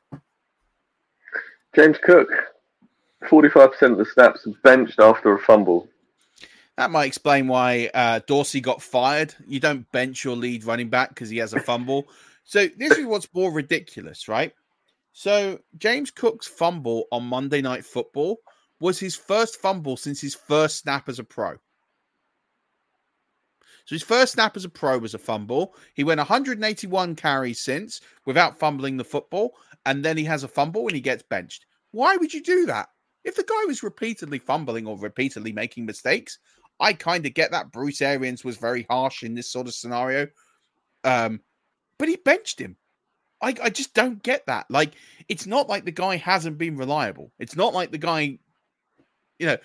James 1.76 1.98
Cook 2.02 2.30
45% 3.26 3.92
of 3.92 3.98
the 3.98 4.06
snaps 4.06 4.48
benched 4.64 5.00
after 5.00 5.34
a 5.34 5.40
fumble. 5.40 5.88
That 6.78 6.92
might 6.92 7.06
explain 7.06 7.48
why 7.48 7.90
uh, 7.94 8.22
Dorsey 8.26 8.62
got 8.62 8.82
fired. 8.82 9.36
You 9.46 9.60
don't 9.60 9.90
bench 9.92 10.24
your 10.24 10.36
lead 10.36 10.64
running 10.64 10.90
back 10.90 11.10
because 11.10 11.30
he 11.30 11.38
has 11.38 11.54
a 11.54 11.60
fumble. 11.60 12.08
so 12.46 12.68
this 12.78 12.98
is 12.98 13.06
what's 13.06 13.28
more 13.34 13.52
ridiculous, 13.52 14.28
right? 14.28 14.54
So 15.14 15.60
James 15.78 16.12
Cook's 16.12 16.48
fumble 16.48 17.06
on 17.12 17.24
Monday 17.24 17.62
Night 17.62 17.86
Football 17.86 18.38
was 18.80 19.00
his 19.00 19.16
first 19.16 19.58
fumble 19.58 19.98
since 19.98 20.22
his 20.22 20.36
first 20.36 20.78
snap 20.78 21.10
as 21.10 21.20
a 21.20 21.24
pro. 21.24 21.58
So 23.86 23.96
his 23.96 24.04
first 24.04 24.34
snap 24.34 24.56
as 24.56 24.66
a 24.66 24.70
pro 24.70 25.00
was 25.00 25.16
a 25.16 25.18
fumble. 25.18 25.76
He 25.96 26.04
went 26.04 26.20
181 26.20 27.16
carries 27.16 27.60
since 27.60 28.02
without 28.26 28.60
fumbling 28.60 28.98
the 28.98 29.04
football, 29.04 29.56
and 29.86 30.06
then 30.06 30.16
he 30.16 30.24
has 30.26 30.44
a 30.44 30.48
fumble 30.48 30.88
and 30.88 30.96
he 30.96 31.02
gets 31.02 31.24
benched. 31.24 31.66
Why 31.92 32.16
would 32.16 32.34
you 32.34 32.44
do 32.44 32.68
that? 32.68 32.90
If 33.24 33.36
the 33.36 33.44
guy 33.44 33.66
was 33.66 33.84
repeatedly 33.84 34.40
fumbling 34.40 34.86
or 34.86 34.98
repeatedly 34.98 35.52
making 35.52 35.86
mistakes, 35.86 36.38
I 36.80 36.94
kind 36.94 37.26
of 37.26 37.34
get 37.34 37.52
that. 37.52 37.72
Bruce 37.72 38.02
Arians 38.02 38.46
was 38.46 38.58
very 38.58 38.86
harsh 38.90 39.24
in 39.24 39.34
this 39.34 39.52
sort 39.52 39.68
of 39.68 39.74
scenario. 39.74 40.28
Um, 41.04 41.42
but 41.98 42.08
he 42.08 42.16
benched 42.18 42.60
him. 42.60 42.78
I, 43.42 43.56
I 43.64 43.70
just 43.70 43.94
don't 43.94 44.22
get 44.22 44.46
that. 44.48 44.66
Like, 44.70 44.94
it's 45.28 45.48
not 45.48 45.70
like 45.70 45.86
the 45.86 45.92
guy 45.92 46.18
hasn't 46.18 46.58
been 46.58 46.76
reliable. 46.76 47.32
It's 47.40 47.56
not 47.56 47.74
like 47.74 47.92
the 47.92 47.98
guy, 47.98 48.38
you 49.38 49.46
know, 49.48 49.58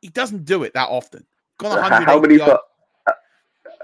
he 0.00 0.08
doesn't 0.08 0.44
do 0.44 0.64
it 0.64 0.74
that 0.74 0.88
often. 0.88 1.24
How 1.60 2.20
many 2.20 2.38
fu- 2.38 2.56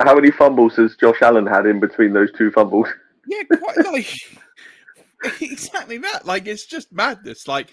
how 0.01 0.15
many 0.15 0.31
fumbles 0.31 0.77
has 0.77 0.97
Josh 0.97 1.23
Allen 1.23 1.47
had 1.47 1.67
in 1.67 1.81
between 1.81 2.13
those 2.13 2.31
two 2.37 2.51
fumbles? 2.51 2.89
Yeah, 3.27 3.43
quite 3.59 3.77
like 3.87 4.09
exactly 5.41 5.99
that. 5.99 6.27
Like, 6.27 6.47
it's 6.47 6.67
just 6.67 6.93
madness. 6.93 7.47
Like, 7.47 7.69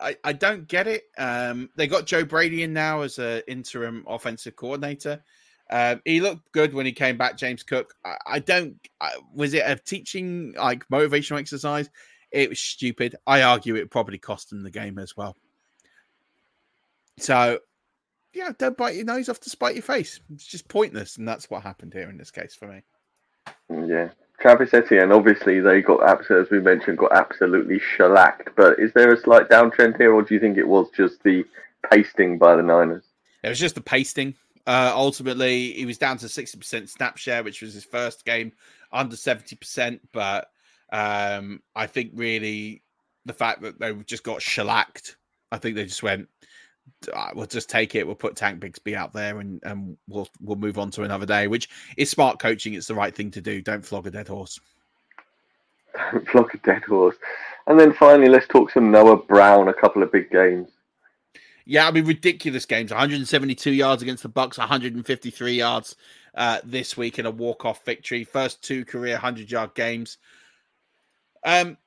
I, 0.00 0.16
I 0.24 0.32
don't 0.32 0.66
get 0.66 0.86
it. 0.86 1.04
Um, 1.18 1.70
they 1.76 1.86
got 1.86 2.06
Joe 2.06 2.24
Brady 2.24 2.62
in 2.62 2.72
now 2.72 3.02
as 3.02 3.18
an 3.18 3.42
interim 3.46 4.04
offensive 4.08 4.56
coordinator. 4.56 5.22
Um, 5.70 6.02
he 6.04 6.20
looked 6.20 6.52
good 6.52 6.74
when 6.74 6.86
he 6.86 6.92
came 6.92 7.16
back. 7.16 7.36
James 7.36 7.62
Cook. 7.62 7.94
I, 8.04 8.16
I 8.26 8.38
don't. 8.38 8.76
I, 9.00 9.12
was 9.34 9.54
it 9.54 9.64
a 9.66 9.76
teaching 9.76 10.54
like 10.56 10.86
motivational 10.88 11.38
exercise? 11.38 11.88
It 12.30 12.48
was 12.48 12.60
stupid. 12.60 13.16
I 13.26 13.42
argue 13.42 13.76
it 13.76 13.90
probably 13.90 14.18
cost 14.18 14.52
him 14.52 14.62
the 14.62 14.70
game 14.70 14.98
as 14.98 15.16
well. 15.16 15.36
So, 17.18 17.60
yeah, 18.32 18.50
don't 18.58 18.76
bite 18.76 18.96
your 18.96 19.04
nose 19.04 19.28
off 19.28 19.40
to 19.40 19.50
spite 19.50 19.76
your 19.76 19.82
face. 19.82 20.20
It's 20.32 20.46
just 20.46 20.68
pointless, 20.68 21.16
and 21.16 21.28
that's 21.28 21.48
what 21.48 21.62
happened 21.62 21.92
here 21.94 22.10
in 22.10 22.18
this 22.18 22.32
case 22.32 22.54
for 22.54 22.66
me. 22.66 22.82
Yeah, 23.70 24.08
Travis 24.40 24.74
Etienne, 24.74 25.12
obviously, 25.12 25.60
they 25.60 25.80
got 25.80 26.02
as 26.30 26.50
we 26.50 26.60
mentioned, 26.60 26.98
got 26.98 27.12
absolutely 27.12 27.80
shellacked. 27.96 28.50
But 28.56 28.78
is 28.78 28.92
there 28.92 29.12
a 29.12 29.20
slight 29.20 29.48
downtrend 29.48 29.96
here, 29.96 30.12
or 30.12 30.22
do 30.22 30.34
you 30.34 30.40
think 30.40 30.58
it 30.58 30.68
was 30.68 30.88
just 30.96 31.22
the 31.22 31.44
pasting 31.90 32.36
by 32.36 32.56
the 32.56 32.62
Niners? 32.62 33.04
It 33.42 33.48
was 33.48 33.60
just 33.60 33.74
the 33.74 33.80
pasting. 33.80 34.34
Uh, 34.66 34.92
ultimately, 34.94 35.72
he 35.72 35.84
was 35.84 35.98
down 35.98 36.16
to 36.18 36.26
60% 36.26 36.88
snap 36.88 37.16
share, 37.16 37.42
which 37.42 37.60
was 37.60 37.74
his 37.74 37.84
first 37.84 38.24
game, 38.24 38.52
under 38.92 39.16
70%. 39.16 40.00
But 40.12 40.48
um, 40.92 41.62
I 41.76 41.86
think 41.86 42.12
really 42.14 42.82
the 43.26 43.32
fact 43.32 43.62
that 43.62 43.78
they 43.78 43.92
just 44.04 44.24
got 44.24 44.40
shellacked, 44.40 45.16
I 45.52 45.58
think 45.58 45.76
they 45.76 45.84
just 45.84 46.02
went, 46.02 46.28
uh, 47.12 47.30
we'll 47.34 47.46
just 47.46 47.68
take 47.68 47.94
it. 47.94 48.06
We'll 48.06 48.16
put 48.16 48.36
Tank 48.36 48.60
Bigsby 48.60 48.94
out 48.94 49.12
there, 49.12 49.40
and 49.40 49.60
and 49.64 49.96
we'll 50.08 50.28
we'll 50.40 50.56
move 50.56 50.78
on 50.78 50.90
to 50.92 51.02
another 51.02 51.26
day. 51.26 51.46
Which 51.46 51.68
is 51.96 52.10
smart 52.10 52.38
coaching. 52.38 52.74
It's 52.74 52.86
the 52.86 52.94
right 52.94 53.14
thing 53.14 53.30
to 53.32 53.40
do. 53.40 53.62
Don't 53.62 53.84
flog 53.84 54.06
a 54.06 54.10
dead 54.10 54.28
horse. 54.28 54.60
Don't 56.12 56.28
flog 56.30 56.54
a 56.54 56.58
dead 56.58 56.82
horse. 56.82 57.16
And 57.66 57.80
then 57.80 57.92
finally, 57.92 58.28
let's 58.28 58.46
talk 58.46 58.70
some 58.70 58.90
Noah 58.90 59.16
Brown. 59.16 59.68
A 59.68 59.74
couple 59.74 60.02
of 60.02 60.12
big 60.12 60.30
games. 60.30 60.70
Yeah, 61.66 61.86
I 61.86 61.90
mean 61.90 62.04
ridiculous 62.04 62.66
games. 62.66 62.90
172 62.90 63.72
yards 63.72 64.02
against 64.02 64.22
the 64.22 64.28
Bucks, 64.28 64.58
153 64.58 65.52
yards 65.52 65.96
uh, 66.34 66.60
this 66.64 66.96
week 66.96 67.18
in 67.18 67.26
a 67.26 67.30
walk-off 67.30 67.84
victory. 67.84 68.24
First 68.24 68.62
two 68.62 68.84
career 68.84 69.16
100-yard 69.16 69.74
games. 69.74 70.18
Um, 71.44 71.78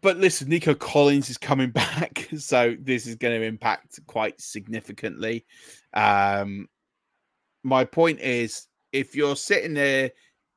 but 0.00 0.18
listen, 0.18 0.48
Nico 0.48 0.74
Collins 0.74 1.30
is 1.30 1.38
coming 1.38 1.70
back, 1.72 2.28
so 2.38 2.76
this 2.80 3.06
is 3.06 3.16
going 3.16 3.38
to 3.40 3.46
impact 3.46 3.98
quite 4.06 4.40
significantly. 4.40 5.44
Um, 5.94 6.68
my 7.62 7.84
point 7.84 8.20
is, 8.20 8.68
if 8.92 9.16
you're 9.16 9.36
sitting 9.36 9.74
there 9.74 10.12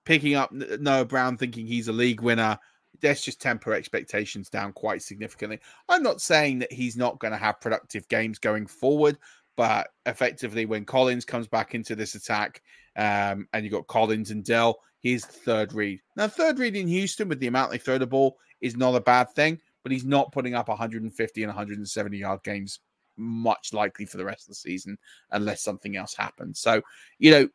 picking 0.06 0.36
up 0.36 0.52
Noah 0.52 1.06
Brown, 1.06 1.38
thinking 1.38 1.66
he's 1.66 1.88
a 1.88 1.94
league 1.94 2.22
winner, 2.22 2.60
let's 3.04 3.24
just 3.24 3.42
temper 3.42 3.74
expectations 3.74 4.50
down 4.50 4.74
quite 4.74 5.02
significantly. 5.02 5.60
I'm 5.88 6.04
not 6.04 6.22
saying 6.22 6.60
that 6.60 6.72
he's 6.72 6.98
not 6.98 7.20
going 7.20 7.32
to 7.32 7.38
have 7.38 7.62
productive 7.62 8.08
games 8.08 8.40
going 8.40 8.68
forward, 8.68 9.18
but 9.56 9.90
effectively, 10.06 10.66
when 10.66 10.86
Collins 10.86 11.26
comes 11.26 11.48
back 11.48 11.76
into 11.76 11.96
this 11.96 12.16
attack, 12.16 12.62
um, 12.96 13.48
and 13.54 13.64
you've 13.64 13.74
got 13.74 13.88
Collins 13.88 14.32
and 14.32 14.44
Dell, 14.44 14.80
he's 15.00 15.26
third 15.26 15.74
read. 15.74 16.02
Now, 16.16 16.28
third 16.28 16.60
read 16.60 16.76
in 16.76 16.88
Houston 16.88 17.28
with 17.28 17.40
the 17.40 17.48
amount 17.48 17.72
they 17.72 17.78
throw 17.78 17.98
the 17.98 18.08
ball 18.08 18.38
is 18.62 18.78
not 18.78 18.96
a 18.96 19.02
bad 19.02 19.30
thing, 19.32 19.60
but 19.84 19.92
he's 19.92 20.06
not 20.06 20.32
putting 20.32 20.56
up 20.56 20.70
150 20.70 21.44
and 21.44 21.50
170 21.50 22.18
yard 22.18 22.42
games 22.44 22.80
much 23.18 23.74
likely 23.74 24.06
for 24.06 24.18
the 24.18 24.26
rest 24.26 24.44
of 24.44 24.48
the 24.48 24.56
season 24.56 24.98
unless 25.32 25.62
something 25.62 25.98
else 25.98 26.16
happens. 26.16 26.60
So, 26.60 26.82
you 27.18 27.32
know, 27.32 27.50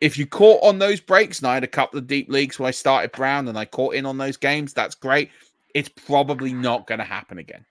if 0.00 0.16
you 0.16 0.26
caught 0.26 0.62
on 0.62 0.78
those 0.78 1.00
breaks, 1.00 1.38
and 1.38 1.48
I 1.48 1.54
had 1.54 1.64
a 1.64 1.68
couple 1.68 1.98
of 1.98 2.06
deep 2.06 2.30
leagues 2.30 2.58
where 2.58 2.68
I 2.68 2.72
started 2.72 3.12
Brown 3.12 3.48
and 3.48 3.58
I 3.58 3.64
caught 3.66 3.94
in 3.94 4.06
on 4.06 4.18
those 4.18 4.36
games, 4.36 4.72
that's 4.72 4.94
great. 4.94 5.30
It's 5.74 5.88
probably 5.88 6.52
not 6.52 6.86
going 6.86 6.98
to 6.98 7.04
happen 7.04 7.38
again. 7.38 7.64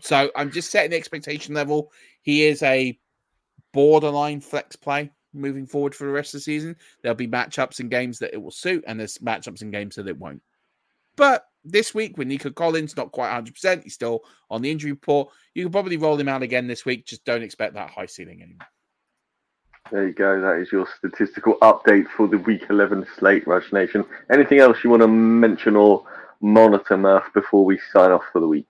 So 0.00 0.30
I'm 0.34 0.50
just 0.50 0.70
setting 0.70 0.90
the 0.90 0.96
expectation 0.96 1.54
level. 1.54 1.92
He 2.22 2.44
is 2.44 2.62
a 2.62 2.98
borderline 3.72 4.40
flex 4.40 4.76
play 4.76 5.10
moving 5.34 5.66
forward 5.66 5.94
for 5.94 6.04
the 6.04 6.12
rest 6.12 6.34
of 6.34 6.38
the 6.38 6.44
season. 6.44 6.76
There'll 7.02 7.14
be 7.14 7.28
matchups 7.28 7.80
and 7.80 7.90
games 7.90 8.18
that 8.18 8.32
it 8.32 8.42
will 8.42 8.50
suit, 8.50 8.84
and 8.86 8.98
there's 8.98 9.18
matchups 9.18 9.62
and 9.62 9.72
games 9.72 9.96
that 9.96 10.08
it 10.08 10.18
won't. 10.18 10.42
But 11.16 11.46
this 11.64 11.94
week 11.94 12.16
with 12.18 12.28
Nico 12.28 12.50
Collins, 12.50 12.96
not 12.96 13.12
quite 13.12 13.30
100%, 13.30 13.84
he's 13.84 13.94
still 13.94 14.24
on 14.50 14.62
the 14.62 14.70
injury 14.70 14.92
report. 14.92 15.28
You 15.54 15.64
can 15.64 15.72
probably 15.72 15.98
roll 15.98 16.18
him 16.18 16.28
out 16.28 16.42
again 16.42 16.66
this 16.66 16.84
week. 16.84 17.06
Just 17.06 17.24
don't 17.24 17.42
expect 17.42 17.74
that 17.74 17.90
high 17.90 18.06
ceiling 18.06 18.42
anymore. 18.42 18.66
There 19.92 20.06
you 20.06 20.14
go. 20.14 20.40
That 20.40 20.56
is 20.56 20.72
your 20.72 20.88
statistical 20.96 21.58
update 21.60 22.08
for 22.16 22.26
the 22.26 22.38
Week 22.38 22.64
11 22.70 23.06
slate, 23.18 23.46
Rush 23.46 23.70
Nation. 23.74 24.06
Anything 24.30 24.58
else 24.58 24.78
you 24.82 24.88
want 24.88 25.02
to 25.02 25.08
mention 25.08 25.76
or 25.76 26.06
monitor, 26.40 26.96
Murf, 26.96 27.30
before 27.34 27.66
we 27.66 27.78
sign 27.92 28.10
off 28.10 28.22
for 28.32 28.40
the 28.40 28.48
week? 28.48 28.66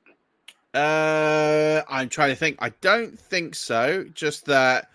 Uh, 0.74 1.82
I'm 1.88 2.08
trying 2.08 2.30
to 2.30 2.34
think. 2.34 2.56
I 2.58 2.70
don't 2.80 3.16
think 3.16 3.54
so. 3.54 4.04
Just 4.12 4.46
that 4.46 4.88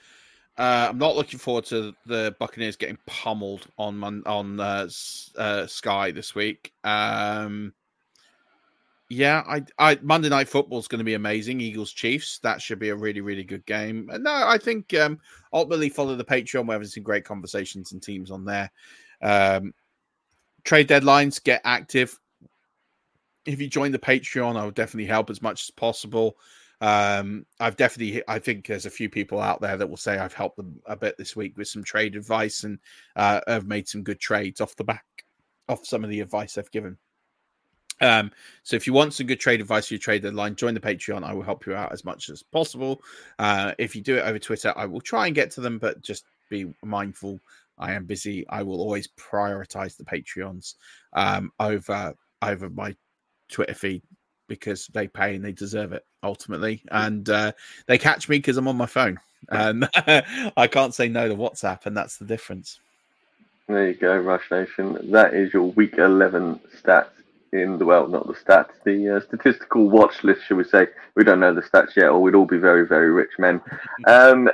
uh, 0.57 0.88
I'm 0.89 0.97
not 0.97 1.15
looking 1.15 1.39
forward 1.39 1.63
to 1.65 1.95
the 2.05 2.36
Buccaneers 2.39 2.75
getting 2.75 2.97
pummeled 3.05 3.67
on 3.78 4.03
on 4.25 4.59
uh, 4.59 4.89
uh, 5.38 5.65
Sky 5.65 6.11
this 6.11 6.36
week. 6.36 6.73
Um, 6.84 7.73
yeah, 9.10 9.43
I, 9.47 9.64
I 9.80 9.99
Monday 10.01 10.30
Night 10.30 10.49
Football 10.49 10.80
is 10.80 10.88
going 10.88 10.99
to 10.99 11.05
be 11.05 11.14
amazing. 11.14 11.62
Eagles 11.62 11.91
Chiefs. 11.91 12.39
That 12.39 12.62
should 12.62 12.80
be 12.80 12.89
a 12.89 12.95
really, 12.95 13.22
really 13.22 13.43
good 13.43 13.66
game. 13.66 14.10
And 14.12 14.24
no, 14.24 14.34
I 14.34 14.58
think 14.58 14.93
um, 14.95 15.20
ultimately 15.53 15.89
follow 15.89 16.16
the 16.16 16.26
Patreon. 16.26 16.68
We're 16.68 16.76
having 16.76 16.88
some 16.88 17.03
great 17.03 17.24
conversations 17.24 17.93
and 17.93 18.03
teams 18.03 18.32
on 18.32 18.43
there. 18.43 18.70
Um, 19.22 19.74
trade 20.66 20.89
deadlines 20.89 21.41
get 21.41 21.62
active. 21.64 22.20
If 23.45 23.62
you 23.62 23.68
join 23.68 23.93
the 23.93 23.99
Patreon, 23.99 24.58
I 24.58 24.66
would 24.66 24.76
definitely 24.76 25.08
help 25.08 25.30
as 25.30 25.41
much 25.41 25.64
as 25.64 25.72
possible. 25.72 26.38
Um, 26.82 27.45
I've 27.62 27.78
definitely, 27.78 28.22
I 28.28 28.39
think 28.39 28.68
there's 28.68 28.86
a 28.86 28.91
few 28.91 29.10
people 29.10 29.39
out 29.39 29.62
there 29.62 29.78
that 29.78 29.89
will 29.89 29.97
say 29.97 30.18
I've 30.18 30.34
helped 30.34 30.58
them 30.58 30.82
a 30.86 30.97
bit 30.97 31.18
this 31.18 31.36
week 31.36 31.58
with 31.58 31.70
some 31.70 31.84
trade 31.84 32.18
advice 32.18 32.66
and 32.66 32.78
uh, 33.16 33.39
have 33.47 33.66
made 33.66 33.88
some 33.88 34.03
good 34.03 34.20
trades 34.20 34.60
off 34.60 34.76
the 34.76 34.84
back 34.84 35.05
of 35.70 35.88
some 35.88 36.03
of 36.03 36.10
the 36.10 36.20
advice 36.20 36.58
I've 36.58 36.72
given. 36.72 36.97
Um, 38.02 38.32
so 38.64 38.76
if 38.76 38.86
you 38.86 38.93
want 38.93 39.14
some 39.14 39.28
good 39.28 39.39
trade 39.39 39.62
advice 39.62 39.88
for 39.88 39.95
your 39.95 40.00
trade 40.00 40.24
deadline, 40.24 40.56
join 40.56 40.74
the 40.74 40.80
Patreon. 40.80 41.24
I 41.24 41.34
will 41.34 41.43
help 41.43 41.66
you 41.66 41.74
out 41.74 41.91
as 41.91 42.06
much 42.06 42.30
as 42.30 42.43
possible. 42.43 43.02
Uh, 43.39 43.74
if 43.78 43.95
you 43.95 44.02
do 44.02 44.18
it 44.18 44.26
over 44.26 44.39
Twitter, 44.39 44.74
I 44.76 44.86
will 44.86 45.02
try 45.02 45.28
and 45.28 45.36
get 45.36 45.52
to 45.52 45.62
them, 45.62 45.80
but 45.80 46.02
just 46.02 46.26
be 46.50 46.74
mindful. 46.84 47.39
I 47.78 47.93
am 47.93 48.06
busy. 48.06 48.48
I 48.50 48.64
will 48.64 48.82
always 48.82 49.08
prioritize 49.08 49.98
the 49.98 50.04
Patreons 50.04 50.76
um, 51.14 51.52
over 51.60 52.14
over 52.41 52.70
my 52.70 52.95
Twitter 53.50 53.74
feed 53.74 54.02
because 54.48 54.88
they 54.88 55.08
pay 55.08 55.36
and 55.36 55.43
they 55.43 55.52
deserve 55.52 55.93
it 55.93 56.06
ultimately, 56.24 56.84
and 56.91 57.30
uh, 57.30 57.52
they 57.86 57.98
catch 57.98 58.30
me 58.30 58.38
because 58.38 58.58
I'm 58.58 58.68
on 58.68 58.78
my 58.78 58.86
phone, 58.86 59.20
and 59.50 59.88
I 60.58 60.68
can't 60.68 60.93
say 60.93 61.08
no 61.08 61.28
to 61.28 61.36
WhatsApp, 61.36 61.86
and 61.86 61.95
that's 61.95 62.18
the 62.18 62.26
difference. 62.26 62.80
There 63.68 63.89
you 63.89 63.95
go, 63.95 64.18
Rush 64.18 64.50
Nation. 64.50 65.12
That 65.12 65.34
is 65.34 65.54
your 65.54 65.64
Week 65.64 65.98
11 65.98 66.60
stats 66.82 67.10
in 67.54 67.78
the 67.78 67.86
well, 67.86 68.08
not 68.08 68.28
the 68.28 68.34
stats, 68.34 68.72
the 68.84 69.18
uh, 69.18 69.20
statistical 69.22 69.89
watch 69.89 70.24
list, 70.24 70.41
shall 70.48 70.58
we 70.58 70.64
say? 70.64 70.88
We 71.16 71.24
don't 71.24 71.39
know 71.39 71.54
the 71.54 71.62
stats 71.62 71.95
yet, 71.95 72.10
or 72.10 72.22
we'd 72.22 72.36
all 72.36 72.45
be 72.45 72.58
very, 72.58 72.86
very 72.88 73.12
rich 73.12 73.32
men. 73.39 73.62
Um, 74.06 74.50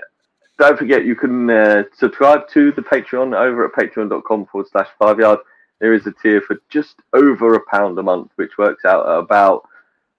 don't 0.60 0.78
forget, 0.78 1.06
you 1.06 1.16
can 1.16 1.50
uh, 1.50 1.84
subscribe 1.98 2.48
to 2.50 2.72
the 2.72 2.82
Patreon 2.82 3.36
over 3.36 3.66
at 3.66 3.74
patreon.com 3.74 4.46
forward 4.46 4.68
slash 4.72 4.88
five 5.00 5.20
yard. 5.20 5.40
There 5.80 5.94
is 5.94 6.06
a 6.06 6.14
tier 6.22 6.42
for 6.42 6.58
just 6.70 6.96
over 7.14 7.56
a 7.56 7.66
pound 7.70 7.98
a 7.98 8.04
month, 8.04 8.32
which 8.36 8.58
works 8.58 8.86
out 8.86 9.08
at 9.08 9.18
about, 9.18 9.68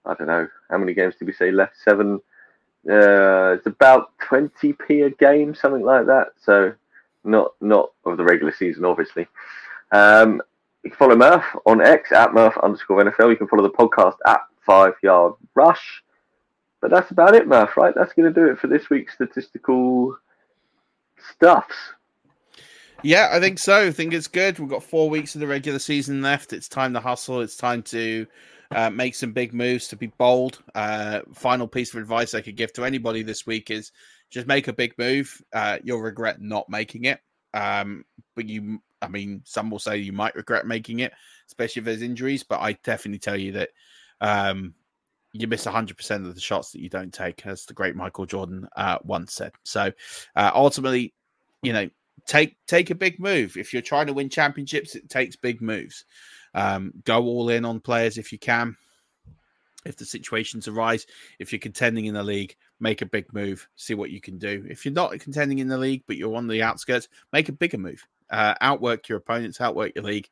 I 0.05 0.13
don't 0.13 0.27
know, 0.27 0.47
how 0.69 0.77
many 0.77 0.93
games 0.93 1.15
did 1.17 1.25
we 1.27 1.33
say 1.33 1.51
left? 1.51 1.75
Seven. 1.83 2.19
Uh, 2.87 3.55
it's 3.57 3.65
about 3.65 4.11
20p 4.29 5.05
a 5.05 5.09
game, 5.09 5.55
something 5.55 5.83
like 5.83 6.05
that. 6.05 6.33
So, 6.43 6.73
not 7.23 7.53
not 7.61 7.93
of 8.05 8.17
the 8.17 8.23
regular 8.23 8.53
season, 8.53 8.85
obviously. 8.85 9.27
Um, 9.91 10.41
you 10.85 10.91
can 10.91 10.97
follow 10.97 11.15
Murf 11.15 11.43
on 11.65 11.81
X 11.81 12.11
at 12.11 12.29
Murf 12.29 12.63
underscore 12.63 13.03
NFL. 13.03 13.31
You 13.31 13.35
can 13.35 13.47
follow 13.47 13.63
the 13.63 13.71
podcast 13.71 14.17
at 14.27 14.41
Five 14.65 14.93
Yard 15.01 15.33
Rush. 15.55 16.03
But 16.79 16.91
that's 16.91 17.09
about 17.09 17.33
it, 17.33 17.47
Murf, 17.47 17.75
right? 17.75 17.93
That's 17.95 18.13
going 18.13 18.31
to 18.31 18.39
do 18.39 18.51
it 18.51 18.59
for 18.59 18.67
this 18.67 18.87
week's 18.91 19.15
statistical 19.15 20.15
stuffs. 21.31 21.75
Yeah, 23.01 23.29
I 23.31 23.39
think 23.39 23.57
so. 23.57 23.87
I 23.87 23.91
think 23.91 24.13
it's 24.13 24.27
good. 24.27 24.59
We've 24.59 24.69
got 24.69 24.83
four 24.83 25.09
weeks 25.09 25.33
of 25.33 25.41
the 25.41 25.47
regular 25.47 25.79
season 25.79 26.21
left. 26.21 26.53
It's 26.53 26.69
time 26.69 26.93
to 26.93 26.99
hustle. 26.99 27.41
It's 27.41 27.57
time 27.57 27.81
to 27.83 28.27
uh, 28.69 28.91
make 28.91 29.15
some 29.15 29.31
big 29.31 29.53
moves, 29.55 29.87
to 29.87 29.95
be 29.95 30.07
bold. 30.07 30.61
Uh, 30.75 31.21
final 31.33 31.67
piece 31.67 31.95
of 31.95 31.99
advice 31.99 32.35
I 32.35 32.41
could 32.41 32.55
give 32.55 32.73
to 32.73 32.85
anybody 32.85 33.23
this 33.23 33.47
week 33.47 33.71
is 33.71 33.91
just 34.29 34.45
make 34.45 34.67
a 34.67 34.73
big 34.73 34.93
move. 34.99 35.41
Uh, 35.51 35.79
you'll 35.83 36.01
regret 36.01 36.41
not 36.41 36.69
making 36.69 37.05
it. 37.05 37.19
Um, 37.55 38.05
but 38.35 38.47
you 38.47 38.81
I 39.05 39.09
mean, 39.09 39.41
some 39.45 39.69
will 39.69 39.79
say 39.79 39.97
you 39.97 40.13
might 40.13 40.35
regret 40.35 40.65
making 40.65 40.99
it, 40.99 41.13
especially 41.47 41.81
if 41.81 41.85
there's 41.85 42.01
injuries. 42.01 42.43
But 42.43 42.61
I 42.61 42.73
definitely 42.83 43.19
tell 43.19 43.37
you 43.37 43.53
that 43.53 43.69
um, 44.21 44.73
you 45.33 45.47
miss 45.47 45.65
100% 45.65 46.27
of 46.27 46.33
the 46.33 46.41
shots 46.41 46.71
that 46.71 46.81
you 46.81 46.89
don't 46.89 47.13
take, 47.13 47.45
as 47.45 47.65
the 47.65 47.73
great 47.73 47.95
Michael 47.95 48.25
Jordan 48.25 48.67
uh, 48.75 48.97
once 49.03 49.33
said. 49.33 49.51
So 49.63 49.91
uh, 50.35 50.51
ultimately, 50.53 51.13
you 51.61 51.73
know, 51.73 51.89
take 52.25 52.57
take 52.67 52.89
a 52.89 52.95
big 52.95 53.19
move. 53.19 53.57
If 53.57 53.73
you're 53.73 53.81
trying 53.81 54.07
to 54.07 54.13
win 54.13 54.29
championships, 54.29 54.95
it 54.95 55.09
takes 55.09 55.35
big 55.35 55.61
moves. 55.61 56.05
Um, 56.53 56.93
go 57.03 57.23
all 57.23 57.49
in 57.49 57.65
on 57.65 57.79
players 57.79 58.17
if 58.17 58.31
you 58.31 58.39
can. 58.39 58.77
If 59.85 59.97
the 59.97 60.05
situations 60.05 60.67
arise, 60.67 61.05
if 61.37 61.51
you're 61.51 61.59
contending 61.59 62.05
in 62.05 62.15
the 62.15 62.23
league, 62.23 62.55
make 62.79 63.01
a 63.01 63.05
big 63.05 63.31
move, 63.33 63.67
see 63.75 63.93
what 63.93 64.09
you 64.09 64.19
can 64.19 64.39
do. 64.39 64.65
If 64.67 64.83
you're 64.83 64.93
not 64.93 65.19
contending 65.19 65.59
in 65.59 65.67
the 65.67 65.77
league, 65.77 66.03
but 66.07 66.17
you're 66.17 66.35
on 66.35 66.47
the 66.47 66.63
outskirts, 66.63 67.07
make 67.31 67.49
a 67.49 67.53
bigger 67.53 67.77
move 67.77 68.03
uh, 68.29 68.55
outwork 68.61 69.07
your 69.07 69.17
opponents, 69.17 69.61
outwork 69.61 69.93
your 69.95 70.03
league, 70.03 70.29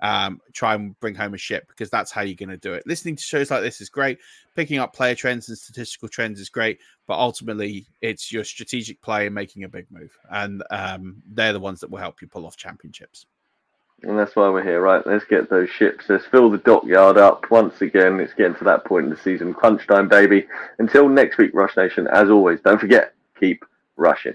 um, 0.00 0.40
try 0.52 0.74
and 0.74 0.98
bring 1.00 1.14
home 1.14 1.34
a 1.34 1.38
ship 1.38 1.68
because 1.68 1.90
that's 1.90 2.10
how 2.10 2.22
you're 2.22 2.34
going 2.34 2.48
to 2.48 2.56
do 2.56 2.74
it. 2.74 2.86
Listening 2.86 3.16
to 3.16 3.22
shows 3.22 3.50
like 3.50 3.62
this 3.62 3.80
is 3.80 3.88
great. 3.88 4.18
Picking 4.54 4.78
up 4.78 4.94
player 4.94 5.14
trends 5.14 5.48
and 5.48 5.56
statistical 5.56 6.08
trends 6.08 6.40
is 6.40 6.48
great, 6.48 6.78
but 7.06 7.18
ultimately 7.18 7.86
it's 8.02 8.32
your 8.32 8.44
strategic 8.44 9.00
play 9.02 9.26
and 9.26 9.34
making 9.34 9.64
a 9.64 9.68
big 9.68 9.86
move, 9.90 10.16
and 10.30 10.62
um, 10.70 11.22
they're 11.32 11.52
the 11.52 11.60
ones 11.60 11.80
that 11.80 11.90
will 11.90 11.98
help 11.98 12.20
you 12.20 12.28
pull 12.28 12.46
off 12.46 12.56
championships. 12.56 13.26
And 14.02 14.18
that's 14.18 14.36
why 14.36 14.48
we're 14.50 14.62
here, 14.62 14.82
right? 14.82 15.06
Let's 15.06 15.24
get 15.24 15.48
those 15.48 15.70
ships. 15.70 16.04
Let's 16.08 16.26
fill 16.26 16.50
the 16.50 16.58
dockyard 16.58 17.16
up 17.16 17.50
once 17.50 17.80
again. 17.80 18.20
It's 18.20 18.34
getting 18.34 18.56
to 18.56 18.64
that 18.64 18.84
point 18.84 19.04
in 19.04 19.10
the 19.10 19.16
season. 19.16 19.54
Crunch 19.54 19.86
time, 19.86 20.06
baby. 20.06 20.46
Until 20.78 21.08
next 21.08 21.38
week, 21.38 21.52
Rush 21.54 21.76
Nation, 21.78 22.06
as 22.08 22.28
always, 22.28 22.60
don't 22.60 22.78
forget, 22.78 23.14
keep 23.40 23.64
rushing. 23.96 24.34